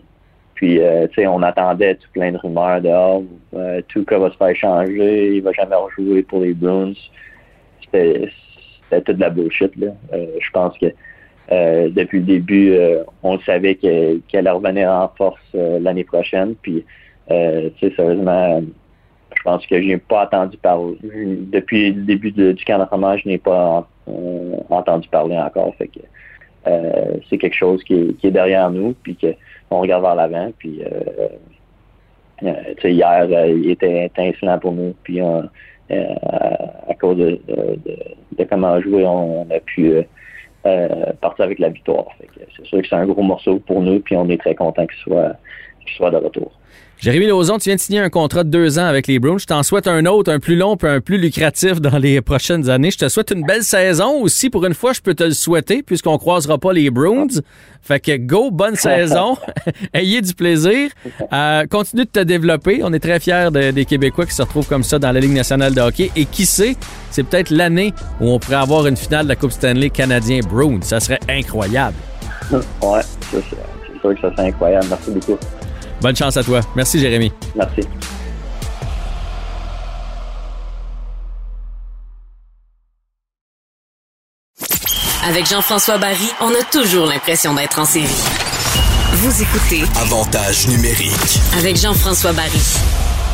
puis, 0.55 0.81
euh, 0.81 1.07
tu 1.07 1.21
sais, 1.21 1.27
on 1.27 1.43
attendait 1.43 1.95
tout 1.95 2.07
plein 2.13 2.31
de 2.31 2.37
rumeurs 2.37 2.81
de 2.81 2.89
oh, 2.89 3.25
euh, 3.53 3.81
va 4.17 4.31
se 4.31 4.37
faire 4.37 4.55
changer, 4.55 5.35
il 5.35 5.43
va 5.43 5.51
jamais 5.51 5.75
rejouer 5.75 6.23
pour 6.23 6.41
les 6.41 6.55
Bruins. 6.55 6.93
C'était 7.83 8.31
toute 8.89 9.17
de 9.17 9.21
la 9.21 9.29
bullshit. 9.29 9.75
Là. 9.75 9.89
Je 10.11 10.49
pense 10.51 10.75
que 10.79 10.87
depuis 11.89 12.19
le 12.19 12.25
début, 12.25 12.75
on 13.21 13.39
savait 13.41 13.75
que- 13.75 14.17
qu'elle 14.27 14.47
allait 14.47 14.57
revenir 14.57 14.89
en 14.89 15.09
force 15.15 15.41
l'année 15.53 16.05
prochaine. 16.05 16.55
Puis, 16.55 16.85
tu 17.29 17.35
sais, 17.79 17.95
sérieusement, 17.95 18.61
je 19.41 19.49
pense 19.49 19.65
que 19.65 19.81
je 19.81 19.87
n'ai 19.87 19.97
pas 19.97 20.25
entendu 20.25 20.55
parler. 20.57 20.97
Depuis 21.01 21.91
le 21.93 22.03
début 22.03 22.31
du 22.31 22.63
camp 22.63 22.77
d'entraînement, 22.77 23.17
je 23.17 23.27
n'ai 23.27 23.39
pas 23.39 23.87
euh, 24.07 24.55
entendu 24.69 25.07
parler 25.09 25.35
encore. 25.35 25.73
Euh, 26.67 27.17
c'est 27.27 27.39
quelque 27.39 27.55
chose 27.55 27.83
qui 27.83 28.15
est, 28.23 28.29
derrière 28.29 28.69
nous, 28.69 28.93
puis 29.01 29.17
qu'on 29.17 29.79
regarde 29.79 30.03
vers 30.03 30.13
l'avant. 30.13 30.51
Puis, 30.59 30.83
euh, 32.43 32.49
hier, 32.83 33.47
il 33.49 33.71
était 33.71 34.05
étincelant 34.05 34.59
pour 34.59 34.73
nous. 34.73 34.93
Puis, 35.01 35.19
à 35.21 36.93
cause 36.99 37.17
de, 37.17 37.39
de- 37.47 37.79
de- 38.37 38.43
comment 38.43 38.79
jouer, 38.79 39.07
on, 39.07 39.47
a 39.49 39.59
pu 39.59 39.91
partir 41.19 41.45
avec 41.45 41.57
la 41.57 41.69
victoire. 41.69 42.05
C'est 42.55 42.65
sûr 42.67 42.79
que 42.79 42.87
c'est 42.87 42.95
un 42.95 43.07
gros 43.07 43.23
morceau 43.23 43.57
pour 43.57 43.81
nous, 43.81 44.01
puis 44.01 44.15
on 44.15 44.29
est 44.29 44.37
très 44.39 44.53
content 44.53 44.85
qu'il 44.85 44.99
soit, 44.99 45.33
qu'il 45.85 45.95
soit 45.95 46.11
de 46.11 46.17
retour. 46.17 46.51
Jérémy 46.99 47.25
Lauzon, 47.25 47.57
tu 47.57 47.69
viens 47.69 47.77
de 47.77 47.79
signer 47.79 47.99
un 47.99 48.11
contrat 48.11 48.43
de 48.43 48.49
deux 48.51 48.77
ans 48.77 48.85
avec 48.85 49.07
les 49.07 49.17
Bruins. 49.17 49.39
Je 49.39 49.47
t'en 49.47 49.63
souhaite 49.63 49.87
un 49.87 50.05
autre, 50.05 50.31
un 50.31 50.37
plus 50.37 50.55
long 50.55 50.77
puis 50.77 50.87
un 50.87 51.01
plus 51.01 51.17
lucratif 51.17 51.81
dans 51.81 51.97
les 51.97 52.21
prochaines 52.21 52.69
années. 52.69 52.91
Je 52.91 52.99
te 52.99 53.09
souhaite 53.09 53.31
une 53.31 53.43
belle 53.43 53.63
saison 53.63 54.21
aussi. 54.21 54.51
Pour 54.51 54.63
une 54.67 54.75
fois, 54.75 54.93
je 54.93 55.01
peux 55.01 55.15
te 55.15 55.23
le 55.23 55.31
souhaiter 55.31 55.81
puisqu'on 55.81 56.19
croisera 56.19 56.59
pas 56.59 56.73
les 56.73 56.91
Bruins. 56.91 57.25
Fait 57.81 57.99
que 57.99 58.15
go, 58.17 58.51
bonne 58.51 58.75
saison. 58.75 59.35
Ayez 59.95 60.21
du 60.21 60.35
plaisir. 60.35 60.91
Euh, 61.33 61.65
continue 61.65 62.05
de 62.05 62.09
te 62.11 62.19
développer. 62.19 62.81
On 62.83 62.93
est 62.93 62.99
très 62.99 63.19
fiers 63.19 63.49
de- 63.51 63.71
des 63.71 63.85
Québécois 63.85 64.27
qui 64.27 64.35
se 64.35 64.43
retrouvent 64.43 64.67
comme 64.67 64.83
ça 64.83 64.99
dans 64.99 65.11
la 65.11 65.19
Ligue 65.19 65.33
nationale 65.33 65.73
de 65.73 65.81
hockey. 65.81 66.11
Et 66.15 66.25
qui 66.25 66.45
sait, 66.45 66.75
c'est 67.09 67.23
peut-être 67.23 67.49
l'année 67.49 67.95
où 68.19 68.29
on 68.29 68.37
pourrait 68.37 68.57
avoir 68.57 68.85
une 68.85 68.95
finale 68.95 69.23
de 69.23 69.29
la 69.29 69.35
Coupe 69.35 69.53
Stanley 69.53 69.89
canadien 69.89 70.41
Bruins. 70.47 70.81
Ça 70.83 70.99
serait 70.99 71.19
incroyable. 71.27 71.95
Ouais, 72.51 72.61
ça, 73.01 73.01
c'est 73.31 73.99
sûr 73.99 74.13
que 74.13 74.21
ça 74.21 74.31
c'est 74.35 74.43
incroyable. 74.43 74.85
Merci 74.87 75.09
beaucoup. 75.09 75.39
Bonne 76.01 76.15
chance 76.15 76.37
à 76.37 76.43
toi. 76.43 76.61
Merci, 76.75 76.99
Jérémy. 76.99 77.31
Merci. 77.55 77.81
Avec 85.27 85.45
Jean-François 85.47 85.97
Barry, 85.97 86.29
on 86.41 86.49
a 86.49 86.63
toujours 86.71 87.05
l'impression 87.05 87.53
d'être 87.53 87.79
en 87.79 87.85
série. 87.85 88.07
Vous 89.13 89.41
écoutez 89.41 89.83
Avantage 89.99 90.67
numérique. 90.67 91.39
avec 91.57 91.77
Jean-François 91.77 92.33
Barry. 92.33 92.59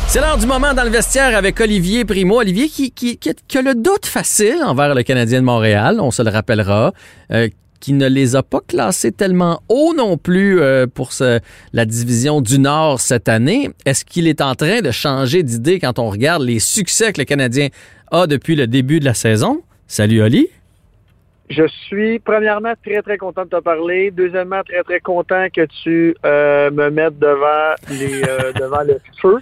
C'est 0.08 0.20
l'heure 0.20 0.38
du 0.38 0.46
moment 0.46 0.72
dans 0.74 0.84
le 0.84 0.90
vestiaire 0.90 1.36
avec 1.36 1.60
Olivier 1.60 2.04
Primo. 2.04 2.38
Olivier 2.40 2.68
qui, 2.68 2.90
qui, 2.92 3.18
qui, 3.18 3.30
a- 3.30 3.34
qui 3.46 3.58
a 3.58 3.62
le 3.62 3.74
doute 3.74 4.06
facile 4.06 4.58
envers 4.64 4.94
le 4.94 5.02
Canadien 5.02 5.40
de 5.40 5.44
Montréal, 5.44 5.98
on 6.00 6.10
se 6.10 6.22
le 6.22 6.30
rappellera, 6.30 6.92
euh, 7.32 7.48
qui 7.80 7.92
ne 7.92 8.08
les 8.08 8.36
a 8.36 8.42
pas 8.42 8.60
classés 8.66 9.12
tellement 9.12 9.60
haut 9.68 9.92
non 9.96 10.16
plus 10.16 10.60
euh, 10.60 10.86
pour 10.86 11.12
ce- 11.12 11.40
la 11.72 11.84
division 11.84 12.40
du 12.40 12.58
Nord 12.58 13.00
cette 13.00 13.28
année. 13.28 13.70
Est-ce 13.86 14.04
qu'il 14.04 14.26
est 14.28 14.40
en 14.40 14.54
train 14.54 14.80
de 14.80 14.90
changer 14.90 15.42
d'idée 15.42 15.78
quand 15.78 15.98
on 15.98 16.08
regarde 16.10 16.42
les 16.42 16.58
succès 16.58 17.12
que 17.12 17.20
le 17.20 17.24
Canadien 17.24 17.68
a 18.10 18.26
depuis 18.26 18.56
le 18.56 18.66
début 18.66 19.00
de 19.00 19.04
la 19.04 19.14
saison? 19.14 19.62
Salut 19.86 20.22
Oli. 20.22 20.48
Je 21.50 21.66
suis 21.66 22.18
premièrement 22.18 22.74
très 22.84 23.00
très 23.00 23.16
content 23.16 23.44
de 23.44 23.48
te 23.50 23.60
parler. 23.60 24.10
Deuxièmement, 24.10 24.62
très 24.64 24.82
très 24.82 25.00
content 25.00 25.46
que 25.54 25.66
tu 25.82 26.14
euh, 26.26 26.70
me 26.70 26.90
mettes 26.90 27.18
devant 27.18 27.74
les 27.90 28.22
euh, 28.22 28.52
devant 28.60 28.82
le 28.82 28.98
feu. 29.22 29.38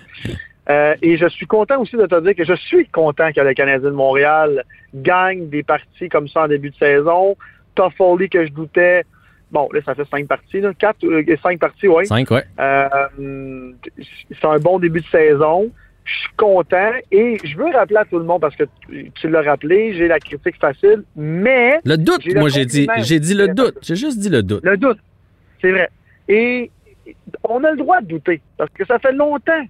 Euh, 0.68 0.94
et 1.02 1.16
je 1.16 1.26
suis 1.28 1.46
content 1.46 1.80
aussi 1.80 1.96
de 1.96 2.06
te 2.06 2.20
dire 2.20 2.34
que 2.36 2.44
je 2.44 2.54
suis 2.54 2.86
content 2.88 3.32
que 3.32 3.40
le 3.40 3.54
Canadien 3.54 3.88
de 3.90 3.94
Montréal 3.94 4.64
gagne 4.94 5.48
des 5.48 5.62
parties 5.64 6.08
comme 6.08 6.28
ça 6.28 6.42
en 6.42 6.48
début 6.48 6.70
de 6.70 6.76
saison. 6.76 7.36
Toffoli 7.76 8.28
que 8.28 8.44
je 8.44 8.50
doutais. 8.52 9.04
Bon, 9.52 9.68
là, 9.72 9.80
ça 9.86 9.94
fait 9.94 10.08
cinq 10.10 10.26
parties, 10.26 10.60
là. 10.60 10.72
Quatre, 10.76 11.04
euh, 11.04 11.22
cinq 11.40 11.60
parties, 11.60 11.86
oui. 11.86 12.04
Cinq, 12.06 12.30
ouais. 12.32 12.42
Euh, 12.58 13.70
c'est 14.40 14.46
un 14.46 14.58
bon 14.58 14.80
début 14.80 15.00
de 15.00 15.06
saison. 15.06 15.70
Je 16.04 16.12
suis 16.12 16.34
content 16.36 16.92
et 17.10 17.38
je 17.42 17.56
veux 17.56 17.70
rappeler 17.72 17.96
à 17.96 18.04
tout 18.04 18.18
le 18.18 18.24
monde 18.24 18.40
parce 18.40 18.54
que 18.54 18.64
tu 19.14 19.28
l'as 19.28 19.42
rappelé, 19.42 19.94
j'ai 19.94 20.06
la 20.06 20.20
critique 20.20 20.56
facile, 20.60 21.02
mais 21.16 21.80
Le 21.84 21.96
doute, 21.96 22.24
moi 22.36 22.48
j'ai 22.48 22.64
dit, 22.64 22.86
j'ai 22.98 23.18
dit 23.18 23.34
le 23.34 23.48
doute. 23.48 23.78
J'ai 23.82 23.96
juste 23.96 24.20
dit 24.20 24.28
le 24.28 24.44
doute. 24.44 24.62
le 24.64 24.76
doute, 24.76 24.98
c'est 25.60 25.72
vrai. 25.72 25.90
Et 26.28 26.70
on 27.42 27.64
a 27.64 27.72
le 27.72 27.76
droit 27.76 28.00
de 28.02 28.06
douter 28.06 28.40
parce 28.56 28.70
que 28.70 28.84
ça 28.86 29.00
fait 29.00 29.12
longtemps 29.12 29.64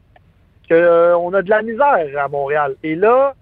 qu'on 0.68 1.32
a 1.32 1.42
de 1.42 1.48
la 1.48 1.62
misère 1.62 2.06
à 2.22 2.28
Montréal. 2.28 2.74
Et 2.82 2.96
là, 2.96 3.34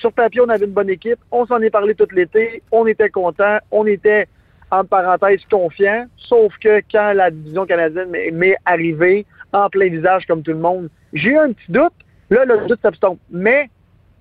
sur 0.00 0.12
papier, 0.12 0.40
on 0.40 0.48
avait 0.48 0.66
une 0.66 0.72
bonne 0.72 0.90
équipe. 0.90 1.18
On 1.30 1.46
s'en 1.46 1.60
est 1.60 1.70
parlé 1.70 1.94
tout 1.94 2.06
l'été. 2.12 2.62
On 2.70 2.86
était 2.86 3.10
content. 3.10 3.58
On 3.70 3.86
était 3.86 4.28
en 4.70 4.84
parenthèse, 4.84 5.40
confiant, 5.50 6.06
sauf 6.16 6.52
que 6.58 6.82
quand 6.90 7.12
la 7.12 7.30
division 7.30 7.66
canadienne 7.66 8.10
m'est 8.32 8.56
arrivée 8.64 9.24
en 9.52 9.68
plein 9.68 9.88
visage 9.88 10.26
comme 10.26 10.42
tout 10.42 10.50
le 10.50 10.58
monde, 10.58 10.88
j'ai 11.12 11.30
eu 11.30 11.38
un 11.38 11.52
petit 11.52 11.70
doute. 11.70 11.92
Là, 12.30 12.44
le 12.44 12.66
doute 12.66 12.80
s'abstompe. 12.82 13.20
Mais 13.30 13.68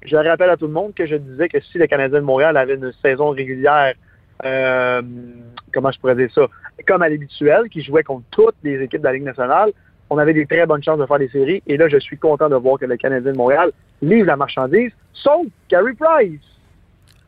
je 0.06 0.16
rappelle 0.16 0.50
à 0.50 0.58
tout 0.58 0.68
le 0.68 0.74
monde 0.74 0.94
que 0.94 1.06
je 1.06 1.16
disais 1.16 1.50
que 1.50 1.60
si 1.62 1.78
le 1.78 1.88
Canadien 1.88 2.20
de 2.20 2.26
Montréal 2.26 2.58
avait 2.58 2.76
une 2.76 2.92
saison 3.02 3.30
régulière, 3.30 3.94
euh, 4.46 5.02
comment 5.74 5.92
je 5.92 6.00
pourrais 6.00 6.16
dire 6.16 6.30
ça, 6.34 6.48
comme 6.86 7.02
à 7.02 7.10
l'habituel, 7.10 7.70
qui 7.70 7.82
jouait 7.82 8.04
contre 8.04 8.26
toutes 8.30 8.56
les 8.64 8.82
équipes 8.82 9.02
de 9.02 9.06
la 9.06 9.14
Ligue 9.14 9.24
nationale, 9.24 9.72
on 10.13 10.19
avait 10.19 10.34
des 10.34 10.45
très 10.45 10.67
bonnes 10.67 10.84
chances 10.84 10.99
de 10.99 11.08
faire 11.08 11.17
des 11.17 11.30
séries. 11.30 11.63
Et 11.65 11.76
là, 11.76 11.88
je 11.88 11.97
suis 11.97 12.17
content 12.17 12.47
de 12.47 12.56
voir 12.56 12.78
que 12.78 12.86
le 12.86 12.97
Canadien 12.97 13.32
de 13.32 13.38
Montréal 13.38 13.71
livre 14.04 14.28
la 14.28 14.36
marchandise, 14.36 14.91
sauf 15.12 15.47
Carey 15.69 15.93
Price. 15.93 16.39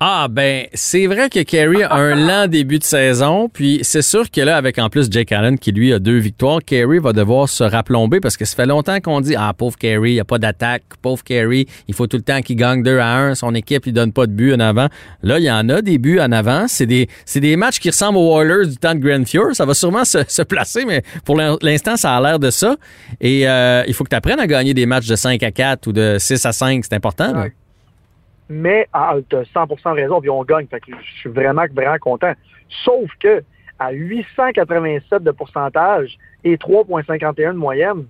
Ah, 0.01 0.27
ben, 0.29 0.65
c'est 0.73 1.07
vrai 1.07 1.29
que 1.29 1.41
Kerry 1.43 1.81
a 1.83 1.93
un 1.93 2.15
lent 2.15 2.47
début 2.47 2.79
de 2.79 2.83
saison, 2.83 3.47
puis 3.47 3.79
c'est 3.83 4.01
sûr 4.01 4.29
que 4.29 4.41
là, 4.41 4.57
avec 4.57 4.77
en 4.77 4.89
plus 4.89 5.09
Jake 5.09 5.31
Allen 5.31 5.57
qui 5.57 5.71
lui 5.71 5.93
a 5.93 5.99
deux 5.99 6.17
victoires, 6.17 6.59
Kerry 6.65 6.99
va 6.99 7.13
devoir 7.13 7.47
se 7.47 7.63
raplomber 7.63 8.19
parce 8.19 8.35
que 8.35 8.43
ça 8.43 8.57
fait 8.57 8.65
longtemps 8.65 8.99
qu'on 8.99 9.21
dit 9.21 9.35
Ah, 9.37 9.53
pauvre 9.57 9.77
Kerry, 9.77 10.11
il 10.11 10.13
n'y 10.15 10.19
a 10.19 10.25
pas 10.25 10.37
d'attaque, 10.37 10.83
pauvre 11.01 11.23
Kerry, 11.23 11.65
il 11.87 11.93
faut 11.93 12.07
tout 12.07 12.17
le 12.17 12.23
temps 12.23 12.41
qu'il 12.41 12.57
gagne 12.57 12.83
2 12.83 12.99
à 12.99 13.15
1, 13.15 13.35
son 13.35 13.55
équipe 13.55 13.85
lui 13.85 13.93
donne 13.93 14.11
pas 14.11 14.27
de 14.27 14.33
but 14.33 14.53
en 14.53 14.59
avant. 14.59 14.89
Là, 15.23 15.39
il 15.39 15.45
y 15.45 15.51
en 15.51 15.69
a 15.69 15.81
des 15.81 15.97
buts 15.97 16.19
en 16.19 16.33
avant. 16.33 16.67
C'est 16.67 16.87
des, 16.87 17.07
des 17.33 17.55
matchs 17.55 17.79
qui 17.79 17.89
ressemblent 17.89 18.17
aux 18.17 18.41
Oilers 18.41 18.67
du 18.67 18.75
temps 18.75 18.95
de 18.95 18.99
Grand 18.99 19.25
Fjord. 19.25 19.55
Ça 19.55 19.65
va 19.65 19.73
sûrement 19.73 20.03
se, 20.03 20.41
placer, 20.41 20.83
mais 20.83 21.03
pour 21.23 21.37
l'instant, 21.37 21.95
ça 21.95 22.17
a 22.17 22.21
l'air 22.21 22.39
de 22.39 22.51
ça. 22.51 22.75
Et 23.21 23.47
euh, 23.47 23.83
il 23.87 23.93
faut 23.93 24.03
que 24.03 24.09
tu 24.09 24.15
apprennes 24.15 24.41
à 24.41 24.47
gagner 24.47 24.73
des 24.73 24.85
matchs 24.85 25.07
de 25.07 25.15
5 25.15 25.41
à 25.41 25.51
4 25.51 25.87
ou 25.87 25.93
de 25.93 26.17
6 26.19 26.45
à 26.45 26.51
5, 26.51 26.83
c'est 26.83 26.95
important. 26.95 27.31
Ah, 27.33 27.45
tu 28.49 29.35
as 29.35 29.43
100% 29.53 29.93
raison, 29.93 30.21
puis 30.21 30.29
on 30.29 30.43
gagne. 30.43 30.67
Je 30.71 31.19
suis 31.19 31.29
vraiment, 31.29 31.65
vraiment 31.73 31.97
content. 31.97 32.33
Sauf 32.83 33.09
que 33.19 33.43
à 33.79 33.91
887 33.91 35.23
de 35.23 35.31
pourcentage 35.31 36.17
et 36.43 36.55
3,51 36.55 37.53
de 37.53 37.57
moyenne, 37.57 38.05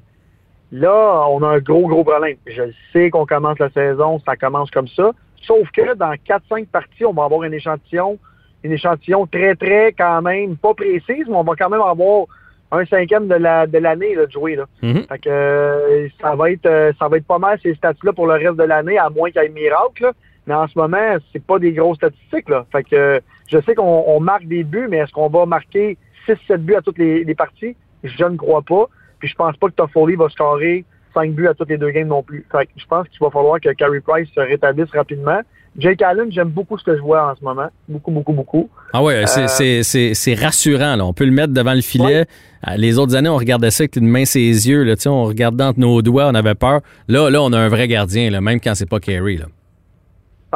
là, 0.72 1.26
on 1.30 1.42
a 1.44 1.48
un 1.48 1.60
gros, 1.60 1.88
gros 1.88 2.04
problème. 2.04 2.38
Je 2.46 2.64
sais 2.94 3.10
qu'on 3.10 3.26
commence 3.26 3.60
la 3.60 3.70
saison, 3.72 4.20
ça 4.26 4.36
commence 4.36 4.70
comme 4.72 4.88
ça. 4.88 5.12
Sauf 5.42 5.70
que 5.72 5.96
dans 5.96 6.14
4-5 6.14 6.68
parties, 6.68 7.06
on 7.06 7.14
va 7.14 7.26
avoir 7.26 7.42
un 7.42 7.52
échantillon, 7.52 8.18
une 8.64 8.72
échantillon 8.72 9.28
très, 9.28 9.56
très 9.56 9.94
quand 9.94 10.22
même, 10.22 10.58
pas 10.58 10.74
précise, 10.74 11.26
mais 11.28 11.36
on 11.36 11.44
va 11.44 11.54
quand 11.56 11.70
même 11.70 11.82
avoir 11.82 12.26
un 12.76 12.86
cinquième 12.86 13.28
de 13.28 13.36
la 13.36 13.68
de 13.68 13.78
l'année 13.78 14.16
de 14.16 14.28
jouer. 14.32 14.56
Là. 14.56 14.66
Mm-hmm. 14.84 15.08
Fait 15.08 15.20
que 15.20 15.30
euh, 15.30 16.08
ça 16.22 16.36
va 16.36 16.52
être 16.52 16.66
euh, 16.66 16.92
ça 17.00 17.08
va 17.08 17.18
être 17.18 17.26
pas 17.26 17.40
mal 17.40 17.60
ces 17.62 17.76
stats-là 17.76 18.14
pour 18.14 18.28
le 18.28 18.34
reste 18.34 18.58
de 18.58 18.64
l'année, 18.64 18.98
à 18.98 19.10
moins 19.10 19.32
qu'il 19.32 19.42
y 19.42 19.46
ait 19.46 19.50
miracle. 19.50 20.12
Mais 20.48 20.54
en 20.54 20.68
ce 20.68 20.78
moment, 20.78 21.18
c'est 21.34 21.44
pas 21.44 21.60
des 21.60 21.72
grosses 21.72 21.98
statistiques. 21.98 22.50
Là. 22.50 22.66
Fait 22.72 22.84
que 22.84 23.22
je 23.48 23.60
sais 23.62 23.76
qu'on 23.76 24.20
marque 24.20 24.46
des 24.46 24.64
buts, 24.64 24.88
mais 24.90 24.98
est-ce 24.98 25.12
qu'on 25.12 25.30
va 25.30 25.46
marquer 25.46 25.98
6-7 26.28 26.58
buts 26.58 26.76
à 26.76 26.82
toutes 26.82 26.98
les, 26.98 27.36
parties? 27.36 27.76
Je 28.04 28.26
ne 28.26 28.38
crois 28.38 28.62
pas. 28.62 28.88
Puis 29.20 29.30
je 29.30 29.36
pense 29.36 29.58
pas 29.58 29.68
que 29.68 29.74
Toffoli 29.74 30.16
va 30.16 30.30
scorer 30.30 30.86
5 31.14 31.32
buts 31.32 31.48
à 31.48 31.54
toutes 31.54 31.70
les 31.70 31.78
deux 31.78 31.90
games 31.90 32.08
non 32.08 32.22
plus. 32.22 32.46
Fait 32.52 32.66
que 32.66 32.72
je 32.76 32.86
pense 32.86 33.08
qu'il 33.08 33.20
va 33.22 33.30
falloir 33.32 33.60
que 33.60 33.70
Carey 33.70 34.02
Price 34.02 34.30
se 34.36 34.40
rétablisse 34.40 34.92
rapidement. 34.92 35.42
Jake 35.78 36.02
Allen, 36.02 36.32
j'aime 36.32 36.50
beaucoup 36.50 36.78
ce 36.78 36.84
que 36.84 36.96
je 36.96 37.02
vois 37.02 37.32
en 37.32 37.36
ce 37.36 37.44
moment. 37.44 37.68
Beaucoup, 37.90 38.12
beaucoup, 38.12 38.32
beaucoup. 38.32 38.70
Ah 38.94 39.04
ouais, 39.04 39.26
euh, 39.26 39.84
c'est 40.14 40.34
rassurant. 40.36 40.96
Là. 40.96 41.06
On 41.06 41.14
peut 41.14 41.26
le 41.26 41.32
mettre 41.32 41.54
devant 41.54 41.74
le 41.74 41.82
filet. 41.82 42.26
Euh, 42.68 42.76
les 42.78 42.98
autres 42.98 43.16
années, 43.16 43.30
on 43.30 43.38
regardait 43.38 43.72
ça 43.72 43.84
avec 43.84 43.98
une 43.98 44.08
main 44.08 44.26
ses 44.26 44.40
yeux. 44.40 44.84
Là, 44.84 44.96
on 45.08 45.26
regardait 45.26 45.66
entre 45.66 45.80
nos 45.80 46.02
doigts, 46.02 46.28
on 46.28 46.36
avait 46.36 46.56
peur. 46.56 46.82
Là, 47.08 47.30
là, 47.30 47.42
on 47.42 47.52
a 47.52 47.60
un 47.60 47.68
vrai 47.68 47.88
gardien, 47.88 48.30
là, 48.30 48.40
même 48.40 48.62
quand 48.62 48.74
c'est 48.76 48.90
pas 48.90 49.00
Carey. 49.00 49.36
Là. 49.36 49.48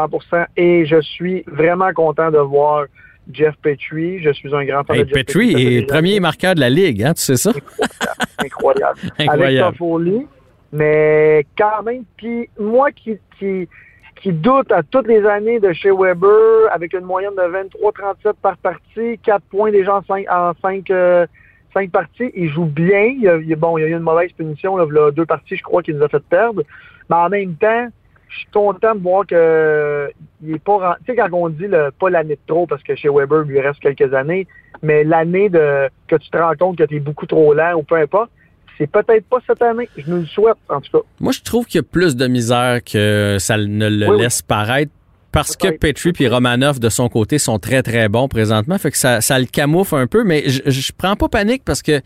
100 0.08 0.38
Et 0.56 0.86
je 0.86 1.02
suis 1.02 1.44
vraiment 1.48 1.92
content 1.94 2.32
de 2.32 2.38
voir 2.38 2.86
Jeff 3.32 3.56
Petrie. 3.62 4.22
Je 4.24 4.32
suis 4.32 4.54
un 4.56 4.64
grand 4.64 4.84
fan 4.84 4.98
de 4.98 5.04
Jeff 5.04 5.26
Petrie. 5.26 5.54
Petrie 5.54 5.76
est 5.76 5.82
premier 5.88 6.20
marqueur 6.22 6.56
de 6.56 6.62
la 6.62 6.70
Ligue, 6.70 7.04
hein, 7.04 7.14
tu 7.14 7.22
sais 7.22 7.36
ça? 7.36 7.52
Incroyable. 8.38 9.00
Incroyable. 9.20 9.58
Avec 9.68 9.78
folie. 9.78 10.26
Mais 10.72 11.46
quand 11.58 11.84
même, 11.84 12.04
puis 12.16 12.48
moi 12.60 12.92
qui, 12.92 13.18
qui, 13.40 13.68
qui 14.22 14.34
doute 14.34 14.72
à 14.72 14.84
toutes 14.84 15.08
les 15.08 15.26
années 15.26 15.60
de 15.60 15.72
chez 15.72 15.92
Weber, 15.92 16.72
avec 16.72 16.94
une 16.94 17.06
moyenne 17.06 17.36
de 17.36 17.42
23-37 17.42 18.34
par 18.42 18.58
partie, 18.58 19.18
4 19.24 19.42
points 19.50 19.72
déjà 19.72 19.96
en 19.96 20.04
5, 20.04 20.26
en 20.30 20.52
5, 20.62 20.90
euh, 20.92 21.26
parties, 21.92 22.32
il 22.36 22.50
joue 22.50 22.66
bien. 22.66 23.16
Il 23.22 23.56
bon, 23.56 23.78
il 23.78 23.82
y 23.82 23.84
a 23.86 23.88
eu 23.88 23.94
une 23.94 24.00
mauvaise 24.00 24.32
punition, 24.34 24.76
là, 24.76 25.12
deux 25.12 25.26
parties, 25.26 25.56
je 25.56 25.64
crois, 25.64 25.82
qu'il 25.82 25.96
nous 25.96 26.04
a 26.04 26.10
fait 26.10 26.24
perdre. 26.24 26.64
Mais 27.10 27.16
en 27.16 27.30
même 27.30 27.56
temps, 27.56 27.88
je 28.28 28.40
suis 28.40 28.48
content 28.52 28.94
de 28.94 29.02
voir 29.02 29.26
que 29.26 30.12
il 30.44 30.56
est 30.56 30.64
pas 30.64 30.98
tu 31.00 31.12
sais 31.12 31.16
quand 31.16 31.30
on 31.34 31.50
dit 31.50 31.68
pas 32.00 32.10
l'année 32.10 32.36
de 32.36 32.42
trop 32.46 32.68
parce 32.68 32.84
que 32.84 32.96
chez 32.96 33.10
Weber 33.10 33.44
il 33.46 33.52
lui 33.52 33.60
reste 33.60 33.80
quelques 33.80 34.14
années 34.14 34.48
mais 34.84 35.04
l'année 35.04 35.50
de 35.50 35.90
que 36.08 36.16
tu 36.16 36.30
te 36.30 36.38
rends 36.38 36.54
compte 36.54 36.78
que 36.78 36.84
tu 36.84 36.98
es 36.98 37.00
beaucoup 37.00 37.26
trop 37.26 37.56
lent 37.56 37.74
ou 37.76 37.82
peu 37.82 37.96
importe 37.96 38.30
c'est 38.80 38.88
peut-être 38.88 39.26
pas 39.26 39.38
cette 39.46 39.62
année 39.62 39.88
je 39.98 40.10
nous 40.10 40.22
le 40.22 40.26
souhaite 40.26 40.56
en 40.70 40.80
tout 40.82 40.92
cas. 40.92 41.04
Moi 41.20 41.32
je 41.34 41.42
trouve 41.42 41.66
qu'il 41.66 41.80
y 41.80 41.84
a 41.84 41.84
plus 41.84 42.16
de 42.16 42.28
misère 42.28 42.80
que 42.84 43.38
ça 43.40 43.58
ne 43.58 43.90
le 43.90 44.18
laisse 44.18 44.42
paraître 44.42 44.92
parce 45.32 45.56
que 45.56 45.68
Petri 45.68 46.12
et 46.20 46.28
Romanov 46.28 46.80
de 46.80 46.90
son 46.90 47.08
côté 47.10 47.38
sont 47.38 47.60
très 47.60 47.84
très 47.84 48.10
bons 48.10 48.28
présentement. 48.28 48.80
Fait 48.80 48.90
que 48.90 48.98
ça, 48.98 49.22
ça 49.22 49.38
le 49.38 49.46
camoufle 49.46 49.96
un 49.96 50.08
peu 50.08 50.24
mais 50.24 50.50
je, 50.50 50.62
je 50.66 50.92
prends 50.98 51.16
pas 51.16 51.28
panique 51.28 51.64
parce 51.66 51.84
que 51.84 52.02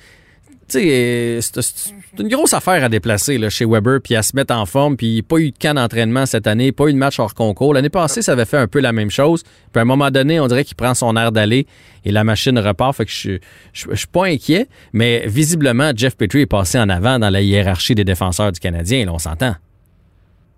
c'est 0.68 1.40
une 2.20 2.28
grosse 2.28 2.54
affaire 2.54 2.84
à 2.84 2.90
déplacer 2.90 3.38
là, 3.38 3.50
chez 3.50 3.66
Weber, 3.66 4.00
puis 4.02 4.16
à 4.16 4.22
se 4.22 4.36
mettre 4.36 4.54
en 4.54 4.66
forme, 4.66 4.98
puis 4.98 5.22
pas 5.22 5.38
eu 5.38 5.52
de 5.52 5.58
camp 5.58 5.74
d'entraînement 5.74 6.26
cette 6.26 6.48
année, 6.48 6.72
pas 6.72 6.88
eu 6.88 6.94
de 6.94 6.98
match 6.98 7.20
hors 7.20 7.34
concours. 7.34 7.74
L'année 7.74 7.90
passée, 7.90 8.22
ça 8.22 8.34
avait 8.34 8.46
fait 8.46 8.58
un 8.58 8.68
peu 8.68 8.80
la 8.80 8.92
même 8.92 9.10
chose. 9.10 9.44
Puis 9.44 9.80
à 9.80 9.82
un 9.82 9.86
moment 9.86 10.12
donné, 10.12 10.40
on 10.40 10.48
dirait 10.48 10.64
qu'il 10.64 10.76
prend 10.76 10.94
son 10.94 11.16
air 11.18 11.32
d'aller 11.32 11.66
et 12.06 12.12
la 12.12 12.24
machine 12.24 12.58
repart. 12.60 12.96
Fait 12.96 13.06
que 13.06 13.12
je, 13.12 13.40
je, 13.74 13.96
suis 13.96 14.08
pas 14.08 14.26
inquiet, 14.26 14.68
mais 14.94 15.24
visiblement, 15.28 15.92
Jeff 15.96 16.16
Petrie 16.16 16.42
est 16.42 16.46
passé 16.46 16.80
en 16.80 16.90
avant 16.90 17.20
dans 17.20 17.30
la 17.30 17.42
hiérarchie 17.42 17.96
des 17.96 18.04
défenseurs 18.04 18.52
du 18.52 18.60
Canadien, 18.60 19.06
là, 19.06 19.14
on 19.14 19.20
s'entend. 19.20 19.56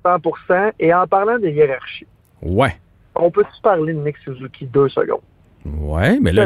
100% 0.03 0.71
Et 0.79 0.93
en 0.93 1.07
parlant 1.07 1.39
des 1.39 1.51
hiérarchies, 1.51 2.05
ouais. 2.41 2.75
on 3.15 3.31
peut-tu 3.31 3.61
parler 3.61 3.93
de 3.93 3.99
Nick 3.99 4.17
Suzuki 4.23 4.65
deux 4.65 4.89
secondes? 4.89 5.21
Ouais, 5.65 6.19
mais 6.21 6.31
là, 6.31 6.45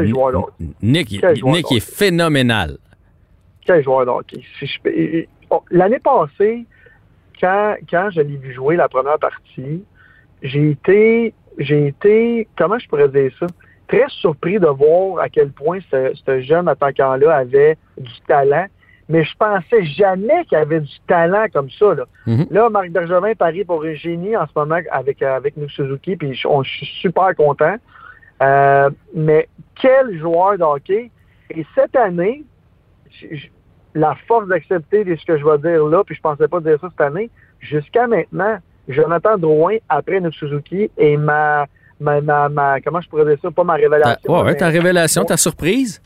Nick, 0.81 1.21
Nick 1.43 1.71
est 1.73 1.79
phénoménal 1.81 2.77
joueur 3.82 4.05
oh, 5.49 5.63
L'année 5.71 5.99
passée, 5.99 6.65
quand, 7.39 7.75
quand 7.89 8.10
je 8.12 8.21
l'ai 8.21 8.38
vu 8.38 8.53
jouer 8.53 8.75
la 8.75 8.89
première 8.89 9.19
partie, 9.19 9.84
j'ai 10.41 10.71
été, 10.71 11.34
j'ai 11.58 11.88
été, 11.88 12.47
comment 12.58 12.79
je 12.79 12.88
pourrais 12.88 13.10
dire 13.10 13.32
ça, 13.39 13.47
très 13.88 14.08
surpris 14.10 14.60
de 14.60 14.67
voir 14.67 15.23
à 15.23 15.29
quel 15.29 15.51
point 15.51 15.79
ce, 15.91 16.41
jeune 16.41 16.67
attaquant-là 16.67 17.36
avait 17.36 17.77
du 17.97 18.21
talent. 18.27 18.67
Mais 19.10 19.23
je 19.23 19.36
pensais 19.38 19.84
jamais 19.86 20.45
qu'il 20.45 20.58
avait 20.58 20.82
du 20.82 20.99
talent 21.08 21.47
comme 21.51 21.69
ça. 21.71 21.95
Là, 21.95 22.05
mm-hmm. 22.27 22.53
là 22.53 22.69
Marc 22.69 22.89
Bergevin 22.91 23.34
parie 23.34 23.65
pour 23.65 23.84
un 23.84 23.95
génie 23.95 24.38
en 24.38 24.45
ce 24.45 24.51
moment 24.55 24.79
avec, 24.91 25.23
avec 25.23 25.58
nous 25.58 25.67
Suzuki, 25.67 26.15
puis 26.15 26.36
je, 26.36 26.47
suis 26.63 26.86
super 27.01 27.36
content. 27.36 27.75
Euh, 28.43 28.89
mais 29.15 29.49
quel 29.82 30.17
joueur 30.19 30.60
de 30.60 30.63
hockey! 30.63 31.10
Et 31.49 31.65
cette 31.73 31.95
année, 31.95 32.43
la 33.95 34.15
force 34.28 34.47
d'accepter 34.47 35.04
ce 35.04 35.25
que 35.25 35.38
je 35.38 35.45
vais 35.45 35.58
dire 35.58 35.86
là, 35.86 36.04
puis 36.04 36.15
je 36.15 36.21
pensais 36.21 36.47
pas 36.47 36.60
dire 36.60 36.78
ça 36.80 36.88
cette 36.89 37.02
année. 37.02 37.30
Jusqu'à 37.60 38.08
maintenant, 38.08 38.58
Jonathan 38.88 39.38
Drouin, 39.38 39.78
après 39.89 40.19
notre 40.19 40.36
Suzuki, 40.38 40.89
et 40.97 41.17
ma, 41.17 41.65
ma, 41.99 42.21
ma, 42.49 42.82
comment 42.82 43.02
je 43.02 43.10
pourrais 43.10 43.25
dire 43.25 43.38
ça, 43.41 43.52
pas 43.52 43.63
ma 43.63 43.73
révélation. 43.73 44.43
ouais, 44.43 44.56
ta 44.56 44.67
révélation, 44.67 45.25
ta 45.25 45.38
surprise? 45.38 46.02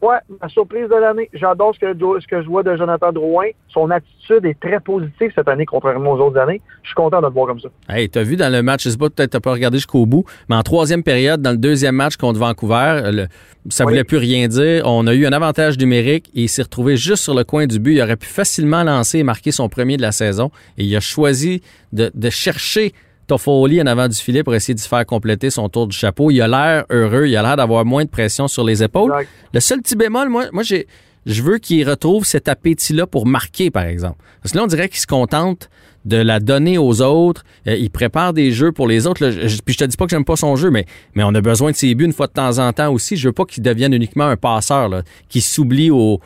Ouais, 0.00 0.16
ma 0.40 0.48
surprise 0.48 0.88
de 0.88 0.94
l'année. 0.94 1.28
J'adore 1.32 1.74
ce 1.74 1.80
que, 1.80 1.92
ce 1.92 2.26
que 2.26 2.40
je 2.40 2.46
vois 2.46 2.62
de 2.62 2.76
Jonathan 2.76 3.10
Drouin. 3.10 3.48
Son 3.68 3.90
attitude 3.90 4.44
est 4.44 4.58
très 4.60 4.78
positive 4.78 5.32
cette 5.34 5.48
année, 5.48 5.66
contrairement 5.66 6.12
aux 6.12 6.20
autres 6.20 6.38
années. 6.38 6.60
Je 6.82 6.88
suis 6.88 6.94
content 6.94 7.20
de 7.20 7.26
le 7.26 7.32
voir 7.32 7.48
comme 7.48 7.58
ça. 7.58 7.68
Hey, 7.88 8.08
t'as 8.08 8.22
vu 8.22 8.36
dans 8.36 8.52
le 8.52 8.62
match, 8.62 8.84
je 8.84 8.90
sais 8.90 8.96
pas, 8.96 9.10
peut-être 9.10 9.30
t'as 9.30 9.40
pas 9.40 9.52
regardé 9.52 9.78
jusqu'au 9.78 10.06
bout, 10.06 10.24
mais 10.48 10.54
en 10.54 10.62
troisième 10.62 11.02
période, 11.02 11.42
dans 11.42 11.50
le 11.50 11.56
deuxième 11.56 11.96
match 11.96 12.16
contre 12.16 12.38
Vancouver, 12.38 13.26
ça 13.70 13.84
voulait 13.84 14.04
plus 14.04 14.18
rien 14.18 14.46
dire. 14.46 14.84
On 14.86 15.06
a 15.08 15.14
eu 15.14 15.26
un 15.26 15.32
avantage 15.32 15.76
numérique 15.78 16.30
et 16.34 16.42
il 16.42 16.48
s'est 16.48 16.62
retrouvé 16.62 16.96
juste 16.96 17.24
sur 17.24 17.34
le 17.34 17.42
coin 17.42 17.66
du 17.66 17.80
but. 17.80 17.94
Il 17.94 18.02
aurait 18.02 18.16
pu 18.16 18.28
facilement 18.28 18.84
lancer 18.84 19.18
et 19.18 19.22
marquer 19.24 19.50
son 19.50 19.68
premier 19.68 19.96
de 19.96 20.02
la 20.02 20.12
saison. 20.12 20.50
Et 20.76 20.84
il 20.84 20.96
a 20.96 21.00
choisi 21.00 21.60
de, 21.92 22.10
de 22.14 22.30
chercher 22.30 22.92
Toffoli 23.28 23.80
en 23.80 23.86
avant 23.86 24.08
du 24.08 24.16
filet 24.16 24.42
pour 24.42 24.54
essayer 24.54 24.74
de 24.74 24.80
se 24.80 24.88
faire 24.88 25.06
compléter 25.06 25.50
son 25.50 25.68
tour 25.68 25.86
du 25.86 25.96
chapeau. 25.96 26.30
Il 26.30 26.40
a 26.42 26.48
l'air 26.48 26.84
heureux, 26.90 27.26
il 27.26 27.36
a 27.36 27.42
l'air 27.42 27.56
d'avoir 27.56 27.84
moins 27.84 28.04
de 28.04 28.10
pression 28.10 28.48
sur 28.48 28.64
les 28.64 28.82
épaules. 28.82 29.12
Le 29.52 29.60
seul 29.60 29.80
petit 29.80 29.94
bémol, 29.94 30.28
moi, 30.28 30.46
moi 30.52 30.62
j'ai, 30.62 30.88
je 31.26 31.42
veux 31.42 31.58
qu'il 31.58 31.88
retrouve 31.88 32.24
cet 32.24 32.48
appétit-là 32.48 33.06
pour 33.06 33.26
marquer, 33.26 33.70
par 33.70 33.84
exemple. 33.84 34.16
Parce 34.42 34.52
que 34.52 34.58
là, 34.58 34.64
on 34.64 34.66
dirait 34.66 34.88
qu'il 34.88 35.00
se 35.00 35.06
contente 35.06 35.68
de 36.04 36.16
la 36.16 36.40
donner 36.40 36.78
aux 36.78 37.02
autres. 37.02 37.44
Euh, 37.66 37.76
il 37.76 37.90
prépare 37.90 38.32
des 38.32 38.50
jeux 38.50 38.72
pour 38.72 38.88
les 38.88 39.06
autres. 39.06 39.28
puis 39.64 39.74
je 39.74 39.78
te 39.78 39.84
dis 39.84 39.96
pas 39.96 40.06
que 40.06 40.10
j'aime 40.10 40.24
pas 40.24 40.36
son 40.36 40.56
jeu, 40.56 40.70
mais, 40.70 40.86
mais 41.14 41.22
on 41.22 41.34
a 41.34 41.40
besoin 41.40 41.70
de 41.70 41.76
ses 41.76 41.94
buts 41.94 42.06
une 42.06 42.12
fois 42.12 42.28
de 42.28 42.32
temps 42.32 42.58
en 42.58 42.72
temps 42.72 42.90
aussi. 42.92 43.16
Je 43.16 43.28
veux 43.28 43.32
pas 43.32 43.44
qu'il 43.44 43.62
devienne 43.62 43.92
uniquement 43.92 44.26
un 44.26 44.36
passeur, 44.36 44.88
là, 44.88 45.02
qui 45.28 45.42
s'oublie 45.42 45.90
au, 45.90 46.20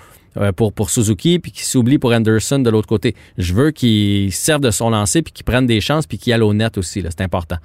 pour, 0.56 0.72
pour 0.72 0.90
Suzuki, 0.90 1.38
puis 1.38 1.52
qui 1.52 1.64
s'oublie 1.64 1.98
pour 1.98 2.12
Anderson 2.12 2.58
de 2.58 2.70
l'autre 2.70 2.88
côté. 2.88 3.14
Je 3.38 3.54
veux 3.54 3.70
qu'il 3.70 4.32
serve 4.32 4.60
de 4.60 4.70
son 4.70 4.90
lancer, 4.90 5.22
puis 5.22 5.32
qu'il 5.32 5.44
prenne 5.44 5.66
des 5.66 5.80
chances, 5.80 6.06
puis 6.06 6.18
qu'il 6.18 6.32
aille 6.32 6.40
au 6.40 6.54
net 6.54 6.78
aussi. 6.78 7.02
C'est 7.02 7.20
important. 7.20 7.56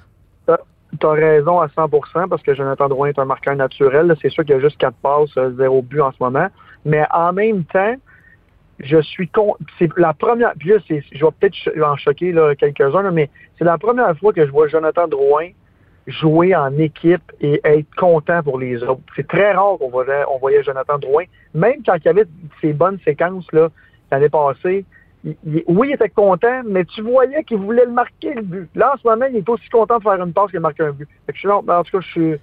tu 0.46 1.06
as 1.06 1.10
raison 1.10 1.60
à 1.60 1.66
100% 1.66 2.28
parce 2.28 2.42
que 2.42 2.54
Jonathan 2.54 2.88
Drouin 2.88 3.08
est 3.08 3.18
un 3.18 3.24
marqueur 3.24 3.56
naturel. 3.56 4.14
C'est 4.22 4.30
sûr 4.30 4.44
qu'il 4.44 4.54
y 4.54 4.58
a 4.58 4.60
juste 4.60 4.78
quatre 4.78 4.96
passes, 4.96 5.36
euh, 5.36 5.52
zéro 5.56 5.82
but 5.82 6.00
en 6.00 6.12
ce 6.12 6.16
moment. 6.20 6.48
Mais 6.84 7.04
en 7.12 7.32
même 7.32 7.64
temps, 7.64 7.94
je 8.80 9.00
suis 9.02 9.28
con. 9.28 9.56
C'est 9.78 9.90
la 9.96 10.12
première. 10.12 10.52
Puis 10.58 10.70
là, 10.70 10.76
je 10.88 10.94
vais 10.94 11.30
peut-être 11.40 11.82
en 11.82 11.96
choquer 11.96 12.34
quelques-uns, 12.58 13.10
mais 13.10 13.28
c'est 13.58 13.64
la 13.64 13.78
première 13.78 14.16
fois 14.18 14.32
que 14.32 14.46
je 14.46 14.50
vois 14.50 14.68
Jonathan 14.68 15.08
Drouin 15.08 15.48
jouer 16.08 16.56
en 16.56 16.76
équipe 16.78 17.32
et 17.40 17.60
être 17.64 17.94
content 17.96 18.42
pour 18.42 18.58
les 18.58 18.82
autres. 18.82 19.00
C'est 19.14 19.28
très 19.28 19.52
rare 19.52 19.76
qu'on 19.78 19.90
voyait, 19.90 20.24
on 20.32 20.38
voyait 20.38 20.62
Jonathan 20.62 20.98
Drouin, 20.98 21.24
même 21.54 21.82
quand 21.84 21.96
il 21.96 22.04
y 22.06 22.08
avait 22.08 22.26
ces 22.60 22.72
bonnes 22.72 22.98
séquences 23.04 23.46
là 23.52 23.68
l'année 24.10 24.30
passée. 24.30 24.84
oui, 25.24 25.88
il 25.88 25.92
était 25.92 26.08
content, 26.08 26.62
mais 26.66 26.84
tu 26.86 27.02
voyais 27.02 27.44
qu'il 27.44 27.58
voulait 27.58 27.84
le 27.84 27.92
marquer 27.92 28.32
le 28.34 28.42
but. 28.42 28.68
Là, 28.74 28.92
en 28.94 28.98
ce 28.98 29.06
moment, 29.06 29.26
il 29.30 29.36
est 29.36 29.48
aussi 29.48 29.68
content 29.68 29.98
de 29.98 30.02
faire 30.02 30.22
une 30.22 30.32
passe 30.32 30.50
que 30.50 30.58
de 30.58 30.82
un 30.82 30.92
but. 30.92 31.08
Fait 31.26 31.32
que 31.32 31.38
je, 31.38 31.48
en 31.48 31.60
tout 31.60 31.66
cas, 31.92 32.00
je 32.00 32.08
suis 32.08 32.34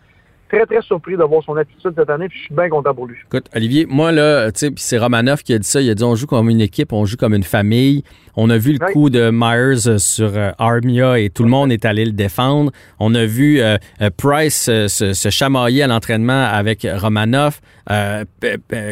très, 0.49 0.65
très 0.65 0.81
surpris 0.81 1.17
de 1.17 1.23
voir 1.23 1.43
son 1.43 1.55
attitude 1.55 1.93
cette 1.97 2.09
année, 2.09 2.29
puis 2.29 2.37
je 2.37 2.43
suis 2.45 2.53
bien 2.53 2.69
content 2.69 2.93
pour 2.93 3.07
lui. 3.07 3.17
Écoute, 3.25 3.49
Olivier, 3.55 3.85
moi, 3.87 4.11
là, 4.11 4.51
tu 4.51 4.59
sais, 4.59 4.71
c'est 4.75 4.97
Romanoff 4.97 5.43
qui 5.43 5.53
a 5.53 5.57
dit 5.57 5.67
ça. 5.67 5.81
Il 5.81 5.89
a 5.89 5.95
dit 5.95 6.03
on 6.03 6.15
joue 6.15 6.27
comme 6.27 6.49
une 6.49 6.61
équipe, 6.61 6.93
on 6.93 7.05
joue 7.05 7.17
comme 7.17 7.33
une 7.33 7.43
famille. 7.43 8.03
On 8.37 8.49
a 8.49 8.57
vu 8.57 8.73
le 8.73 8.93
coup 8.93 9.09
de 9.09 9.29
Myers 9.31 9.97
sur 9.97 10.31
euh, 10.35 10.51
Armia 10.59 11.19
et 11.19 11.29
tout 11.29 11.43
le 11.43 11.49
monde 11.49 11.71
est 11.71 11.85
allé 11.85 12.03
le 12.03 12.11
défendre. 12.11 12.71
On 12.99 13.15
a 13.15 13.25
vu 13.25 13.61
euh, 13.61 13.77
euh, 14.01 14.09
Price 14.15 14.65
se, 14.65 15.29
chamailler 15.29 15.83
à 15.83 15.87
l'entraînement 15.87 16.45
avec 16.45 16.85
Romanoff. 16.97 17.61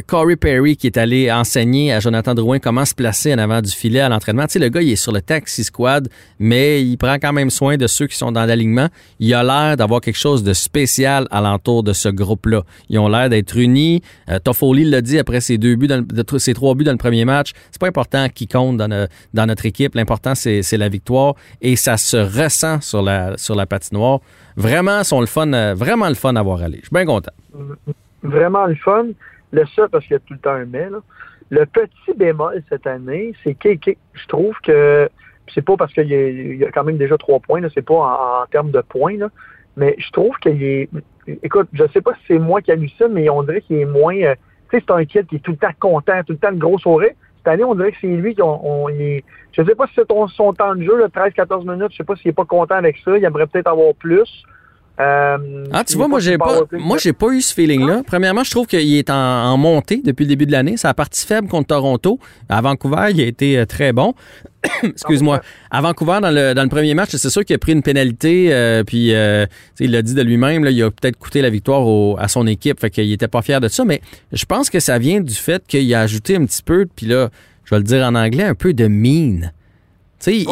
Corey 0.06 0.36
Perry 0.36 0.78
qui 0.78 0.86
est 0.86 0.98
allé 0.98 1.32
enseigner 1.32 1.92
à 1.92 2.00
Jonathan 2.00 2.36
Drouin 2.36 2.60
comment 2.60 2.86
se 2.86 2.94
placer 2.94 3.34
en 3.34 3.40
avant 3.40 3.60
du 3.60 3.72
filet 3.72 4.00
à 4.00 4.08
l'entraînement. 4.08 4.46
Tu 4.46 4.54
sais, 4.54 4.60
le 4.60 4.70
gars, 4.70 4.84
il 4.84 4.92
est 4.92 4.96
sur 4.96 5.12
le 5.12 5.22
taxi 5.22 5.64
squad, 5.64 6.10
mais 6.38 6.84
il 6.84 6.98
prend 6.98 7.16
quand 7.16 7.34
même 7.34 7.50
soin 7.50 7.76
de 7.76 7.88
ceux 7.88 8.06
qui 8.06 8.16
sont 8.16 8.32
dans 8.32 8.46
l'alignement. 8.46 8.90
Il 9.20 9.34
a 9.34 9.44
l'air 9.44 9.78
d'avoir 9.78 10.00
quelque 10.00 10.20
chose 10.20 10.44
de 10.44 10.54
spécial 10.54 11.28
alentour 11.32 11.82
de 11.82 11.92
ce 11.92 12.08
groupe-là. 12.10 12.62
Ils 12.90 13.00
ont 13.00 13.08
l'air 13.08 13.30
d'être 13.30 13.58
unis. 13.58 14.04
Toffoli 14.44 14.86
l'a 14.86 15.02
dit 15.02 15.18
après 15.18 15.42
ses 15.42 15.58
deux 15.58 15.76
buts, 15.76 15.88
dans 15.88 16.04
ses 16.38 16.54
trois 16.54 16.76
buts 16.76 16.84
dans 16.84 16.92
le 16.92 16.98
premier 16.98 17.26
match. 17.26 17.54
C'est 17.72 17.82
pas 17.82 17.88
important 17.88 18.28
qui 18.30 18.48
compte 18.48 18.78
dans, 18.78 18.88
le, 18.88 19.08
dans 19.34 19.46
notre 19.46 19.66
équipe. 19.66 19.96
L'important, 19.96 20.36
c'est 20.36 20.78
la 20.78 20.90
victoire 20.90 21.36
et 21.62 21.76
ça 21.76 21.98
se 21.98 22.18
ressent 22.18 22.82
sur 22.82 23.02
la, 23.02 23.38
sur 23.38 23.56
la 23.56 23.66
patinoire. 23.66 24.20
Vraiment, 24.56 25.04
sont 25.04 25.20
le 25.20 25.26
fun, 25.26 25.52
euh, 25.54 25.74
vraiment 25.74 26.08
le 26.08 26.16
fun 26.16 26.36
à 26.36 26.42
voir 26.42 26.62
aller. 26.62 26.78
Je 26.78 26.88
suis 26.88 26.94
bien 26.94 27.06
content. 27.06 27.32
Vraiment 28.22 28.66
le 28.66 28.76
fun. 28.76 29.08
Le 29.52 29.66
seul, 29.68 29.90
parce 29.90 30.04
qu'il 30.06 30.14
y 30.14 30.16
a 30.16 30.20
tout 30.20 30.34
le 30.34 30.40
temps 30.40 30.52
un 30.52 30.66
mais, 30.66 30.88
le 31.50 31.66
petit 31.66 32.18
bémol 32.18 32.64
cette 32.70 32.88
année, 32.88 33.34
c'est 33.44 33.54
que 33.54 33.70
je 34.14 34.28
trouve 34.28 34.56
que 34.64 35.08
c'est 35.54 35.62
pas 35.62 35.78
parce 35.78 35.94
qu'il 35.94 36.08
y, 36.08 36.66
a 36.66 36.72
quand 36.72 36.84
même 36.84 36.98
déjà 36.98 37.18
trois 37.18 37.40
points, 37.40 37.62
c'est 37.74 37.86
pas 37.86 38.42
en, 38.42 38.46
termes 38.48 38.72
de 38.72 38.82
points, 38.82 39.18
mais 39.78 39.96
je 40.00 40.10
trouve 40.12 40.36
qu'il 40.38 40.64
est. 40.64 40.90
Écoute, 41.44 41.68
je 41.74 41.84
sais 41.94 42.02
pas 42.02 42.14
si 42.16 42.22
c'est 42.30 42.40
moi 42.40 42.62
qui 42.62 42.72
hallucine, 42.72 43.10
mais 43.12 43.30
on 43.30 43.44
dirait 43.44 43.62
qu'il 43.62 43.78
est 43.78 43.86
moins. 43.86 44.16
Euh, 44.16 44.36
tu 44.70 44.78
sais, 44.78 44.84
c'est 44.88 44.94
un 44.94 45.06
kid 45.06 45.28
qui 45.28 45.36
est 45.36 45.40
tout 45.40 45.52
le 45.52 45.58
temps 45.58 45.74
content, 45.80 46.24
tout 46.26 46.34
le 46.34 46.40
temps 46.40 46.52
de 46.52 46.58
gros 46.58 46.80
sourire. 46.80 47.12
Cette 47.44 47.56
année, 47.56 47.64
on 47.66 47.76
dirait 47.76 47.92
que 47.92 47.98
c'est 48.00 48.08
lui 48.08 48.36
qui 48.36 48.42
on, 48.42 48.88
est, 48.88 49.24
je 49.52 49.64
sais 49.64 49.76
pas 49.76 49.86
si 49.88 49.96
c'est 49.96 50.08
son 50.08 50.54
temps 50.54 50.76
de 50.76 50.84
jeu, 50.84 51.06
13-14 51.08 51.70
minutes, 51.70 51.92
je 51.92 51.98
sais 51.98 52.04
pas 52.06 52.16
s'il 52.16 52.30
n'est 52.30 52.34
pas 52.34 52.46
content 52.46 52.76
avec 52.76 52.98
ça. 53.04 53.18
Il 53.18 53.26
aimerait 53.26 53.48
peut-être 53.48 53.68
avoir 53.68 53.94
plus. 53.96 54.46
Euh, 55.00 55.66
ah, 55.72 55.84
tu 55.84 55.98
vois, 55.98 56.08
moi, 56.08 56.20
j'ai 56.20 56.38
pas, 56.38 56.62
moi, 56.72 56.98
j'ai 57.00 57.14
pas 57.14 57.30
eu 57.30 57.42
ce 57.42 57.54
feeling-là. 57.54 57.98
Ah. 58.00 58.04
Premièrement, 58.06 58.44
je 58.44 58.52
trouve 58.52 58.68
qu'il 58.68 58.96
est 58.96 59.10
en, 59.10 59.58
montée 59.58 60.02
depuis 60.04 60.24
le 60.24 60.30
début 60.30 60.46
de 60.46 60.52
l'année. 60.52 60.78
Sa 60.78 60.94
partie 60.94 61.26
faible 61.26 61.48
contre 61.48 61.68
Toronto. 61.68 62.20
À 62.48 62.62
Vancouver, 62.62 63.08
il 63.12 63.22
a 63.22 63.26
été 63.26 63.58
euh, 63.58 63.66
très 63.66 63.92
bon. 63.92 64.14
Excuse-moi. 64.84 65.42
À 65.72 65.82
Vancouver, 65.82 66.20
dans 66.22 66.30
le, 66.32 66.68
premier 66.70 66.94
match, 66.94 67.10
c'est 67.16 67.30
sûr 67.30 67.44
qu'il 67.44 67.56
a 67.56 67.60
pris 67.60 67.72
une 67.72 67.82
pénalité. 67.82 68.54
Euh, 68.54 68.84
puis, 68.84 69.14
il 69.80 69.92
l'a 69.92 70.02
dit 70.04 70.14
de 70.14 70.22
lui-même, 70.22 70.66
il 70.66 70.84
a 70.84 70.92
peut-être 70.92 71.18
coûté 71.18 71.42
la 71.42 71.50
victoire 71.50 72.20
à 72.20 72.28
son 72.28 72.46
équipe. 72.46 72.80
Fait 72.80 72.92
qu'il 72.92 73.12
était 73.12 73.28
pas 73.28 73.42
fier 73.42 73.60
de 73.60 73.68
ça. 73.70 73.84
Mais 73.86 74.02
je 74.32 74.46
pense 74.46 74.70
que 74.70 74.80
ça 74.80 75.00
vient 75.00 75.22
du 75.22 75.34
fait 75.34 75.64
qu'il 75.68 75.92
a 75.96 76.02
ajouté 76.02 76.36
un 76.36 76.46
petit 76.46 76.64
peu, 76.64 76.86
puis 76.96 77.08
là, 77.08 77.30
je 77.66 77.74
vais 77.74 77.80
le 77.80 77.84
dire 77.84 78.06
en 78.06 78.14
anglais, 78.14 78.44
un 78.44 78.56
peu 78.56 78.74
de 78.74 78.88
mine. 78.88 79.54
Tu 80.24 80.46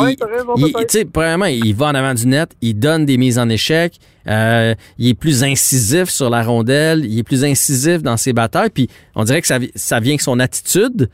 sais, 0.90 1.06
premièrement, 1.06 1.46
il 1.46 1.74
va 1.74 1.88
en 1.88 1.96
avant 1.96 2.14
du 2.14 2.28
net, 2.28 2.52
il 2.62 2.78
donne 2.78 3.06
des 3.06 3.18
mises 3.18 3.40
en 3.40 3.48
échec, 3.48 4.00
euh, 4.28 4.76
il 4.98 5.10
est 5.10 5.14
plus 5.14 5.44
incisif 5.44 6.10
sur 6.10 6.30
la 6.30 6.44
rondelle, 6.44 7.06
il 7.06 7.18
est 7.18 7.24
plus 7.24 7.46
incisif 7.46 8.02
dans 8.02 8.18
ses 8.18 8.34
batailles, 8.34 8.70
puis 8.70 8.90
on 9.16 9.24
dirait 9.24 9.42
que 9.42 9.48
ça, 9.48 9.60
ça 9.76 10.00
vient 10.00 10.12
avec 10.12 10.22
son 10.22 10.40
attitude. 10.40 11.10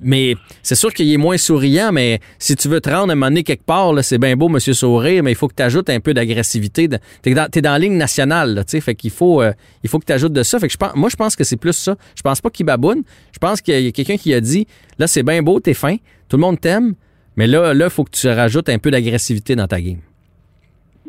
Mais 0.00 0.36
c'est 0.62 0.74
sûr 0.74 0.92
qu'il 0.92 1.10
est 1.10 1.16
moins 1.16 1.38
souriant, 1.38 1.90
mais 1.90 2.20
si 2.38 2.54
tu 2.54 2.68
veux 2.68 2.80
te 2.80 2.90
rendre 2.90 3.10
à 3.10 3.12
un 3.12 3.14
moment 3.14 3.26
donné 3.26 3.42
quelque 3.42 3.64
part, 3.64 3.92
c'est 4.02 4.18
bien 4.18 4.36
beau, 4.36 4.48
Monsieur 4.48 4.74
Sourire, 4.74 5.22
mais 5.22 5.32
il 5.32 5.34
faut 5.34 5.48
que 5.48 5.54
tu 5.54 5.62
ajoutes 5.62 5.88
un 5.88 6.00
peu 6.00 6.12
d'agressivité. 6.12 6.88
Tu 7.22 7.30
es, 7.30 7.34
dans, 7.34 7.48
la 7.62 7.78
ligne 7.78 7.96
nationale, 7.96 8.62
tu 8.66 8.72
sais, 8.72 8.80
fait 8.80 8.94
qu'il 8.94 9.10
faut, 9.10 9.40
euh, 9.40 9.52
il 9.82 9.88
faut 9.88 9.98
que 9.98 10.04
tu 10.04 10.12
ajoutes 10.12 10.34
de 10.34 10.42
ça. 10.42 10.58
Fait 10.58 10.66
que 10.66 10.72
je 10.72 10.76
pense, 10.76 10.94
moi, 10.94 11.08
je 11.08 11.16
pense 11.16 11.34
que 11.34 11.44
c'est 11.44 11.56
plus 11.56 11.72
ça. 11.72 11.96
Je 12.14 12.22
pense 12.22 12.40
pas 12.40 12.50
qu'il 12.50 12.66
baboune. 12.66 13.04
Je 13.32 13.38
pense 13.38 13.60
qu'il 13.60 13.80
y 13.80 13.88
a 13.88 13.90
quelqu'un 13.90 14.16
qui 14.16 14.34
a 14.34 14.40
dit, 14.40 14.66
là, 14.98 15.06
c'est 15.06 15.22
bien 15.22 15.42
beau, 15.42 15.60
t'es 15.60 15.74
fin, 15.74 15.96
tout 16.28 16.36
le 16.36 16.42
monde 16.42 16.60
t'aime, 16.60 16.94
mais 17.36 17.46
là, 17.46 17.72
il 17.74 17.90
faut 17.90 18.04
que 18.04 18.10
tu 18.10 18.28
rajoutes 18.28 18.68
un 18.68 18.78
peu 18.78 18.90
d'agressivité 18.90 19.54
dans 19.54 19.66
ta 19.66 19.80
game. 19.80 20.00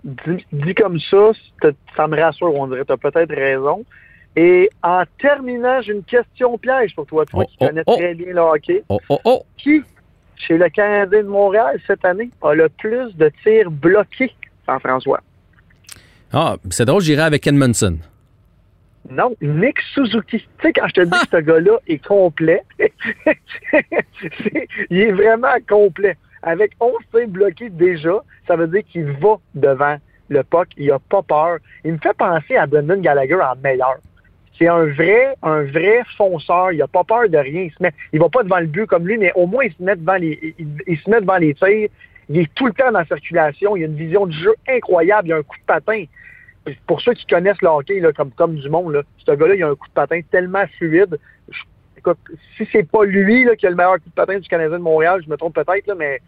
Dit, 0.04 0.76
comme 0.76 1.00
ça, 1.00 1.32
ça 1.96 2.08
me 2.08 2.20
rassure, 2.22 2.54
on 2.54 2.68
dirait. 2.68 2.86
Tu 2.86 2.92
as 2.92 2.98
peut-être 2.98 3.34
raison. 3.34 3.84
Et 4.36 4.70
en 4.84 5.04
terminant, 5.20 5.82
j'ai 5.82 5.94
une 5.94 6.04
question 6.04 6.58
piège 6.58 6.94
pour 6.96 7.08
toi, 7.08 7.26
toi 7.26 7.44
oh, 7.44 7.50
qui 7.50 7.58
connais 7.58 7.82
oh, 7.88 7.94
oh. 7.94 7.98
très 7.98 8.14
bien 8.14 8.34
le 8.34 8.40
hockey. 8.40 8.84
Qui, 9.58 9.82
chez 10.36 10.58
le 10.58 10.70
Canadien 10.70 11.24
de 11.24 11.28
Montréal 11.28 11.80
cette 11.88 12.06
année, 12.06 12.30
a 12.44 12.54
le 12.54 12.70
plus 12.70 13.16
de 13.16 13.32
tirs 13.44 13.72
bloqués, 13.72 14.32
Jean-François? 14.68 15.22
Ah, 16.32 16.58
c'est 16.70 16.86
drôle, 16.86 17.02
j'irai 17.02 17.24
avec 17.24 17.48
Edmondson. 17.48 17.98
Non, 19.10 19.34
Nick 19.42 19.80
Suzuki. 19.94 20.40
Tu 20.40 20.48
sais, 20.62 20.74
quand 20.74 20.88
je 20.88 20.94
te 20.94 21.02
dis 21.02 21.12
que 21.12 21.38
ce 21.38 21.42
gars-là 21.42 21.78
est 21.88 22.06
complet, 22.06 22.64
il 24.90 25.00
est 25.00 25.12
vraiment 25.12 25.56
complet. 25.68 26.18
Avec 26.44 26.72
11 26.80 26.94
tirs 27.12 27.28
bloqués 27.28 27.70
déjà, 27.70 28.22
ça 28.48 28.56
veut 28.56 28.68
dire 28.68 28.84
qu'il 28.90 29.06
va 29.06 29.38
devant 29.56 29.98
le 30.30 30.44
puck. 30.44 30.68
Il 30.78 30.88
n'a 30.88 31.00
pas 31.00 31.22
peur. 31.22 31.58
Il 31.84 31.94
me 31.94 31.98
fait 31.98 32.16
penser 32.16 32.56
à 32.56 32.68
Brendan 32.68 33.02
Gallagher 33.02 33.36
en 33.36 33.56
meilleur. 33.64 33.98
C'est 34.58 34.68
un 34.68 34.86
vrai, 34.86 35.36
un 35.44 35.64
vrai 35.64 36.02
fonceur. 36.18 36.72
Il 36.72 36.80
n'a 36.80 36.88
pas 36.88 37.04
peur 37.04 37.30
de 37.30 37.38
rien. 37.38 37.64
Il 37.64 37.72
se 37.72 37.82
met, 37.82 37.94
il 38.12 38.20
va 38.20 38.30
pas 38.30 38.44
devant 38.44 38.60
le 38.60 38.68
but 38.68 38.88
comme 38.88 39.08
lui, 39.08 39.18
mais 39.18 39.32
au 39.36 39.46
moins 39.46 39.66
il 39.66 39.74
se 39.74 39.82
met 39.82 39.96
devant 39.96 40.16
les, 40.16 40.56
il, 40.88 40.98
se 40.98 41.10
met 41.10 41.22
devant 41.22 41.38
les 41.38 41.54
tirs. 41.54 41.90
Il 42.30 42.40
est 42.40 42.54
tout 42.56 42.66
le 42.66 42.74
temps 42.74 42.92
dans 42.92 43.00
la 43.00 43.06
circulation. 43.06 43.78
Il 43.78 43.84
a 43.84 43.86
une 43.88 43.96
vision 43.96 44.26
du 44.26 44.38
jeu 44.38 44.54
incroyable. 44.68 45.30
Il 45.30 45.34
a 45.34 45.38
un 45.38 45.44
coup 45.44 45.58
de 45.58 45.66
patin 45.66 46.04
pour 46.86 47.02
ceux 47.02 47.14
qui 47.14 47.26
connaissent 47.26 47.62
le 47.62 47.70
hockey 47.70 48.02
comme, 48.16 48.32
comme 48.32 48.56
du 48.56 48.70
monde, 48.70 49.04
ce 49.18 49.32
gars-là, 49.32 49.56
il 49.56 49.64
a 49.64 49.70
un 49.70 49.76
coup 49.76 49.88
de 49.88 49.94
patin 49.94 50.22
tellement 50.32 50.66
fluide. 50.78 51.18
écoute, 51.98 52.18
si 52.56 52.68
c'est 52.72 52.90
pas 52.90 53.06
lui 53.06 53.44
là, 53.44 53.56
qui 53.56 53.66
a 53.68 53.70
le 53.70 53.76
meilleur 53.76 53.96
coup 53.96 54.10
de 54.10 54.14
patin 54.16 54.40
du 54.40 54.48
Canadien 54.48 54.78
de 54.78 54.84
Montréal, 54.84 55.22
je 55.24 55.30
me 55.30 55.38
trompe 55.38 55.56
peut-être, 55.56 55.94
mais 55.96 56.22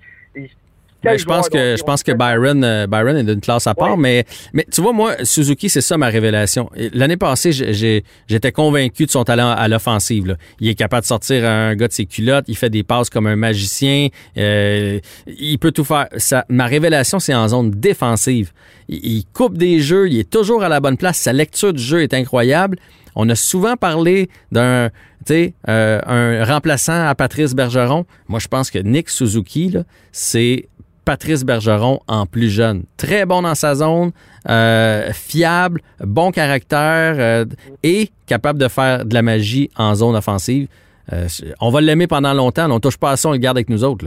ben, 1.03 1.17
je 1.17 1.25
pense 1.25 1.49
que 1.49 1.75
je 1.77 1.83
pense 1.83 2.03
que 2.03 2.11
Byron 2.11 2.63
euh, 2.63 2.87
Byron 2.87 3.15
est 3.15 3.23
d'une 3.23 3.39
classe 3.39 3.67
à 3.67 3.73
part, 3.73 3.97
mais 3.97 4.25
mais 4.53 4.65
tu 4.71 4.81
vois 4.81 4.93
moi 4.93 5.15
Suzuki 5.23 5.69
c'est 5.69 5.81
ça 5.81 5.97
ma 5.97 6.07
révélation. 6.07 6.69
L'année 6.93 7.17
passée 7.17 7.51
j'étais 7.51 8.51
convaincu 8.51 9.05
de 9.05 9.11
son 9.11 9.23
talent 9.23 9.49
à 9.49 9.67
l'offensive. 9.67 10.35
Il 10.59 10.67
est 10.67 10.75
capable 10.75 11.03
de 11.03 11.07
sortir 11.07 11.45
un 11.45 11.75
gars 11.75 11.87
de 11.87 11.93
ses 11.93 12.05
culottes, 12.05 12.45
il 12.47 12.57
fait 12.57 12.69
des 12.69 12.83
passes 12.83 13.09
comme 13.09 13.27
un 13.27 13.35
magicien, 13.35 14.09
euh, 14.37 14.99
il 15.27 15.57
peut 15.57 15.71
tout 15.71 15.85
faire. 15.85 16.07
Ça, 16.17 16.45
ma 16.49 16.65
révélation 16.65 17.19
c'est 17.19 17.35
en 17.35 17.47
zone 17.47 17.71
défensive. 17.71 18.51
Il, 18.89 19.23
coupe 19.33 19.57
des 19.57 19.79
jeux, 19.79 20.09
il 20.09 20.19
est 20.19 20.29
toujours 20.29 20.63
à 20.63 20.69
la 20.69 20.79
bonne 20.79 20.97
place, 20.97 21.17
sa 21.17 21.31
lecture 21.31 21.73
du 21.73 21.81
jeu 21.81 22.01
est 22.01 22.13
incroyable. 22.13 22.77
On 23.15 23.27
a 23.29 23.35
souvent 23.35 23.75
parlé 23.75 24.29
d'un 24.51 24.89
euh, 25.31 25.99
un 26.05 26.43
remplaçant 26.43 27.07
à 27.07 27.13
Patrice 27.15 27.53
Bergeron. 27.53 28.05
Moi, 28.27 28.39
je 28.39 28.47
pense 28.47 28.71
que 28.71 28.79
Nick 28.79 29.09
Suzuki, 29.09 29.75
c'est 30.11 30.69
Patrice 31.05 31.43
Bergeron 31.43 31.99
en 32.07 32.25
plus 32.25 32.49
jeune. 32.49 32.83
Très 32.97 33.25
bon 33.25 33.41
dans 33.41 33.55
sa 33.55 33.75
zone, 33.75 34.11
euh, 34.49 35.11
fiable, 35.13 35.81
bon 35.99 36.31
caractère 36.31 37.15
euh, 37.17 37.45
et 37.83 38.09
capable 38.27 38.59
de 38.59 38.67
faire 38.67 39.05
de 39.05 39.13
la 39.13 39.21
magie 39.21 39.69
en 39.75 39.95
zone 39.95 40.15
offensive. 40.15 40.67
Euh, 41.11 41.27
on 41.59 41.69
va 41.69 41.81
l'aimer 41.81 42.07
pendant 42.07 42.33
longtemps. 42.33 42.69
On 42.69 42.75
ne 42.75 42.79
touche 42.79 42.97
pas 42.97 43.11
à 43.11 43.15
ça, 43.15 43.29
on 43.29 43.31
le 43.31 43.37
garde 43.37 43.57
avec 43.57 43.69
nous 43.69 43.83
autres. 43.83 44.05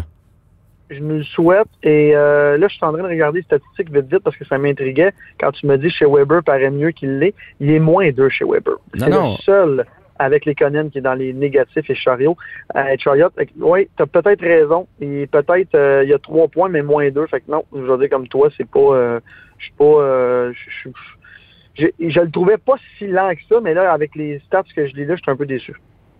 Je 0.90 1.00
me 1.00 1.18
le 1.18 1.24
souhaite. 1.24 1.68
Et 1.82 2.12
là, 2.12 2.68
je 2.68 2.74
suis 2.74 2.84
en 2.84 2.92
train 2.92 3.02
de 3.02 3.08
regarder 3.08 3.38
les 3.38 3.44
statistiques 3.44 3.90
vite 3.90 4.12
vite 4.12 4.22
parce 4.22 4.36
que 4.36 4.44
ça 4.44 4.58
m'intriguait. 4.58 5.12
Quand 5.40 5.50
tu 5.52 5.66
me 5.66 5.78
dis 5.78 5.88
chez 5.88 6.04
Weber 6.04 6.42
paraît 6.44 6.70
mieux 6.70 6.90
qu'il 6.90 7.18
l'est, 7.18 7.34
il 7.60 7.70
est 7.70 7.78
moins 7.78 8.10
deux 8.10 8.28
chez 8.28 8.44
Weber. 8.44 8.74
C'est 8.98 9.08
le 9.08 9.36
seul 9.42 9.86
avec 10.18 10.44
les 10.44 10.54
Conan 10.54 10.88
qui 10.88 10.98
est 10.98 11.02
dans 11.02 11.14
les 11.14 11.32
négatifs 11.32 11.88
et 11.88 11.94
Chariot. 11.94 12.36
Euh, 12.76 12.96
Chariot, 12.98 13.30
oui, 13.58 13.88
tu 13.96 14.02
as 14.02 14.06
peut-être 14.06 14.40
raison. 14.40 14.86
Et 15.00 15.26
peut-être 15.26 15.74
euh, 15.74 16.02
il 16.04 16.10
y 16.10 16.14
a 16.14 16.18
trois 16.18 16.48
points, 16.48 16.68
mais 16.68 16.82
moins 16.82 17.10
deux. 17.10 17.26
Fait 17.26 17.40
que 17.40 17.50
non, 17.50 17.64
je 17.72 17.80
veux 17.80 17.98
dire 17.98 18.10
comme 18.10 18.28
toi, 18.28 18.48
c'est 18.56 18.68
pas. 18.68 18.80
Euh, 18.80 19.20
je 19.58 19.64
suis 19.64 19.74
pas. 19.74 20.52
je, 21.74 22.20
le 22.20 22.30
trouvais 22.30 22.58
pas 22.58 22.74
si 22.98 23.06
lent 23.06 23.32
que 23.34 23.42
ça, 23.48 23.60
mais 23.60 23.74
là, 23.74 23.92
avec 23.92 24.14
les 24.14 24.40
stats 24.46 24.64
que 24.74 24.86
je 24.86 24.94
lis 24.94 25.04
là, 25.04 25.16
je 25.16 25.22
suis 25.22 25.30
un 25.30 25.36
peu 25.36 25.46
déçu. 25.46 25.74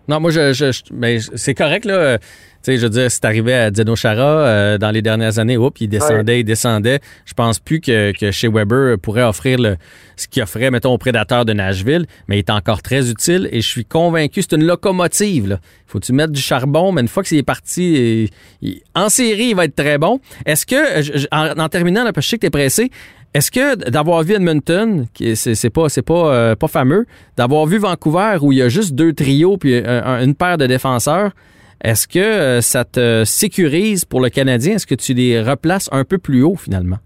Non, 0.07 0.19
moi, 0.19 0.31
je, 0.31 0.53
je, 0.53 0.71
mais 0.91 1.19
c'est 1.35 1.53
correct, 1.53 1.85
là. 1.85 2.17
Tu 2.63 2.71
sais, 2.71 2.77
je 2.77 2.83
veux 2.83 2.89
dire, 2.89 3.11
c'est 3.11 3.25
arrivé 3.25 3.53
à 3.53 3.71
Dino 3.71 3.93
Chara 3.97 4.23
euh, 4.23 4.77
dans 4.77 4.91
les 4.91 5.01
dernières 5.01 5.37
années. 5.37 5.57
Oups, 5.57 5.81
il 5.81 5.89
descendait, 5.89 6.39
il 6.39 6.43
descendait. 6.45 7.01
Je 7.25 7.33
pense 7.33 7.59
plus 7.59 7.81
que, 7.81 8.17
que 8.17 8.31
chez 8.31 8.47
Weber 8.47 8.97
pourrait 8.99 9.23
offrir 9.23 9.59
le, 9.59 9.75
ce 10.15 10.29
qu'il 10.29 10.41
offrait, 10.41 10.71
mettons, 10.71 10.93
aux 10.93 10.97
prédateurs 10.97 11.43
de 11.43 11.51
Nashville, 11.51 12.05
mais 12.29 12.37
il 12.37 12.39
est 12.39 12.49
encore 12.49 12.81
très 12.81 13.09
utile 13.09 13.49
et 13.51 13.59
je 13.59 13.67
suis 13.67 13.83
convaincu, 13.83 14.41
c'est 14.41 14.55
une 14.55 14.65
locomotive. 14.65 15.49
Là. 15.49 15.59
Faut-tu 15.87 16.13
mettre 16.13 16.31
du 16.31 16.39
charbon, 16.39 16.93
mais 16.93 17.01
une 17.01 17.09
fois 17.09 17.23
qu'il 17.23 17.37
est 17.37 17.43
parti, 17.43 18.29
en 18.95 19.09
série, 19.09 19.47
il 19.47 19.55
va 19.55 19.65
être 19.65 19.75
très 19.75 19.97
bon. 19.97 20.21
Est-ce 20.45 20.65
que, 20.65 21.59
en, 21.59 21.67
terminant, 21.67 22.05
là, 22.05 22.13
parce 22.13 22.25
que 22.25 22.27
je 22.27 22.29
sais 22.29 22.37
que 22.37 22.41
tu 22.41 22.47
es 22.47 22.49
pressé, 22.49 22.91
est-ce 23.33 23.51
que 23.51 23.89
d'avoir 23.89 24.23
vu 24.23 24.33
Edmonton, 24.33 25.07
qui 25.13 25.29
est- 25.29 25.35
c'est 25.55 25.69
pas 25.69 25.89
c'est 25.89 26.01
pas 26.01 26.33
euh, 26.33 26.55
pas 26.55 26.67
fameux, 26.67 27.05
d'avoir 27.37 27.65
vu 27.65 27.77
Vancouver 27.77 28.37
où 28.41 28.51
il 28.51 28.59
y 28.59 28.61
a 28.61 28.69
juste 28.69 28.93
deux 28.95 29.13
trios 29.13 29.57
puis 29.57 29.75
un- 29.77 30.03
un- 30.05 30.23
une 30.23 30.35
paire 30.35 30.57
de 30.57 30.65
défenseurs, 30.67 31.31
est-ce 31.83 32.07
que 32.07 32.19
euh, 32.19 32.61
ça 32.61 32.85
te 32.85 33.23
sécurise 33.25 34.05
pour 34.05 34.21
le 34.21 34.29
Canadien? 34.29 34.75
Est-ce 34.75 34.87
que 34.87 34.95
tu 34.95 35.13
les 35.13 35.41
replaces 35.41 35.89
un 35.91 36.03
peu 36.05 36.17
plus 36.17 36.43
haut 36.43 36.55
finalement? 36.55 36.97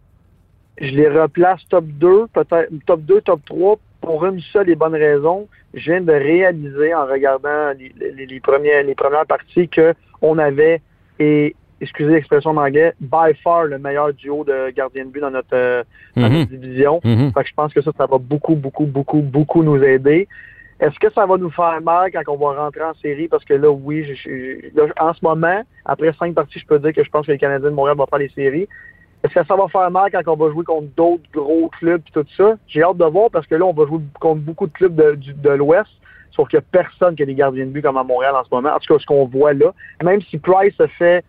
Je 0.79 0.91
les 0.91 1.07
replace 1.09 1.61
top 1.69 1.85
2, 1.85 2.27
peut-être 2.33 2.69
top 2.85 3.01
2, 3.01 3.21
top 3.21 3.41
3 3.45 3.79
pour 4.01 4.25
une 4.25 4.39
seule 4.53 4.69
et 4.69 4.75
bonne 4.75 4.93
raison. 4.93 5.47
Je 5.73 5.91
viens 5.91 6.01
de 6.01 6.11
réaliser 6.11 6.93
en 6.93 7.05
regardant 7.07 7.71
les, 7.77 7.91
les- 8.27 8.39
premiers, 8.39 8.83
les 8.83 8.93
premières 8.95 9.25
parties 9.25 9.67
que 9.67 9.93
on 10.21 10.37
avait, 10.37 10.81
et 11.19 11.55
excusez 11.81 12.11
l'expression 12.11 12.51
en 12.51 12.57
anglais, 12.57 12.93
by 12.99 13.33
far 13.43 13.65
le 13.65 13.77
meilleur 13.77 14.13
duo 14.13 14.43
de 14.43 14.71
gardien 14.71 15.05
de 15.05 15.09
but 15.09 15.19
dans 15.21 15.31
notre, 15.31 15.47
euh, 15.53 15.83
dans 16.15 16.29
Mhm. 16.29 16.37
notre 16.39 16.51
division. 16.51 16.99
Mhm. 17.03 17.31
Fait 17.33 17.43
que 17.43 17.49
je 17.49 17.53
pense 17.53 17.73
que 17.73 17.81
ça, 17.81 17.91
ça 17.97 18.05
va 18.05 18.17
beaucoup, 18.17 18.55
beaucoup, 18.55 18.85
beaucoup, 18.85 19.21
beaucoup 19.21 19.63
nous 19.63 19.81
aider. 19.83 20.27
Est-ce 20.79 20.99
que 20.99 21.11
ça 21.11 21.25
va 21.25 21.37
nous 21.37 21.49
faire 21.49 21.79
mal 21.81 22.11
quand 22.11 22.21
on 22.31 22.37
va 22.37 22.61
rentrer 22.63 22.83
en 22.83 22.93
série? 22.95 23.27
Parce 23.27 23.43
que 23.43 23.55
là, 23.55 23.69
oui, 23.71 24.03
je, 24.05 24.13
je- 24.13 24.77
là, 24.79 24.87
en 24.99 25.13
ce 25.13 25.19
moment, 25.23 25.61
après 25.85 26.13
cinq 26.19 26.35
parties, 26.35 26.59
je 26.59 26.65
peux 26.67 26.77
dire 26.79 26.93
que 26.93 27.03
je 27.03 27.09
pense 27.09 27.25
que 27.25 27.31
les 27.31 27.39
Canadiens 27.39 27.69
de 27.69 27.73
Montréal 27.75 27.97
vont 27.97 28.05
faire 28.05 28.19
les 28.19 28.29
séries. 28.29 28.67
Est-ce 29.23 29.33
que 29.33 29.43
ça 29.45 29.55
va 29.55 29.67
faire 29.69 29.89
mal 29.89 30.11
quand 30.11 30.21
on 30.31 30.35
va 30.35 30.51
jouer 30.51 30.63
contre 30.63 30.87
d'autres 30.95 31.23
gros 31.33 31.69
clubs 31.79 32.01
et 32.07 32.11
tout 32.11 32.23
ça? 32.37 32.55
J'ai 32.67 32.83
hâte 32.83 32.97
de 32.97 33.05
voir 33.05 33.31
parce 33.31 33.47
que 33.47 33.55
là, 33.55 33.65
on 33.65 33.73
va 33.73 33.87
jouer 33.87 33.99
contre 34.19 34.41
beaucoup 34.41 34.67
de 34.67 34.71
clubs 34.73 34.93
de, 34.95 35.17
de 35.33 35.49
l'Ouest, 35.49 35.89
sauf 36.29 36.47
qu'il 36.47 36.59
n'y 36.59 36.63
a 36.63 36.67
personne 36.71 37.15
qui 37.15 37.23
a 37.23 37.25
des 37.25 37.33
gardiens 37.33 37.65
de 37.65 37.71
but 37.71 37.81
comme 37.81 37.97
à 37.97 38.03
Montréal 38.03 38.35
en 38.35 38.43
ce 38.43 38.49
moment. 38.51 38.69
En 38.69 38.77
tout 38.77 38.93
cas, 38.93 38.99
ce 38.99 39.05
qu'on 39.07 39.25
voit 39.25 39.53
là. 39.53 39.73
Même 40.03 40.21
si 40.21 40.37
Price 40.37 40.75
se 40.77 40.85
fait 40.85 41.25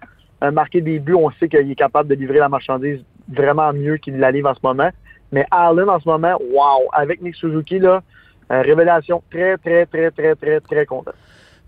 marquer 0.53 0.81
des 0.81 0.99
buts, 0.99 1.15
on 1.15 1.31
sait 1.39 1.49
qu'il 1.49 1.71
est 1.71 1.75
capable 1.75 2.09
de 2.09 2.15
livrer 2.15 2.39
la 2.39 2.49
marchandise 2.49 3.01
vraiment 3.29 3.73
mieux 3.73 3.97
qu'il 3.97 4.19
la 4.19 4.31
livre 4.31 4.49
en 4.51 4.55
ce 4.55 4.61
moment. 4.63 4.91
Mais 5.33 5.45
Allen, 5.51 5.89
en 5.89 6.01
ce 6.01 6.09
moment, 6.09 6.39
wow! 6.53 6.89
Avec 6.93 7.21
Nick 7.21 7.35
Suzuki, 7.35 7.79
là, 7.79 8.03
euh, 8.51 8.63
révélation 8.63 9.23
très, 9.31 9.57
très, 9.59 9.85
très, 9.87 10.11
très, 10.11 10.35
très, 10.35 10.61
très 10.61 10.87
content. 10.87 11.11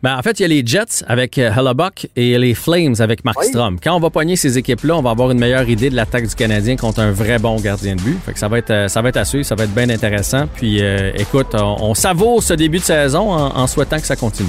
Ben, 0.02 0.16
en 0.16 0.22
fait, 0.22 0.40
il 0.40 0.42
y 0.42 0.44
a 0.46 0.48
les 0.48 0.66
Jets 0.66 1.04
avec 1.08 1.36
euh, 1.36 1.50
Hellebuck 1.52 2.08
et 2.16 2.38
les 2.38 2.54
Flames 2.54 2.94
avec 3.00 3.22
Mark 3.22 3.36
Oui. 3.38 3.48
Strom. 3.48 3.78
Quand 3.78 3.94
on 3.94 4.00
va 4.00 4.08
pogner 4.08 4.34
ces 4.36 4.56
équipes-là, 4.56 4.96
on 4.96 5.02
va 5.02 5.10
avoir 5.10 5.30
une 5.30 5.38
meilleure 5.38 5.68
idée 5.68 5.90
de 5.90 5.94
l'attaque 5.96 6.26
du 6.26 6.34
Canadien 6.34 6.76
contre 6.76 7.00
un 7.00 7.10
vrai 7.12 7.38
bon 7.38 7.56
gardien 7.56 7.96
de 7.96 8.00
but. 8.00 8.16
Fait 8.24 8.32
que 8.32 8.38
ça 8.38 8.48
va 8.48 8.56
être, 8.56 8.70
euh, 8.70 8.88
ça 8.88 9.02
va 9.02 9.10
être 9.10 9.18
à 9.18 9.26
suivre, 9.26 9.44
ça 9.44 9.56
va 9.56 9.64
être 9.64 9.74
bien 9.74 9.90
intéressant. 9.90 10.46
Puis, 10.54 10.82
euh, 10.82 11.10
écoute, 11.16 11.54
on, 11.54 11.76
on 11.82 11.92
savoure 11.94 12.42
ce 12.42 12.54
début 12.54 12.78
de 12.78 12.84
saison 12.84 13.30
en, 13.30 13.54
en 13.54 13.66
souhaitant 13.66 13.96
que 13.98 14.06
ça 14.06 14.16
continue. 14.16 14.48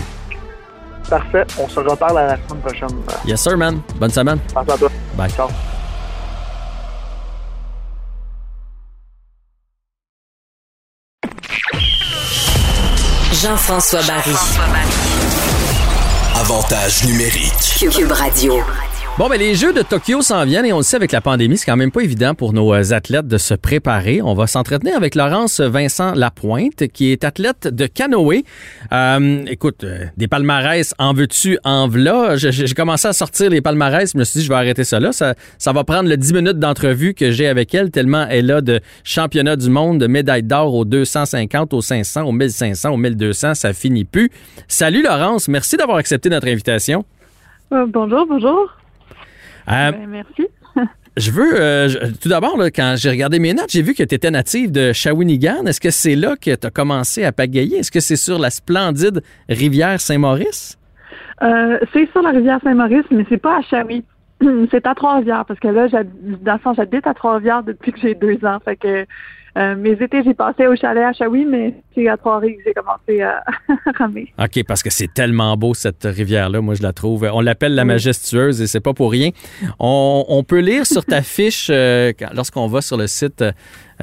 Parfait. 1.12 1.46
On 1.60 1.68
se 1.68 1.82
reparle 1.82 2.20
à 2.20 2.26
la 2.28 2.38
semaine 2.38 2.62
prochaine. 2.62 3.04
Yes, 3.26 3.42
sir, 3.42 3.58
man. 3.58 3.82
Bonne 3.96 4.12
semaine. 4.12 4.40
Pense 4.54 4.70
à 4.70 4.78
toi. 4.78 4.90
Bye. 5.18 5.30
Ciao. 5.30 5.50
Jean-François 13.34 14.04
Barry. 14.04 14.36
Avantage 16.40 17.04
numérique. 17.04 17.92
Cube 17.92 18.12
Radio. 18.14 18.64
Bon, 19.18 19.28
ben 19.28 19.38
les 19.38 19.56
Jeux 19.56 19.74
de 19.74 19.82
Tokyo 19.82 20.22
s'en 20.22 20.46
viennent 20.46 20.66
et 20.66 20.72
on 20.72 20.78
le 20.78 20.84
sait 20.84 20.96
avec 20.96 21.12
la 21.12 21.20
pandémie, 21.20 21.58
c'est 21.58 21.66
quand 21.66 21.76
même 21.76 21.92
pas 21.92 22.02
évident 22.02 22.34
pour 22.34 22.54
nos 22.54 22.74
euh, 22.74 22.94
athlètes 22.94 23.28
de 23.28 23.38
se 23.38 23.54
préparer. 23.54 24.22
On 24.22 24.34
va 24.34 24.48
s'entretenir 24.48 24.96
avec 24.96 25.16
Laurence 25.16 25.60
Vincent 25.60 26.14
Lapointe, 26.16 26.88
qui 26.88 27.12
est 27.12 27.26
athlète 27.26 27.68
de 27.68 27.88
canoë. 27.88 28.46
Euh, 28.94 29.44
écoute, 29.48 29.84
euh, 29.84 30.06
des 30.16 30.30
palmarès, 30.30 30.96
en 30.98 31.14
veux-tu, 31.14 31.60
en 31.66 31.90
v'là? 31.90 32.38
J'ai 32.38 32.74
commencé 32.74 33.10
à 33.10 33.14
sortir 33.14 33.50
les 33.50 33.60
palmarès, 33.60 34.14
je 34.14 34.18
me 34.18 34.24
suis 34.24 34.40
dit, 34.40 34.46
je 34.46 34.50
vais 34.50 34.56
arrêter 34.56 34.86
ça 34.86 35.00
là. 35.02 35.12
Ça, 35.12 35.36
ça 35.58 35.74
va 35.74 35.84
prendre 35.84 36.08
le 36.08 36.16
10 36.16 36.34
minutes 36.34 36.60
d'entrevue 36.60 37.14
que 37.14 37.32
j'ai 37.32 37.48
avec 37.48 37.76
elle, 37.76 37.92
tellement 37.92 38.26
elle 38.30 38.50
a 38.50 38.62
de 38.62 38.80
championnats 39.04 39.58
du 39.58 39.70
monde, 39.70 40.00
de 40.00 40.08
médailles 40.08 40.44
d'or 40.44 40.74
aux 40.74 40.86
250, 40.86 41.74
aux 41.74 41.82
500, 41.82 42.24
aux 42.24 42.32
1500, 42.32 42.92
aux 42.92 42.98
1200, 42.98 43.56
ça 43.56 43.74
finit 43.74 44.06
plus. 44.06 44.32
Salut 44.70 45.04
Laurence, 45.04 45.50
merci 45.50 45.76
d'avoir 45.76 45.98
accepté 45.98 46.30
notre 46.30 46.48
invitation. 46.48 47.04
Euh, 47.74 47.86
bonjour, 47.88 48.26
bonjour. 48.26 48.81
Euh, 49.72 49.92
Ben, 49.92 50.08
merci. 50.08 50.48
Je 51.18 51.30
veux, 51.32 51.60
euh, 51.60 51.90
je- 51.90 51.98
tout 52.22 52.30
d'abord, 52.30 52.56
quand 52.74 52.96
j'ai 52.98 53.10
regardé 53.10 53.38
mes 53.40 53.54
notes, 53.54 53.70
j'ai 53.70 53.82
vu 53.82 53.94
que 53.94 54.02
tu 54.04 54.16
étais 54.16 54.32
native 54.32 54.72
de 54.72 54.94
Shawinigan. 54.94 55.66
Est-ce 55.66 55.82
que 55.82 55.90
c'est 55.92 56.16
là 56.16 56.36
que 56.38 56.56
tu 56.56 56.66
as 56.66 56.70
commencé 56.70 57.26
à 57.26 57.34
pagayer? 57.34 57.80
Est-ce 57.80 57.92
que 57.92 58.00
c'est 58.00 58.16
sur 58.16 58.40
la 58.40 58.50
splendide 58.50 59.22
rivière 59.50 60.00
Saint-Maurice? 60.00 60.78
Euh, 61.44 61.80
c'est 61.92 62.10
sur 62.12 62.22
la 62.22 62.30
rivière 62.30 62.60
Saint-Maurice, 62.64 63.04
mais 63.12 63.26
c'est 63.28 63.42
pas 63.42 63.58
à 63.58 63.62
Chaoui. 63.62 64.06
c'est 64.72 64.88
à 64.88 64.96
Trois-Rivières, 64.96 65.44
parce 65.46 65.60
que 65.60 65.68
là, 65.68 65.88
dans 65.90 66.54
le 66.54 66.60
fond, 66.60 66.74
j'habite 66.74 67.06
à 67.06 67.14
Trois-Rivières 67.14 67.64
depuis 67.64 67.92
que 67.92 68.00
j'ai 68.00 68.16
deux 68.16 68.40
ans. 68.46 68.60
Fait 68.64 68.78
que 68.78 69.06
euh, 69.58 69.76
mes 69.76 69.92
étés, 69.92 70.24
j'ai 70.24 70.34
passé 70.34 70.66
au 70.68 70.76
chalet 70.76 71.04
à 71.04 71.12
Chaoui, 71.12 71.46
mais 71.46 71.74
c'est 71.94 72.08
à 72.08 72.16
Trois-Rivières 72.16 72.58
que 72.58 72.64
j'ai 72.66 72.74
commencé 72.74 73.22
à 73.22 73.44
ramer. 73.98 74.32
OK, 74.40 74.64
parce 74.66 74.82
que 74.82 74.90
c'est 74.90 75.14
tellement 75.14 75.58
beau, 75.58 75.74
cette 75.74 76.04
rivière-là. 76.04 76.62
Moi, 76.62 76.76
je 76.76 76.84
la 76.84 76.94
trouve. 76.94 77.30
On 77.34 77.42
l'appelle 77.42 77.76
la 77.76 77.84
majestueuse 77.84 78.62
et 78.62 78.68
c'est 78.68 78.80
pas 78.80 78.94
pour 78.94 79.12
rien. 79.12 79.32
On, 79.80 80.26
on 80.30 80.44
peut 80.44 80.60
lire 80.60 80.86
sur 80.86 81.04
ta 81.04 81.22
fiche, 81.22 81.68
euh, 81.70 82.14
lorsqu'on 82.34 82.68
va 82.68 82.82
sur 82.82 82.96
le 82.96 83.08
site 83.08 83.44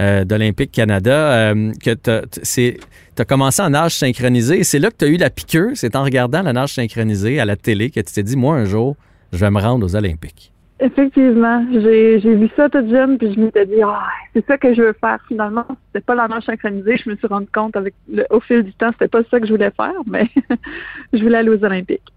euh, 0.01 0.24
d'Olympique 0.24 0.70
Canada, 0.70 1.51
euh, 1.51 1.72
que 1.82 1.94
tu 1.94 2.78
as 3.18 3.24
commencé 3.24 3.62
en 3.62 3.70
nage 3.70 3.94
synchronisé 3.96 4.61
et 4.61 4.64
c'est 4.64 4.78
là 4.78 4.90
que 4.90 4.96
tu 4.99 5.05
as 5.07 5.09
eu 5.09 5.16
la 5.16 5.30
piqûre. 5.30 5.70
C'est 5.74 5.96
en 5.96 6.05
regardant 6.05 6.42
la 6.42 6.53
nage 6.53 6.74
synchronisée 6.74 7.40
à 7.40 7.46
la 7.46 7.57
télé 7.57 7.90
que 7.90 8.01
tu 8.01 8.12
t'es 8.12 8.22
dit, 8.22 8.36
moi, 8.36 8.57
un 8.57 8.66
jour, 8.66 8.96
je 9.32 9.38
vais 9.38 9.51
me 9.51 9.61
rendre 9.61 9.86
aux 9.86 9.96
Olympiques. 9.96 10.53
Effectivement, 10.81 11.66
j'ai 11.72 12.18
vu 12.18 12.49
ça 12.55 12.68
toute 12.68 12.89
jeune, 12.89 13.18
puis 13.18 13.35
je 13.35 13.41
m'étais 13.41 13.66
dit, 13.66 13.83
ah, 13.85 14.07
c'est 14.33 14.47
ça 14.47 14.57
que 14.59 14.72
je 14.74 14.83
veux 14.83 14.97
faire. 15.01 15.18
Finalement, 15.26 15.64
c'était 15.87 16.05
pas 16.05 16.14
la 16.14 16.29
nage 16.29 16.45
synchronisée. 16.45 16.97
Je 17.05 17.11
me 17.11 17.16
suis 17.16 17.26
rendu 17.26 17.49
compte 17.53 17.76
avec 17.76 17.95
le, 18.09 18.24
au 18.31 18.39
fil 18.41 18.62
du 18.62 18.72
temps, 18.74 18.91
c'était 18.93 19.09
pas 19.09 19.22
ça 19.29 19.41
que 19.41 19.47
je 19.47 19.53
voulais 19.53 19.72
faire, 19.76 20.01
mais 20.07 20.29
je 21.12 21.20
voulais 21.20 21.39
aller 21.39 21.51
aux 21.51 21.64
Olympiques. 21.64 22.12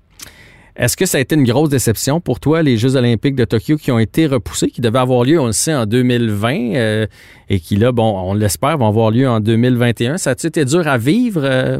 Est-ce 0.75 0.95
que 0.95 1.05
ça 1.05 1.17
a 1.17 1.21
été 1.21 1.35
une 1.35 1.43
grosse 1.43 1.69
déception 1.69 2.21
pour 2.21 2.39
toi, 2.39 2.61
les 2.61 2.77
Jeux 2.77 2.95
olympiques 2.95 3.35
de 3.35 3.45
Tokyo 3.45 3.77
qui 3.77 3.91
ont 3.91 3.99
été 3.99 4.25
repoussés, 4.25 4.69
qui 4.69 4.79
devaient 4.79 4.99
avoir 4.99 5.23
lieu, 5.23 5.39
on 5.39 5.47
le 5.47 5.51
sait, 5.51 5.73
en 5.73 5.85
2020 5.85 6.75
euh, 6.75 7.07
et 7.49 7.59
qui, 7.59 7.75
là, 7.75 7.91
bon, 7.91 8.29
on 8.29 8.33
l'espère, 8.33 8.77
vont 8.77 8.87
avoir 8.87 9.11
lieu 9.11 9.27
en 9.27 9.39
2021? 9.39 10.17
Ça 10.17 10.29
a-tu 10.31 10.47
été 10.47 10.63
dur 10.65 10.87
à 10.87 10.97
vivre 10.97 11.41
euh, 11.43 11.79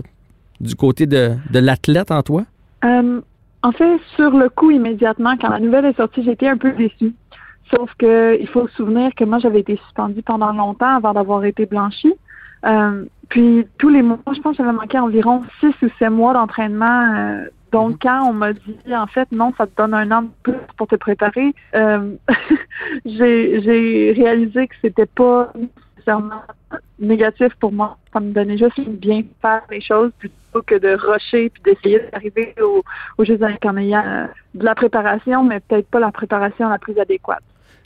du 0.60 0.76
côté 0.76 1.06
de, 1.06 1.32
de 1.52 1.60
l'athlète 1.60 2.12
en 2.12 2.22
toi? 2.22 2.44
Euh, 2.84 3.22
en 3.64 3.72
fait, 3.72 4.00
sur 4.16 4.32
le 4.32 4.50
coup, 4.50 4.72
immédiatement, 4.72 5.36
quand 5.40 5.50
la 5.50 5.60
nouvelle 5.60 5.86
est 5.86 5.98
sortie, 5.98 6.24
j'étais 6.24 6.48
un 6.48 6.58
peu 6.58 6.72
déçue. 6.72 7.14
Sauf 7.74 7.94
que 7.98 8.38
il 8.40 8.48
faut 8.48 8.68
se 8.68 8.76
souvenir 8.76 9.14
que 9.16 9.24
moi, 9.24 9.40
j'avais 9.40 9.60
été 9.62 9.78
suspendue 9.78 10.24
pendant 10.24 10.52
longtemps 10.52 10.96
avant 10.98 11.14
d'avoir 11.14 11.46
été 11.46 11.66
blanchie. 11.66 12.14
Euh, 12.66 13.06
puis 13.30 13.66
tous 13.78 13.90
les 13.90 14.02
mois, 14.02 14.20
je 14.34 14.42
pense 14.42 14.58
que 14.58 14.64
j'avais 14.64 14.76
manqué 14.76 15.00
environ 15.00 15.44
six 15.60 15.74
ou 15.82 15.90
sept 16.00 16.10
mois 16.10 16.34
d'entraînement. 16.34 17.16
Euh, 17.16 17.46
donc 17.72 18.00
quand 18.02 18.28
on 18.30 18.34
m'a 18.34 18.52
dit 18.52 18.76
en 18.94 19.08
fait 19.08 19.32
non, 19.32 19.54
ça 19.58 19.66
te 19.66 19.72
donne 19.78 19.94
un 19.94 20.12
an 20.12 20.24
de 20.24 20.30
plus 20.44 20.58
pour 20.78 20.88
te 20.88 20.96
préparer, 20.96 21.54
euh, 21.74 22.16
j'ai 23.06 23.62
j'ai 23.62 24.12
réalisé 24.12 24.68
que 24.68 24.76
c'était 24.82 25.06
pas 25.06 25.54
nécessairement 26.02 26.42
négatif 27.00 27.54
pour 27.60 27.72
moi. 27.72 27.98
Ça 28.14 28.20
me 28.20 28.32
donnait 28.32 28.58
juste 28.58 28.78
une 28.78 28.96
bien 28.96 29.24
faire 29.42 29.62
les 29.70 29.82
choses 29.82 30.12
plutôt 30.20 30.62
que 30.66 30.76
de 30.76 30.96
rusher 30.96 31.50
puis 31.50 31.62
d'essayer 31.64 32.00
d'arriver 32.12 32.54
au- 32.62 32.84
aux 33.18 33.26
Jeux 33.26 33.40
en 33.66 33.78
ayant 33.78 34.04
euh, 34.06 34.26
de 34.56 34.66
la 34.66 34.76
préparation, 34.76 35.44
mais 35.44 35.60
peut-être 35.60 35.88
pas 35.88 36.00
la 36.00 36.12
préparation 36.12 36.70
la 36.70 36.78
plus 36.80 36.98
adéquate. 37.00 37.44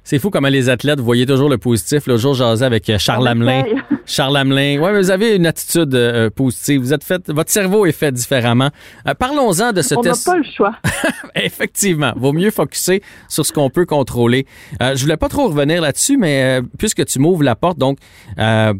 C'est 0.07 0.19
fou 0.19 0.29
comment 0.29 0.49
les 0.49 0.69
athlètes, 0.69 0.99
vous 0.99 1.05
voyez 1.05 1.25
toujours 1.25 1.49
le 1.49 1.57
positif. 1.57 2.05
Le 2.05 2.15
jour, 2.17 2.35
j'asais 2.35 2.63
avec 2.63 2.87
euh, 2.91 2.99
Charles 2.99 3.27
Hamelin. 3.27 3.63
Charles 4.05 4.37
Hamelin. 4.37 4.77
Oui, 4.79 4.89
mais 4.93 4.99
vous 4.99 5.09
avez 5.09 5.35
une 5.35 5.47
attitude 5.47 5.95
euh, 5.95 6.29
positive. 6.29 6.79
Vous 6.81 6.93
êtes 6.93 7.03
fait, 7.03 7.27
votre 7.31 7.49
cerveau 7.51 7.87
est 7.87 7.91
fait 7.91 8.11
différemment. 8.11 8.69
Euh, 9.07 9.15
Parlons-en 9.15 9.71
de 9.73 9.81
ce 9.81 9.95
On 9.95 10.03
n'a 10.03 10.11
test. 10.11 10.25
pas 10.25 10.37
le 10.37 10.43
choix. 10.43 10.75
Effectivement, 11.35 12.13
vaut 12.15 12.33
mieux 12.33 12.51
focuser 12.51 13.01
sur 13.27 13.43
ce 13.47 13.51
qu'on 13.51 13.71
peut 13.71 13.87
contrôler. 13.87 14.45
Euh, 14.79 14.95
je 14.95 15.01
voulais 15.01 15.17
pas 15.17 15.27
trop 15.27 15.47
revenir 15.47 15.81
là-dessus, 15.81 16.17
mais 16.17 16.59
euh, 16.59 16.61
puisque 16.77 17.03
tu 17.05 17.17
m'ouvres 17.17 17.41
la 17.41 17.55
porte, 17.55 17.79
donc 17.79 17.97
euh, 18.37 18.75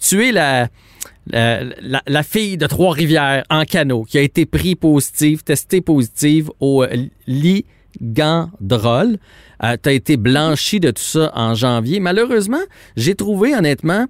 tu 0.00 0.26
es 0.26 0.32
la, 0.32 0.66
la, 1.28 1.62
la- 1.80 2.02
la 2.04 2.22
fille 2.24 2.56
de 2.56 2.66
Trois-Rivières 2.66 3.44
en 3.50 3.62
canot 3.64 4.02
qui 4.02 4.18
a 4.18 4.22
été 4.22 4.46
pris 4.46 4.74
positive, 4.74 5.44
testée 5.44 5.80
positive 5.80 6.50
au 6.58 6.82
euh, 6.82 6.88
ligandrol. 8.00 9.18
Euh, 9.62 9.76
tu 9.82 9.88
as 9.88 9.92
été 9.92 10.16
blanchi 10.16 10.80
de 10.80 10.90
tout 10.90 11.02
ça 11.02 11.32
en 11.34 11.54
janvier. 11.54 12.00
Malheureusement, 12.00 12.62
j'ai 12.96 13.14
trouvé 13.14 13.54
honnêtement 13.54 14.06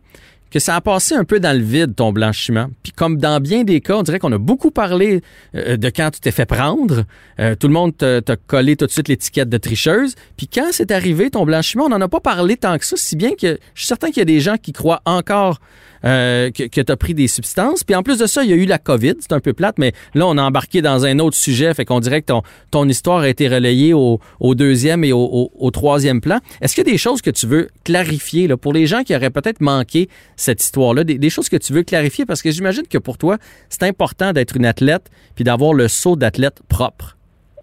que 0.51 0.59
ça 0.59 0.76
a 0.76 0.80
passé 0.80 1.14
un 1.14 1.24
peu 1.24 1.41
dans 1.41 1.57
le 1.57 1.62
vide, 1.62 1.95
ton 1.97 2.12
blanchiment. 2.12 2.68
Puis 2.82 2.93
comme 2.93 3.18
dans 3.18 3.41
bien 3.41 3.64
des 3.64 3.80
cas, 3.80 3.97
on 3.97 4.03
dirait 4.03 4.18
qu'on 4.18 4.32
a 4.32 4.39
beaucoup 4.39 4.70
parlé 4.70 5.20
euh, 5.55 5.76
de 5.76 5.89
quand 5.91 6.11
tu 6.12 6.20
t'es 6.20 6.30
fait 6.30 6.47
prendre. 6.47 7.05
Euh, 7.41 7.55
tout 7.57 7.66
le 7.66 7.74
monde 7.74 7.97
t'a 7.97 8.37
collé 8.47 8.76
tout 8.76 8.87
de 8.87 8.91
suite 8.91 9.09
l'étiquette 9.09 9.49
de 9.49 9.59
tricheuse. 9.59 10.14
Puis 10.37 10.49
quand 10.49 10.68
c'est 10.70 10.91
arrivé, 10.91 11.30
ton 11.30 11.45
blanchiment, 11.45 11.84
on 11.87 11.89
n'en 11.89 12.01
a 12.01 12.09
pas 12.09 12.20
parlé 12.20 12.57
tant 12.57 12.78
que 12.78 12.87
ça, 12.87 12.97
si 12.97 13.16
bien 13.16 13.30
que 13.30 13.59
je 13.74 13.80
suis 13.80 13.87
certain 13.87 14.09
qu'il 14.09 14.18
y 14.18 14.22
a 14.22 14.26
des 14.26 14.41
gens 14.41 14.57
qui 14.57 14.72
croient 14.72 15.03
encore 15.05 15.59
euh, 16.05 16.51
que, 16.51 16.65
que 16.65 16.81
tu 16.81 16.93
as 16.93 16.97
pris 16.97 17.15
des 17.15 17.29
substances. 17.29 17.85
Puis 17.85 17.95
en 17.95 18.03
plus 18.03 18.19
de 18.19 18.27
ça, 18.27 18.45
il 18.45 18.51
y 18.51 18.53
a 18.53 18.57
eu 18.57 18.67
la 18.67 18.79
COVID, 18.79 19.15
c'est 19.21 19.33
un 19.33 19.41
peu 19.41 19.53
plate, 19.53 19.79
mais 19.79 19.93
là, 20.15 20.27
on 20.27 20.37
a 20.39 20.43
embarqué 20.43 20.83
dans 20.83 21.05
un 21.05 21.19
autre 21.19 21.37
sujet, 21.37 21.73
fait 21.75 21.85
qu'on 21.85 22.01
dirait 22.01 22.23
que 22.23 22.33
ton, 22.71 22.89
histoire 22.89 23.21
a 23.21 23.29
été 23.29 23.49
relayée 23.49 23.95
au, 23.95 24.21
deuxième 24.55 25.03
et 25.05 25.13
au, 25.13 25.51
au, 25.55 25.71
troisième 25.71 26.21
plan. 26.21 26.39
Est-ce 26.61 26.75
qu'il 26.75 26.87
y 26.87 26.89
a 26.89 26.93
des 26.93 26.99
choses 26.99 27.21
que 27.21 27.31
tu 27.31 27.47
veux 27.47 27.69
clarifier 27.85 28.47
là, 28.47 28.57
pour 28.57 28.73
les 28.73 28.87
gens 28.87 29.03
qui 29.03 29.15
auraient 29.15 29.31
peut-être 29.31 29.61
manqué 29.61 30.09
cette 30.37 30.63
histoire-là, 30.63 31.05
des, 31.05 31.19
des, 31.19 31.31
choses 31.31 31.49
que 31.49 31.57
tu 31.57 31.73
veux 31.73 31.83
clarifier? 31.83 32.27
Parce 32.27 32.43
que 32.43 32.51
j'imagine 32.51 32.87
que 32.87 32.99
pour 32.99 33.19
toi, 33.19 33.39
c'est 33.69 33.83
important 33.83 34.33
d'être 34.33 34.57
une 34.57 34.67
athlète 34.67 35.11
puis 35.35 35.45
d'avoir 35.45 35.75
le 35.75 35.89
saut 35.89 36.17
d'athlète 36.17 36.61
propre. 36.69 37.17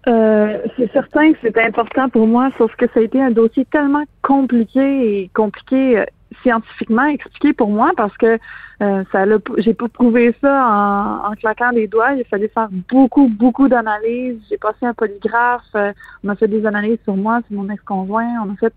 Euh, 0.06 0.58
c'est 0.76 0.92
certain 0.92 1.32
que 1.32 1.38
c'est 1.42 1.58
important 1.58 2.08
pour 2.10 2.26
moi, 2.26 2.50
sauf 2.58 2.74
que 2.76 2.86
ça 2.92 3.00
a 3.00 3.02
été 3.02 3.20
un 3.22 3.30
dossier 3.30 3.64
tellement 3.64 4.04
compliqué 4.22 5.22
et 5.22 5.30
compliqué 5.34 5.98
euh, 5.98 6.04
scientifiquement 6.42 7.06
expliqué 7.06 7.54
pour 7.54 7.70
moi 7.70 7.92
parce 7.96 8.14
que 8.18 8.38
euh, 8.82 9.04
ça 9.12 9.24
j'ai 9.58 9.72
pas 9.72 9.88
prouvé 9.88 10.34
ça 10.42 11.22
en, 11.26 11.32
claquant 11.36 11.70
les 11.70 11.88
doigts. 11.88 12.12
Il 12.12 12.24
fallait 12.24 12.48
faire 12.48 12.68
beaucoup, 12.90 13.28
beaucoup 13.28 13.68
d'analyses. 13.68 14.40
J'ai 14.50 14.58
passé 14.58 14.84
un 14.84 14.92
polygraphe. 14.92 15.62
Euh, 15.74 15.92
on 16.22 16.28
a 16.28 16.36
fait 16.36 16.48
des 16.48 16.66
analyses 16.66 16.98
sur 17.04 17.16
moi, 17.16 17.40
sur 17.48 17.56
mon 17.56 17.70
ex-conjoint. 17.70 18.44
On 18.44 18.52
a 18.52 18.56
fait 18.56 18.74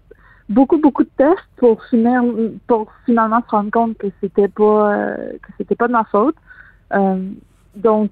beaucoup, 0.48 0.78
beaucoup 0.78 1.04
de 1.04 1.10
tests 1.18 1.44
pour 1.58 1.84
finir, 1.86 2.24
pour 2.68 2.90
finalement 3.06 3.42
se 3.42 3.50
rendre 3.50 3.72
compte 3.72 3.98
que 3.98 4.08
c'était 4.22 4.48
pas 4.48 5.16
que 5.42 5.50
c'était 5.58 5.76
pas 5.76 5.88
de 5.88 5.94
ma 5.94 6.06
faute. 6.06 6.36
Donc 7.78 8.12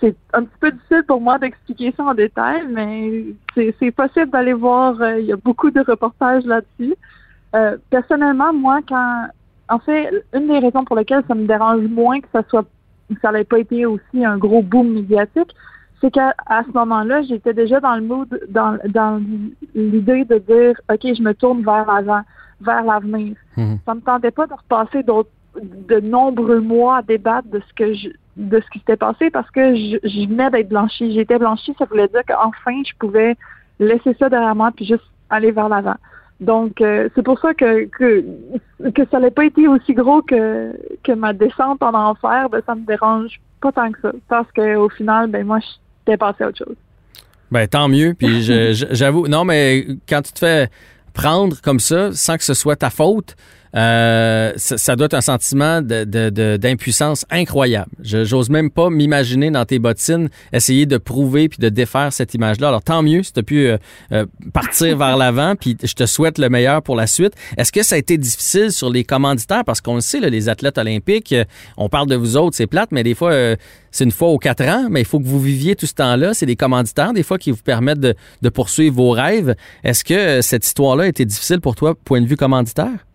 c'est 0.00 0.16
un 0.32 0.44
petit 0.44 0.58
peu 0.60 0.72
difficile 0.72 1.04
pour 1.06 1.20
moi 1.20 1.38
d'expliquer 1.38 1.94
ça 1.96 2.04
en 2.04 2.14
détail, 2.14 2.62
mais 2.68 3.24
c'est 3.54 3.90
possible 3.90 4.30
d'aller 4.30 4.52
voir. 4.52 4.96
il 5.18 5.26
y 5.26 5.32
a 5.32 5.36
beaucoup 5.36 5.70
de 5.70 5.80
reportages 5.80 6.44
là-dessus. 6.44 6.94
Euh, 7.54 7.76
personnellement, 7.90 8.52
moi, 8.52 8.80
quand 8.88 9.26
en 9.68 9.78
fait, 9.78 10.10
une 10.34 10.48
des 10.48 10.58
raisons 10.58 10.84
pour 10.84 10.96
lesquelles 10.96 11.24
ça 11.28 11.34
me 11.34 11.46
dérange 11.46 11.82
moins 11.82 12.20
que 12.20 12.28
ça 12.32 12.42
soit 12.48 12.64
que 13.12 13.20
ça 13.20 13.32
n'ait 13.32 13.44
pas 13.44 13.58
été 13.58 13.84
aussi 13.86 14.24
un 14.24 14.38
gros 14.38 14.62
boom 14.62 14.92
médiatique, 14.92 15.54
c'est 16.00 16.10
qu'à 16.10 16.34
à 16.46 16.62
ce 16.64 16.70
moment-là, 16.72 17.22
j'étais 17.22 17.54
déjà 17.54 17.78
dans 17.80 17.94
le 17.94 18.02
mood, 18.02 18.40
dans, 18.48 18.78
dans 18.88 19.22
l'idée 19.74 20.24
de 20.24 20.38
dire 20.38 20.80
OK, 20.90 21.00
je 21.02 21.22
me 21.22 21.32
tourne 21.32 21.62
vers 21.62 21.86
l'avant, 21.86 22.22
vers 22.60 22.84
l'avenir. 22.84 23.36
Mhm. 23.56 23.78
Ça 23.86 23.94
me 23.94 24.00
tentait 24.00 24.30
pas 24.30 24.46
de 24.46 24.54
repasser 24.54 25.02
d'autres 25.02 25.30
de 25.60 26.00
nombreux 26.00 26.60
mois 26.60 26.98
à 26.98 27.02
débattre 27.02 27.48
de 27.48 27.60
ce 27.60 27.74
que 27.74 27.92
je 27.92 28.08
de 28.36 28.60
ce 28.60 28.70
qui 28.70 28.78
s'était 28.78 28.96
passé 28.96 29.30
parce 29.30 29.50
que 29.50 29.74
je, 29.74 29.98
je 30.02 30.28
venais 30.28 30.50
d'être 30.50 30.68
blanchie. 30.68 31.12
J'étais 31.12 31.38
blanchie, 31.38 31.74
ça 31.78 31.84
voulait 31.84 32.08
dire 32.08 32.22
qu'enfin 32.26 32.82
je 32.86 32.92
pouvais 32.98 33.36
laisser 33.78 34.14
ça 34.18 34.28
derrière 34.28 34.54
moi 34.54 34.70
puis 34.74 34.86
juste 34.86 35.04
aller 35.30 35.50
vers 35.50 35.68
l'avant. 35.68 35.96
Donc, 36.42 36.80
euh, 36.80 37.08
c'est 37.14 37.22
pour 37.22 37.38
ça 37.38 37.54
que, 37.54 37.86
que, 37.86 38.24
que 38.90 39.02
ça 39.12 39.20
n'a 39.20 39.30
pas 39.30 39.44
été 39.44 39.68
aussi 39.68 39.94
gros 39.94 40.22
que, 40.22 40.72
que 41.04 41.12
ma 41.12 41.32
descente 41.32 41.80
en 41.82 41.94
enfer. 41.94 42.48
Ben, 42.50 42.60
ça 42.66 42.74
me 42.74 42.84
dérange 42.84 43.40
pas 43.60 43.70
tant 43.70 43.92
que 43.92 44.00
ça. 44.02 44.12
Parce 44.28 44.50
qu'au 44.50 44.88
final, 44.88 45.30
ben, 45.30 45.46
moi, 45.46 45.60
j'étais 45.60 46.16
passé 46.16 46.42
à 46.42 46.48
autre 46.48 46.58
chose. 46.58 46.76
Ben, 47.52 47.68
tant 47.68 47.88
mieux. 47.88 48.14
Puis, 48.18 48.42
j'avoue, 48.90 49.28
non, 49.28 49.44
mais 49.44 49.86
quand 50.08 50.22
tu 50.22 50.32
te 50.32 50.40
fais 50.40 50.68
prendre 51.14 51.60
comme 51.62 51.78
ça, 51.78 52.12
sans 52.12 52.36
que 52.36 52.44
ce 52.44 52.54
soit 52.54 52.76
ta 52.76 52.90
faute, 52.90 53.36
euh, 53.74 54.52
ça, 54.56 54.96
doit 54.96 55.06
être 55.06 55.14
un 55.14 55.22
sentiment 55.22 55.80
d'impuissance 55.82 57.24
incroyable. 57.30 57.90
J'ose 58.02 58.50
même 58.50 58.70
pas 58.70 58.90
m'imaginer 58.90 59.50
dans 59.50 59.64
tes 59.64 59.78
bottines 59.78 60.28
essayer 60.52 60.86
de 60.86 60.98
prouver 60.98 61.48
puis 61.48 61.58
de 61.58 61.68
défaire 61.68 62.12
cette 62.12 62.34
image-là. 62.34 62.68
Alors 62.68 62.82
tant 62.82 63.02
mieux 63.02 63.22
si 63.22 63.32
tu 63.32 63.40
as 63.40 63.42
pu 63.42 63.66
euh, 63.66 63.78
euh, 64.12 64.26
partir 64.52 64.96
vers 64.98 65.16
l'avant, 65.16 65.54
puis 65.58 65.76
je 65.82 65.94
te 65.94 66.06
souhaite 66.06 66.38
le 66.38 66.48
meilleur 66.48 66.82
pour 66.82 66.96
la 66.96 67.06
suite. 67.06 67.34
Est-ce 67.56 67.72
que 67.72 67.82
ça 67.82 67.94
a 67.94 67.98
été 67.98 68.18
difficile 68.18 68.72
sur 68.72 68.90
les 68.90 69.04
commanditaires? 69.04 69.64
Parce 69.64 69.80
qu'on 69.80 69.94
le 69.94 70.00
sait, 70.00 70.20
les 70.20 70.48
athlètes 70.48 70.78
olympiques, 70.78 71.34
on 71.76 71.88
parle 71.88 72.08
de 72.08 72.16
vous 72.16 72.36
autres, 72.36 72.56
c'est 72.56 72.66
plate, 72.66 72.90
mais 72.92 73.02
des 73.02 73.14
fois, 73.14 73.32
c'est 73.90 74.04
une 74.04 74.10
fois 74.10 74.28
aux 74.28 74.38
quatre 74.38 74.62
ans, 74.62 74.88
mais 74.90 75.00
il 75.00 75.06
faut 75.06 75.18
que 75.18 75.26
vous 75.26 75.40
viviez 75.40 75.76
tout 75.76 75.86
ce 75.86 75.94
temps-là. 75.94 76.34
C'est 76.34 76.46
des 76.46 76.56
commanditaires, 76.56 77.12
des 77.12 77.22
fois, 77.22 77.38
qui 77.38 77.50
vous 77.50 77.62
permettent 77.62 78.00
de, 78.00 78.14
de 78.42 78.48
poursuivre 78.48 78.96
vos 78.96 79.10
rêves. 79.10 79.54
Est-ce 79.84 80.04
que 80.04 80.40
cette 80.40 80.66
histoire-là 80.66 81.04
a 81.04 81.08
été 81.08 81.24
difficile 81.24 81.60
pour 81.60 81.74
toi, 81.74 81.94
point 81.94 82.20
de 82.20 82.26
vue 82.26 82.36
commanditaire? 82.36 83.06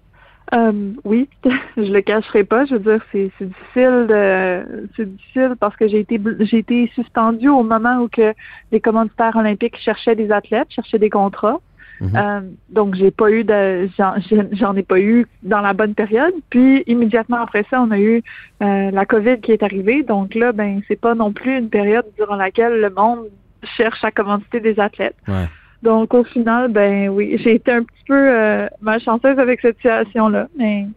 Euh, 0.53 0.91
oui, 1.03 1.27
je 1.77 1.91
le 1.91 2.01
cacherai 2.01 2.43
pas. 2.43 2.65
Je 2.65 2.75
veux 2.75 2.79
dire, 2.79 3.03
c'est 3.11 3.31
difficile, 3.41 4.07
de, 4.07 4.89
c'est 4.95 5.05
difficile 5.05 5.55
parce 5.59 5.75
que 5.75 5.87
j'ai 5.87 5.99
été 5.99 6.19
j'ai 6.39 6.59
été 6.59 6.91
suspendue 6.95 7.49
au 7.49 7.63
moment 7.63 7.97
où 7.99 8.07
que 8.07 8.33
les 8.71 8.79
commanditaires 8.79 9.35
olympiques 9.35 9.77
cherchaient 9.77 10.15
des 10.15 10.31
athlètes, 10.31 10.67
cherchaient 10.69 10.99
des 10.99 11.09
contrats. 11.09 11.59
Mhm. 11.99 12.15
euh, 12.15 12.41
donc 12.69 12.93
j'ai 12.93 13.09
pas 13.09 13.31
eu 13.31 13.43
de 13.43 13.89
j'en 14.51 14.75
ai 14.75 14.83
pas 14.83 14.99
eu 14.99 15.25
dans 15.43 15.61
la 15.61 15.73
bonne 15.73 15.95
période. 15.95 16.33
Puis 16.49 16.83
immédiatement 16.87 17.41
après 17.41 17.65
ça, 17.69 17.81
on 17.81 17.91
a 17.91 17.99
eu 17.99 18.23
euh, 18.61 18.91
la 18.91 19.05
COVID 19.05 19.41
qui 19.41 19.51
est 19.51 19.63
arrivée. 19.63 20.03
Donc 20.03 20.35
là, 20.35 20.51
ben 20.53 20.81
c'est 20.87 20.99
pas 20.99 21.15
non 21.15 21.33
plus 21.33 21.57
une 21.57 21.69
période 21.69 22.05
durant 22.17 22.35
laquelle 22.35 22.79
le 22.79 22.89
monde 22.89 23.25
cherche 23.63 24.03
à 24.03 24.11
commanditer 24.11 24.59
des 24.59 24.79
athlètes. 24.79 25.15
Ouais. 25.27 25.47
Donc 25.83 26.13
au 26.13 26.23
final, 26.23 26.69
ben 26.69 27.09
oui, 27.09 27.37
j'ai 27.43 27.55
été 27.55 27.71
un 27.71 27.83
petit 27.83 28.03
peu 28.07 28.15
euh, 28.15 28.67
malchanceuse 28.81 29.37
avec 29.37 29.61
cette 29.61 29.75
situation-là, 29.77 30.47
mais 30.57 30.87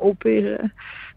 au 0.00 0.14
pire, 0.14 0.58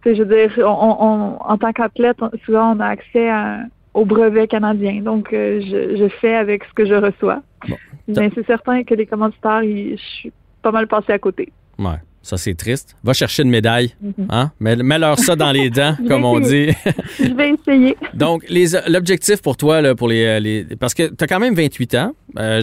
euh, 0.05 0.13
je 0.13 0.21
veux 0.21 0.35
dire, 0.35 0.51
on, 0.59 1.37
en 1.39 1.57
tant 1.57 1.71
qu'athlète, 1.71 2.17
souvent 2.45 2.75
on 2.75 2.79
a 2.79 2.87
accès 2.87 3.29
à, 3.29 3.59
au 3.93 4.05
brevet 4.05 4.47
canadien, 4.47 5.01
donc 5.01 5.31
euh, 5.31 5.61
je, 5.61 5.95
je, 5.95 6.07
fais 6.09 6.35
avec 6.35 6.65
ce 6.65 6.73
que 6.73 6.85
je 6.85 6.95
reçois. 6.95 7.41
Mais 8.07 8.29
c'est 8.35 8.45
certain 8.45 8.83
que 8.83 8.93
les 8.95 9.05
commanditaires, 9.05 9.63
je 9.63 9.95
suis 9.95 10.33
pas 10.61 10.71
mal 10.71 10.87
passé 10.87 11.13
à 11.13 11.19
côté. 11.19 11.53
Ouais. 11.79 11.99
Ça, 12.23 12.37
c'est 12.37 12.55
triste. 12.55 12.95
Va 13.03 13.11
chercher 13.11 13.43
une 13.43 13.49
médaille. 13.49 13.93
Mhm. 14.01 14.27
Hein? 14.29 14.51
Mets-leur 14.61 15.19
ça 15.19 15.35
dans 15.35 15.51
les 15.51 15.69
dents, 15.69 15.97
comme 16.07 16.23
on 16.23 16.39
dit. 16.39 16.69
je 17.19 17.33
vais 17.35 17.51
essayer. 17.51 17.97
Donc, 18.13 18.45
l'objectif 18.87 19.41
pour 19.41 19.57
toi, 19.57 19.81
là, 19.81 19.93
pour 19.93 20.07
les, 20.07 20.39
les 20.39 20.63
parce 20.79 20.93
que 20.93 21.13
tu 21.13 21.21
as 21.21 21.27
quand 21.27 21.41
même 21.41 21.53
28 21.53 21.95
ans. 21.95 22.15
Euh, 22.39 22.61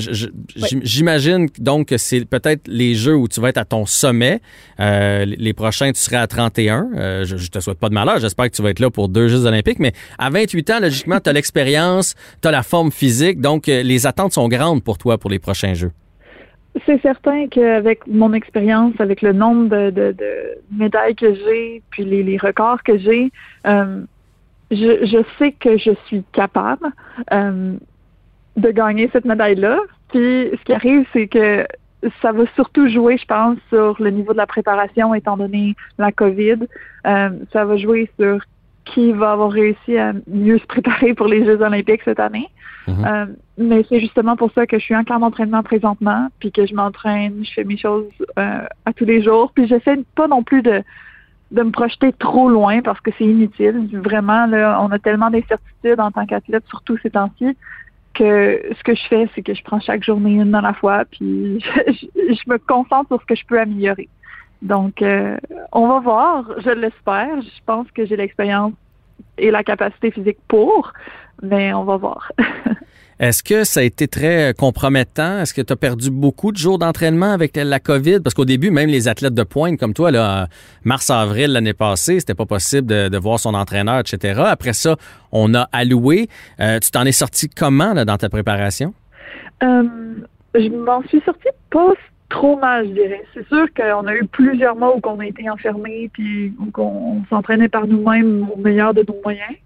j'imagine 0.82 1.48
donc 1.58 1.88
que 1.88 1.98
c'est 1.98 2.24
peut-être 2.24 2.66
les 2.66 2.94
jeux 2.94 3.14
où 3.14 3.28
tu 3.28 3.38
vas 3.40 3.50
être 3.50 3.58
à 3.58 3.66
ton 3.66 3.84
sommet. 3.84 4.40
Euh, 4.80 5.26
les 5.26 5.52
prochains, 5.52 5.92
tu 5.92 6.00
serais 6.00 6.16
à 6.16 6.26
31. 6.26 6.88
Euh, 6.96 7.24
je, 7.26 7.36
je 7.36 7.50
te 7.50 7.61
souhaite 7.61 7.78
pas 7.78 7.90
de 7.90 7.94
malheur. 7.94 8.18
J'espère 8.18 8.50
que 8.50 8.56
tu 8.56 8.62
vas 8.62 8.70
être 8.70 8.80
là 8.80 8.90
pour 8.90 9.11
deux 9.11 9.28
Jeux 9.28 9.44
olympiques. 9.44 9.78
Mais 9.78 9.92
à 10.18 10.30
28 10.30 10.70
ans, 10.70 10.80
logiquement, 10.80 11.20
tu 11.20 11.28
as 11.28 11.34
l'expérience, 11.34 12.14
tu 12.40 12.48
as 12.48 12.50
la 12.50 12.62
forme 12.62 12.90
physique. 12.90 13.40
Donc, 13.42 13.66
les 13.66 14.06
attentes 14.06 14.32
sont 14.32 14.48
grandes 14.48 14.82
pour 14.82 14.96
toi 14.96 15.18
pour 15.18 15.28
les 15.28 15.38
prochains 15.38 15.74
Jeux. 15.74 15.92
C'est 16.86 17.00
certain 17.02 17.48
qu'avec 17.48 18.06
mon 18.06 18.32
expérience, 18.32 18.94
avec 19.00 19.22
le 19.22 19.32
nombre 19.32 19.90
de, 19.90 20.14
médailles 20.70 21.16
que 21.16 21.34
j'ai, 21.34 21.82
puis 21.90 22.04
les, 22.04 22.36
records 22.36 22.82
que 22.84 22.96
j'ai, 22.96 23.32
euh, 23.66 24.02
je, 24.70 25.04
je, 25.04 25.18
sais 25.38 25.52
que 25.52 25.76
je 25.76 25.90
suis 26.06 26.22
capable 26.32 26.86
euh, 27.32 27.74
de 28.56 28.70
gagner 28.70 29.10
cette 29.12 29.24
médaille-là. 29.24 29.78
Puis 30.10 30.50
ce 30.52 30.64
qui 30.64 30.72
arrive, 30.72 31.06
c'est 31.12 31.26
que 31.26 31.66
ça 32.22 32.32
va 32.32 32.44
surtout 32.54 32.88
jouer, 32.88 33.18
je 33.18 33.26
pense, 33.26 33.58
sur 33.68 34.00
le 34.00 34.10
niveau 34.10 34.32
de 34.32 34.38
la 34.38 34.46
préparation, 34.46 35.14
étant 35.14 35.36
donné 35.36 35.74
la 35.98 36.12
COVID. 36.12 36.66
Euh, 37.06 37.30
ça 37.52 37.64
va 37.64 37.76
jouer 37.76 38.10
sur 38.18 38.40
qui 38.86 39.12
va 39.12 39.32
avoir 39.32 39.50
réussi 39.50 39.98
à 39.98 40.12
mieux 40.26 40.58
se 40.58 40.66
préparer 40.66 41.14
pour 41.14 41.26
les 41.26 41.44
Jeux 41.44 41.60
olympiques 41.60 42.02
cette 42.04 42.20
année. 42.20 42.48
Mhm. 42.89 43.05
Euh, 43.05 43.26
mais 43.59 43.85
c'est 43.89 44.01
justement 44.01 44.37
pour 44.37 44.51
ça 44.53 44.66
que 44.66 44.78
je 44.78 44.85
suis 44.85 44.97
en 44.97 45.05
camp 45.05 45.18
d'entraînement 45.18 45.62
présentement, 45.62 46.28
puis 46.39 46.51
que 46.51 46.66
je 46.66 46.74
m'entraîne, 46.74 47.45
je 47.45 47.53
fais 47.53 47.64
mes 47.64 47.76
choses 47.76 48.07
euh, 48.39 48.64
à 48.85 48.93
tous 48.93 49.05
les 49.05 49.22
jours, 49.22 49.53
puis 49.55 49.66
j'essaie 49.66 49.99
pas 50.14 50.28
non 50.28 50.43
plus 50.43 50.62
de 50.62 50.83
de 51.51 51.62
me 51.62 51.70
projeter 51.70 52.12
trop 52.12 52.49
loin 52.49 52.81
parce 52.81 53.01
que 53.01 53.11
c'est 53.18 53.24
inutile. 53.24 53.89
Vraiment, 53.93 54.47
là, 54.47 54.81
on 54.83 54.91
a 54.91 54.99
tellement 54.99 55.31
d'incertitudes 55.31 55.99
en 55.99 56.11
tant 56.11 56.26
qu'athlète, 56.26 56.64
surtout 56.68 56.97
ces 56.99 57.11
temps-ci, 57.11 57.57
que 58.14 58.62
ce 58.76 58.83
que 58.85 58.95
je 58.95 59.03
fais, 59.09 59.28
c'est 59.35 59.43
que 59.43 59.55
je 59.55 59.62
prends 59.64 59.81
chaque 59.81 60.05
journée 60.05 60.35
une 60.35 60.55
à 60.55 60.61
la 60.61 60.74
fois, 60.74 61.05
puis 61.11 61.59
je, 61.87 62.51
me 62.51 62.59
concentre 62.59 63.09
sur 63.09 63.20
ce 63.20 63.26
que 63.26 63.35
je 63.35 63.45
peux 63.47 63.59
améliorer. 63.59 64.09
Donc, 64.62 65.03
euh, 65.03 65.37
on 65.72 65.89
va 65.89 66.01
voir, 66.01 66.45
je 66.59 66.70
l'espère. 66.70 67.41
Je 67.41 67.61
pense 67.64 67.91
que 67.93 68.05
j'ai 68.05 68.16
l'expérience 68.16 68.74
et 69.41 69.51
la 69.51 69.64
capacité 69.64 70.11
physique 70.11 70.38
pour, 70.49 70.93
mais 71.43 71.72
on 71.72 71.84
va 71.84 71.97
voir. 71.97 72.32
Est-ce 73.20 73.43
que 73.43 73.64
ça 73.64 73.80
a 73.80 73.82
été 73.82 74.09
très 74.09 74.55
compromettant? 74.57 75.41
Est-ce 75.41 75.53
que 75.53 75.61
tu 75.61 75.74
as 75.74 75.76
perdu 75.76 76.11
beaucoup 76.11 76.53
de 76.53 76.57
jours 76.57 76.78
d'entraînement 76.78 77.32
avec 77.32 77.55
la 77.55 77.78
COVID? 77.78 78.20
Parce 78.20 78.32
qu'au 78.32 78.47
début, 78.47 78.70
même 78.70 78.88
les 78.88 79.09
athlètes 79.09 79.34
de 79.34 79.43
pointe 79.43 79.78
comme 79.78 79.93
toi, 79.93 80.11
là, 80.11 80.49
mars-avril 80.84 81.53
l'année 81.53 81.74
passée, 81.74 82.18
c'était 82.18 82.34
pas 82.34 82.47
possible 82.47 82.86
de, 82.86 83.18
voir 83.18 83.38
son 83.38 83.53
entraîneur, 83.53 84.01
etc. 84.01 84.41
Après 84.47 84.72
ça, 84.72 84.97
on 85.32 85.53
a 85.55 85.68
alloué. 85.70 86.28
Euh, 86.61 86.78
tu 86.78 86.91
t'en 86.91 87.05
es 87.05 87.12
sorti 87.12 87.51
comment 87.51 87.93
là, 87.93 88.07
dans 88.07 88.16
ta 88.16 88.30
préparation? 88.30 88.95
Euh, 89.62 89.82
je 90.55 90.68
m'en 90.68 91.03
suis 91.03 91.20
sorti 91.20 91.49
pas 91.70 91.93
trop 92.31 92.57
mal, 92.57 92.89
je 92.89 92.93
dirais. 92.93 93.22
C'est 93.35 93.47
sûr 93.49 93.66
qu'on 93.74 94.07
a 94.07 94.14
eu 94.14 94.26
plusieurs 94.26 94.76
mois 94.76 94.97
où 94.97 95.01
on 95.05 95.20
a 95.20 95.26
été 95.26 95.51
enfermés 95.51 96.09
puis 96.12 96.55
où 96.59 96.70
on, 96.81 97.22
s'entraînait 97.28 97.68
par 97.68 97.87
nous-mêmes 97.87 98.49
au 98.51 98.57
meilleur 98.57 98.95
de 98.95 99.05
nos 99.07 99.20
moyens. 99.22 99.57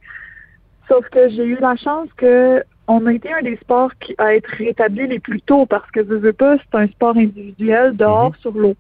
Sauf 0.89 1.09
que 1.11 1.29
j'ai 1.29 1.45
eu 1.45 1.57
la 1.61 1.77
chance 1.77 2.09
que 2.17 2.63
on 2.87 3.07
a 3.07 3.15
été 3.15 3.33
un 3.33 3.43
des 3.43 3.57
sports 3.57 3.93
qui 4.01 4.15
a 4.19 4.35
été 4.35 4.49
rétabli 4.57 5.07
les 5.07 5.19
plus 5.19 5.41
tôt 5.41 5.65
parce 5.65 5.91
que 5.91 6.01
je 6.05 6.15
veux 6.15 6.33
pas, 6.33 6.57
c'est 6.59 6.79
un 6.79 6.87
sport 6.89 7.17
individuel 7.17 7.97
dehors 7.97 8.31
mhm. 8.31 8.37
sur 8.41 8.53
l'eau. 8.53 8.75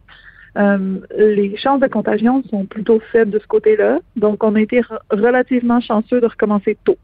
Euh, 0.57 0.99
les 1.17 1.57
chances 1.57 1.81
de 1.81 1.87
contagion 1.87 2.43
sont 2.51 2.67
plutôt 2.67 3.01
faibles 3.11 3.31
de 3.31 3.39
ce 3.39 3.47
côté-là, 3.47 3.99
donc 4.15 4.45
on 4.45 4.55
a 4.55 4.61
été 4.61 4.83
relativement 5.11 5.81
chanceux 5.81 6.21
de 6.21 6.27
recommencer 6.27 6.77
tôt. 6.85 6.99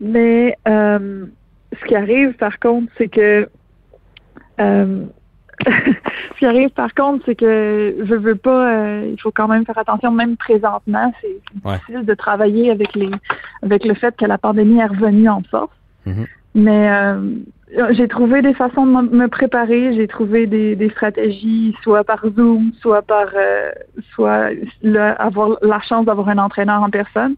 Mais 0.00 0.56
euh, 0.66 1.26
ce 1.78 1.84
qui 1.86 1.94
arrive 1.94 2.32
par 2.34 2.58
contre, 2.58 2.90
c'est 2.98 3.08
que 3.08 3.48
euh, 4.60 5.04
ce 5.64 6.38
qui 6.38 6.46
arrive 6.46 6.70
par 6.70 6.94
contre, 6.94 7.24
c'est 7.26 7.34
que 7.34 7.96
je 8.04 8.14
veux 8.14 8.34
pas, 8.34 8.72
euh, 8.72 9.10
il 9.12 9.20
faut 9.20 9.30
quand 9.30 9.48
même 9.48 9.64
faire 9.64 9.78
attention, 9.78 10.10
même 10.10 10.36
présentement, 10.36 11.12
c'est 11.20 11.40
difficile 11.54 12.04
de 12.04 12.14
travailler 12.14 12.70
avec 12.70 12.94
les 12.94 13.10
avec 13.62 13.84
le 13.84 13.94
fait 13.94 14.16
que 14.16 14.24
la 14.24 14.38
pandémie 14.38 14.80
est 14.80 14.86
revenue 14.86 15.28
en 15.28 15.42
force. 15.42 15.72
Mm-hmm. 16.06 16.26
Mais 16.56 16.90
euh, 16.90 17.20
j'ai 17.90 18.08
trouvé 18.08 18.42
des 18.42 18.54
façons 18.54 18.86
de 18.86 19.16
me 19.16 19.26
préparer, 19.26 19.94
j'ai 19.94 20.06
trouvé 20.06 20.46
des, 20.46 20.76
des, 20.76 20.90
stratégies, 20.90 21.74
soit 21.82 22.04
par 22.04 22.24
Zoom, 22.36 22.72
soit 22.80 23.02
par 23.02 23.26
euh, 23.34 23.72
soit 24.14 24.50
avoir 25.18 25.58
la 25.62 25.80
chance 25.80 26.06
d'avoir 26.06 26.28
un 26.28 26.38
entraîneur 26.38 26.82
en 26.82 26.90
personne. 26.90 27.34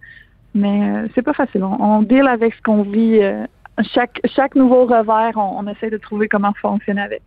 Mais 0.55 1.05
c'est 1.15 1.23
pas 1.23 1.35
facile. 1.35 1.65
On, 1.65 1.77
on, 1.81 2.03
deal 2.03 2.27
avec 2.27 2.55
ce 2.55 2.63
qu'on 2.63 2.83
vit. 2.83 3.21
chaque 3.95 4.21
chaque 4.25 4.55
nouveau 4.55 4.87
revers, 4.87 5.33
on, 5.37 5.59
on 5.59 5.67
essaie 5.67 5.91
de 5.91 5.99
trouver 5.99 6.29
comment 6.29 6.55
fonctionner 6.55 7.03
avec. 7.03 7.23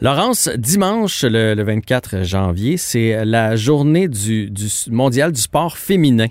Laurence, 0.00 0.48
dimanche, 0.56 1.24
le, 1.24 1.60
24 1.60 2.22
janvier, 2.22 2.76
c'est 2.76 3.24
la 3.24 3.56
journée 3.56 4.06
du, 4.06 4.48
du 4.48 4.66
mondial 4.90 5.32
du 5.32 5.40
sport 5.40 5.76
féminin. 5.76 6.28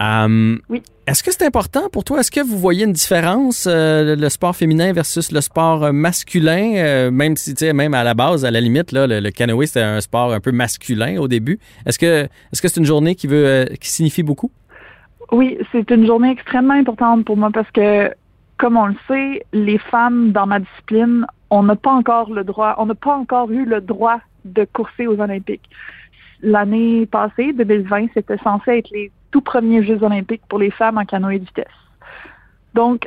Euh, 0.00 0.56
oui. 0.70 0.82
Est-ce 1.06 1.22
que 1.22 1.30
c'est 1.30 1.44
important 1.44 1.90
pour 1.90 2.04
toi? 2.04 2.20
Est-ce 2.20 2.30
que 2.30 2.40
vous 2.40 2.56
voyez 2.56 2.84
une 2.84 2.92
différence, 2.92 3.68
euh, 3.68 4.16
le 4.16 4.28
sport 4.30 4.56
féminin 4.56 4.94
versus 4.94 5.30
le 5.30 5.42
sport 5.42 5.92
masculin? 5.92 6.74
Euh, 6.76 7.10
même 7.10 7.36
si, 7.36 7.52
tu 7.52 7.66
sais, 7.66 7.74
même 7.74 7.92
à 7.92 8.02
la 8.02 8.14
base, 8.14 8.46
à 8.46 8.50
la 8.50 8.62
limite, 8.62 8.92
là, 8.92 9.06
le, 9.06 9.30
canoë, 9.30 9.66
c'était 9.66 9.80
un 9.80 10.00
sport 10.00 10.32
un 10.32 10.40
peu 10.40 10.52
masculin 10.52 11.18
au 11.18 11.28
début. 11.28 11.58
Est-ce 11.84 11.98
que 11.98 12.24
est-ce 12.24 12.62
que 12.62 12.68
c'est 12.68 12.80
une 12.80 12.86
journée 12.86 13.14
qui 13.14 13.26
veut 13.26 13.68
qui 13.78 13.90
signifie 13.90 14.22
beaucoup? 14.22 14.50
Oui, 15.32 15.58
c'est 15.70 15.90
une 15.90 16.06
journée 16.06 16.30
extrêmement 16.30 16.74
importante 16.74 17.26
pour 17.26 17.36
moi 17.36 17.50
parce 17.52 17.70
que, 17.72 18.10
comme 18.56 18.78
on 18.78 18.86
le 18.86 18.96
sait, 19.06 19.44
les 19.52 19.78
femmes 19.78 20.32
dans 20.32 20.46
ma 20.46 20.60
discipline 20.60 21.26
on 21.52 21.62
n'a 21.62 21.76
pas 21.76 21.92
encore 21.92 22.30
le 22.30 22.44
droit, 22.44 22.74
on 22.78 22.86
n'a 22.86 22.94
pas 22.94 23.14
encore 23.14 23.50
eu 23.50 23.66
le 23.66 23.82
droit 23.82 24.20
de 24.46 24.64
courser 24.72 25.06
aux 25.06 25.20
Olympiques. 25.20 25.68
L'année 26.40 27.04
passée, 27.04 27.52
2020, 27.52 28.06
c'était 28.14 28.38
censé 28.38 28.78
être 28.78 28.90
les 28.90 29.12
tout 29.30 29.42
premiers 29.42 29.84
Jeux 29.84 30.02
olympiques 30.02 30.40
pour 30.48 30.58
les 30.58 30.70
femmes 30.70 30.96
en 30.96 31.04
canoë 31.04 31.40
de 31.40 31.44
vitesse. 31.44 31.66
Donc, 32.72 33.06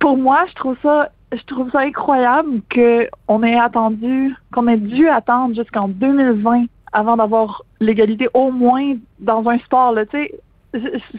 pour 0.00 0.16
moi, 0.16 0.44
je 0.48 0.54
trouve 0.54 0.76
ça, 0.82 1.10
je 1.32 1.42
trouve 1.44 1.70
ça 1.70 1.80
incroyable 1.80 2.62
qu'on 2.74 3.42
ait 3.44 3.58
attendu, 3.58 4.34
qu'on 4.52 4.66
ait 4.66 4.76
dû 4.76 5.08
attendre 5.08 5.54
jusqu'en 5.54 5.86
2020 5.86 6.64
avant 6.92 7.16
d'avoir 7.16 7.62
l'égalité 7.78 8.28
au 8.34 8.50
moins 8.50 8.94
dans 9.20 9.48
un 9.48 9.58
sport. 9.60 9.92
Là, 9.92 10.02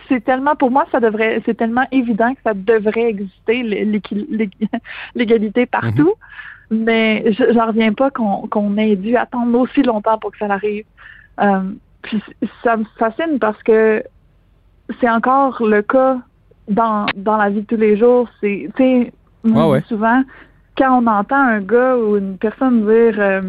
c'est 0.07 0.23
tellement 0.23 0.55
pour 0.55 0.71
moi 0.71 0.85
ça 0.91 0.99
devrait 0.99 1.41
c'est 1.45 1.55
tellement 1.55 1.85
évident 1.91 2.33
que 2.33 2.39
ça 2.43 2.53
devrait 2.53 3.09
exister 3.09 3.63
l'égalité 5.15 5.65
partout. 5.65 6.13
Mhm. 6.69 6.83
mais 6.85 7.33
j'en 7.53 7.67
reviens 7.67 7.93
pas 7.93 8.11
qu'on 8.11 8.77
ait 8.77 8.95
dû 8.95 9.17
attendre 9.17 9.57
aussi 9.59 9.83
longtemps 9.83 10.17
pour 10.17 10.31
que 10.31 10.37
ça 10.37 10.45
arrive 10.45 10.85
euh, 11.41 11.71
puis 12.01 12.21
ça 12.63 12.77
me 12.77 12.85
fascine 12.97 13.39
parce 13.39 13.61
que 13.63 14.03
c'est 14.99 15.09
encore 15.09 15.63
le 15.63 15.81
cas 15.81 16.17
dans 16.67 17.05
dans 17.15 17.37
la 17.37 17.49
vie 17.49 17.61
de 17.61 17.65
tous 17.65 17.77
les 17.77 17.97
jours. 17.97 18.27
C'est 18.39 18.69
tu 18.75 18.83
sais 18.83 19.13
souvent 19.87 20.23
quand 20.77 21.01
on 21.01 21.07
entend 21.07 21.35
un 21.35 21.61
gars 21.61 21.97
ou 21.97 22.17
une 22.17 22.37
personne 22.37 22.81
dire 22.81 23.19
euh, 23.19 23.41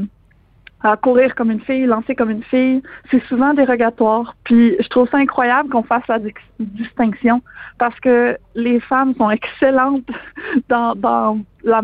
à 0.83 0.97
courir 0.97 1.35
comme 1.35 1.51
une 1.51 1.61
fille, 1.61 1.87
lancer 1.87 2.15
comme 2.15 2.31
une 2.31 2.43
fille, 2.43 2.83
c'est 3.11 3.23
souvent 3.27 3.55
dérogatoire. 3.55 4.35
Puis 4.45 4.77
je 4.81 4.89
trouve 4.89 5.09
ça 5.09 5.19
incroyable 5.19 5.69
qu'on 5.69 5.83
fasse 5.83 6.07
la 6.09 6.19
distinction 6.59 7.41
parce 7.79 7.99
que 8.01 8.37
les 8.55 8.81
femmes 8.81 9.15
sont 9.17 9.31
excellentes 9.31 10.09
dans 10.69 10.95
dans 10.95 11.39
la 11.63 11.83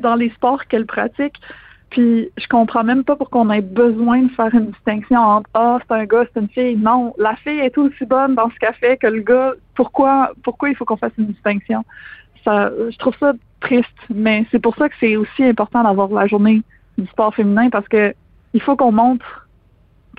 dans 0.00 0.14
les 0.14 0.30
sports 0.30 0.64
qu'elles 0.66 0.86
pratiquent. 0.86 1.40
Puis 1.90 2.30
je 2.38 2.46
comprends 2.46 2.84
même 2.84 3.02
pas 3.02 3.16
pourquoi 3.16 3.40
on 3.40 3.50
ait 3.50 3.60
besoin 3.60 4.22
de 4.22 4.30
faire 4.30 4.54
une 4.54 4.70
distinction 4.70 5.18
entre 5.18 5.50
ah 5.54 5.78
c'est 5.82 5.94
un 5.94 6.04
gars, 6.04 6.24
c'est 6.32 6.40
une 6.40 6.48
fille. 6.48 6.76
Non, 6.76 7.12
la 7.18 7.34
fille 7.36 7.58
est 7.58 7.76
aussi 7.76 8.04
bonne 8.06 8.36
dans 8.36 8.48
ce 8.50 8.56
qu'elle 8.60 8.74
fait 8.74 8.96
que 8.96 9.08
le 9.08 9.22
gars. 9.22 9.54
Pourquoi 9.74 10.30
pourquoi 10.44 10.70
il 10.70 10.76
faut 10.76 10.84
qu'on 10.84 10.96
fasse 10.96 11.12
une 11.18 11.26
distinction? 11.26 11.84
Ça, 12.44 12.70
je 12.90 12.96
trouve 12.98 13.16
ça 13.18 13.32
triste, 13.60 13.88
mais 14.08 14.46
c'est 14.50 14.60
pour 14.60 14.74
ça 14.76 14.88
que 14.88 14.94
c'est 15.00 15.16
aussi 15.16 15.44
important 15.44 15.82
d'avoir 15.82 16.08
la 16.08 16.26
journée 16.26 16.62
du 16.98 17.06
sport 17.06 17.34
féminin 17.34 17.68
parce 17.70 17.88
que 17.88 18.14
il 18.52 18.62
faut 18.62 18.76
qu'on 18.76 18.92
montre 18.92 19.46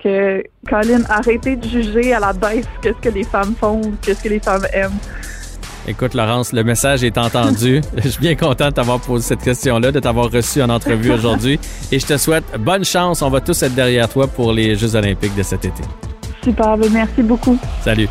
que 0.02 0.42
Colin 0.68 1.02
arrêtez 1.08 1.56
de 1.56 1.66
juger 1.66 2.12
à 2.14 2.20
la 2.20 2.32
baisse 2.32 2.66
qu'est-ce 2.80 2.98
que 3.00 3.08
les 3.08 3.24
femmes 3.24 3.54
font, 3.54 3.80
qu'est-ce 4.02 4.22
que 4.22 4.28
les 4.28 4.40
femmes 4.40 4.66
aiment. 4.72 4.98
Écoute, 5.86 6.14
Laurence, 6.14 6.52
le 6.52 6.62
message 6.62 7.02
est 7.02 7.18
entendu. 7.18 7.80
je 7.96 8.08
suis 8.08 8.20
bien 8.20 8.36
content 8.36 8.68
de 8.68 8.74
t'avoir 8.74 9.00
posé 9.00 9.28
cette 9.28 9.42
question-là, 9.42 9.90
de 9.90 9.98
t'avoir 9.98 10.30
reçu 10.30 10.62
en 10.62 10.70
entrevue 10.70 11.10
aujourd'hui. 11.12 11.58
Et 11.90 11.98
je 11.98 12.06
te 12.06 12.16
souhaite 12.16 12.44
bonne 12.60 12.84
chance. 12.84 13.20
On 13.22 13.30
va 13.30 13.40
tous 13.40 13.62
être 13.62 13.74
derrière 13.74 14.08
toi 14.08 14.28
pour 14.28 14.52
les 14.52 14.76
Jeux 14.76 14.94
olympiques 14.94 15.34
de 15.34 15.42
cet 15.42 15.64
été. 15.64 15.82
Super, 16.44 16.76
ben, 16.76 16.90
merci 16.92 17.22
beaucoup. 17.22 17.58
Salut. 17.82 18.08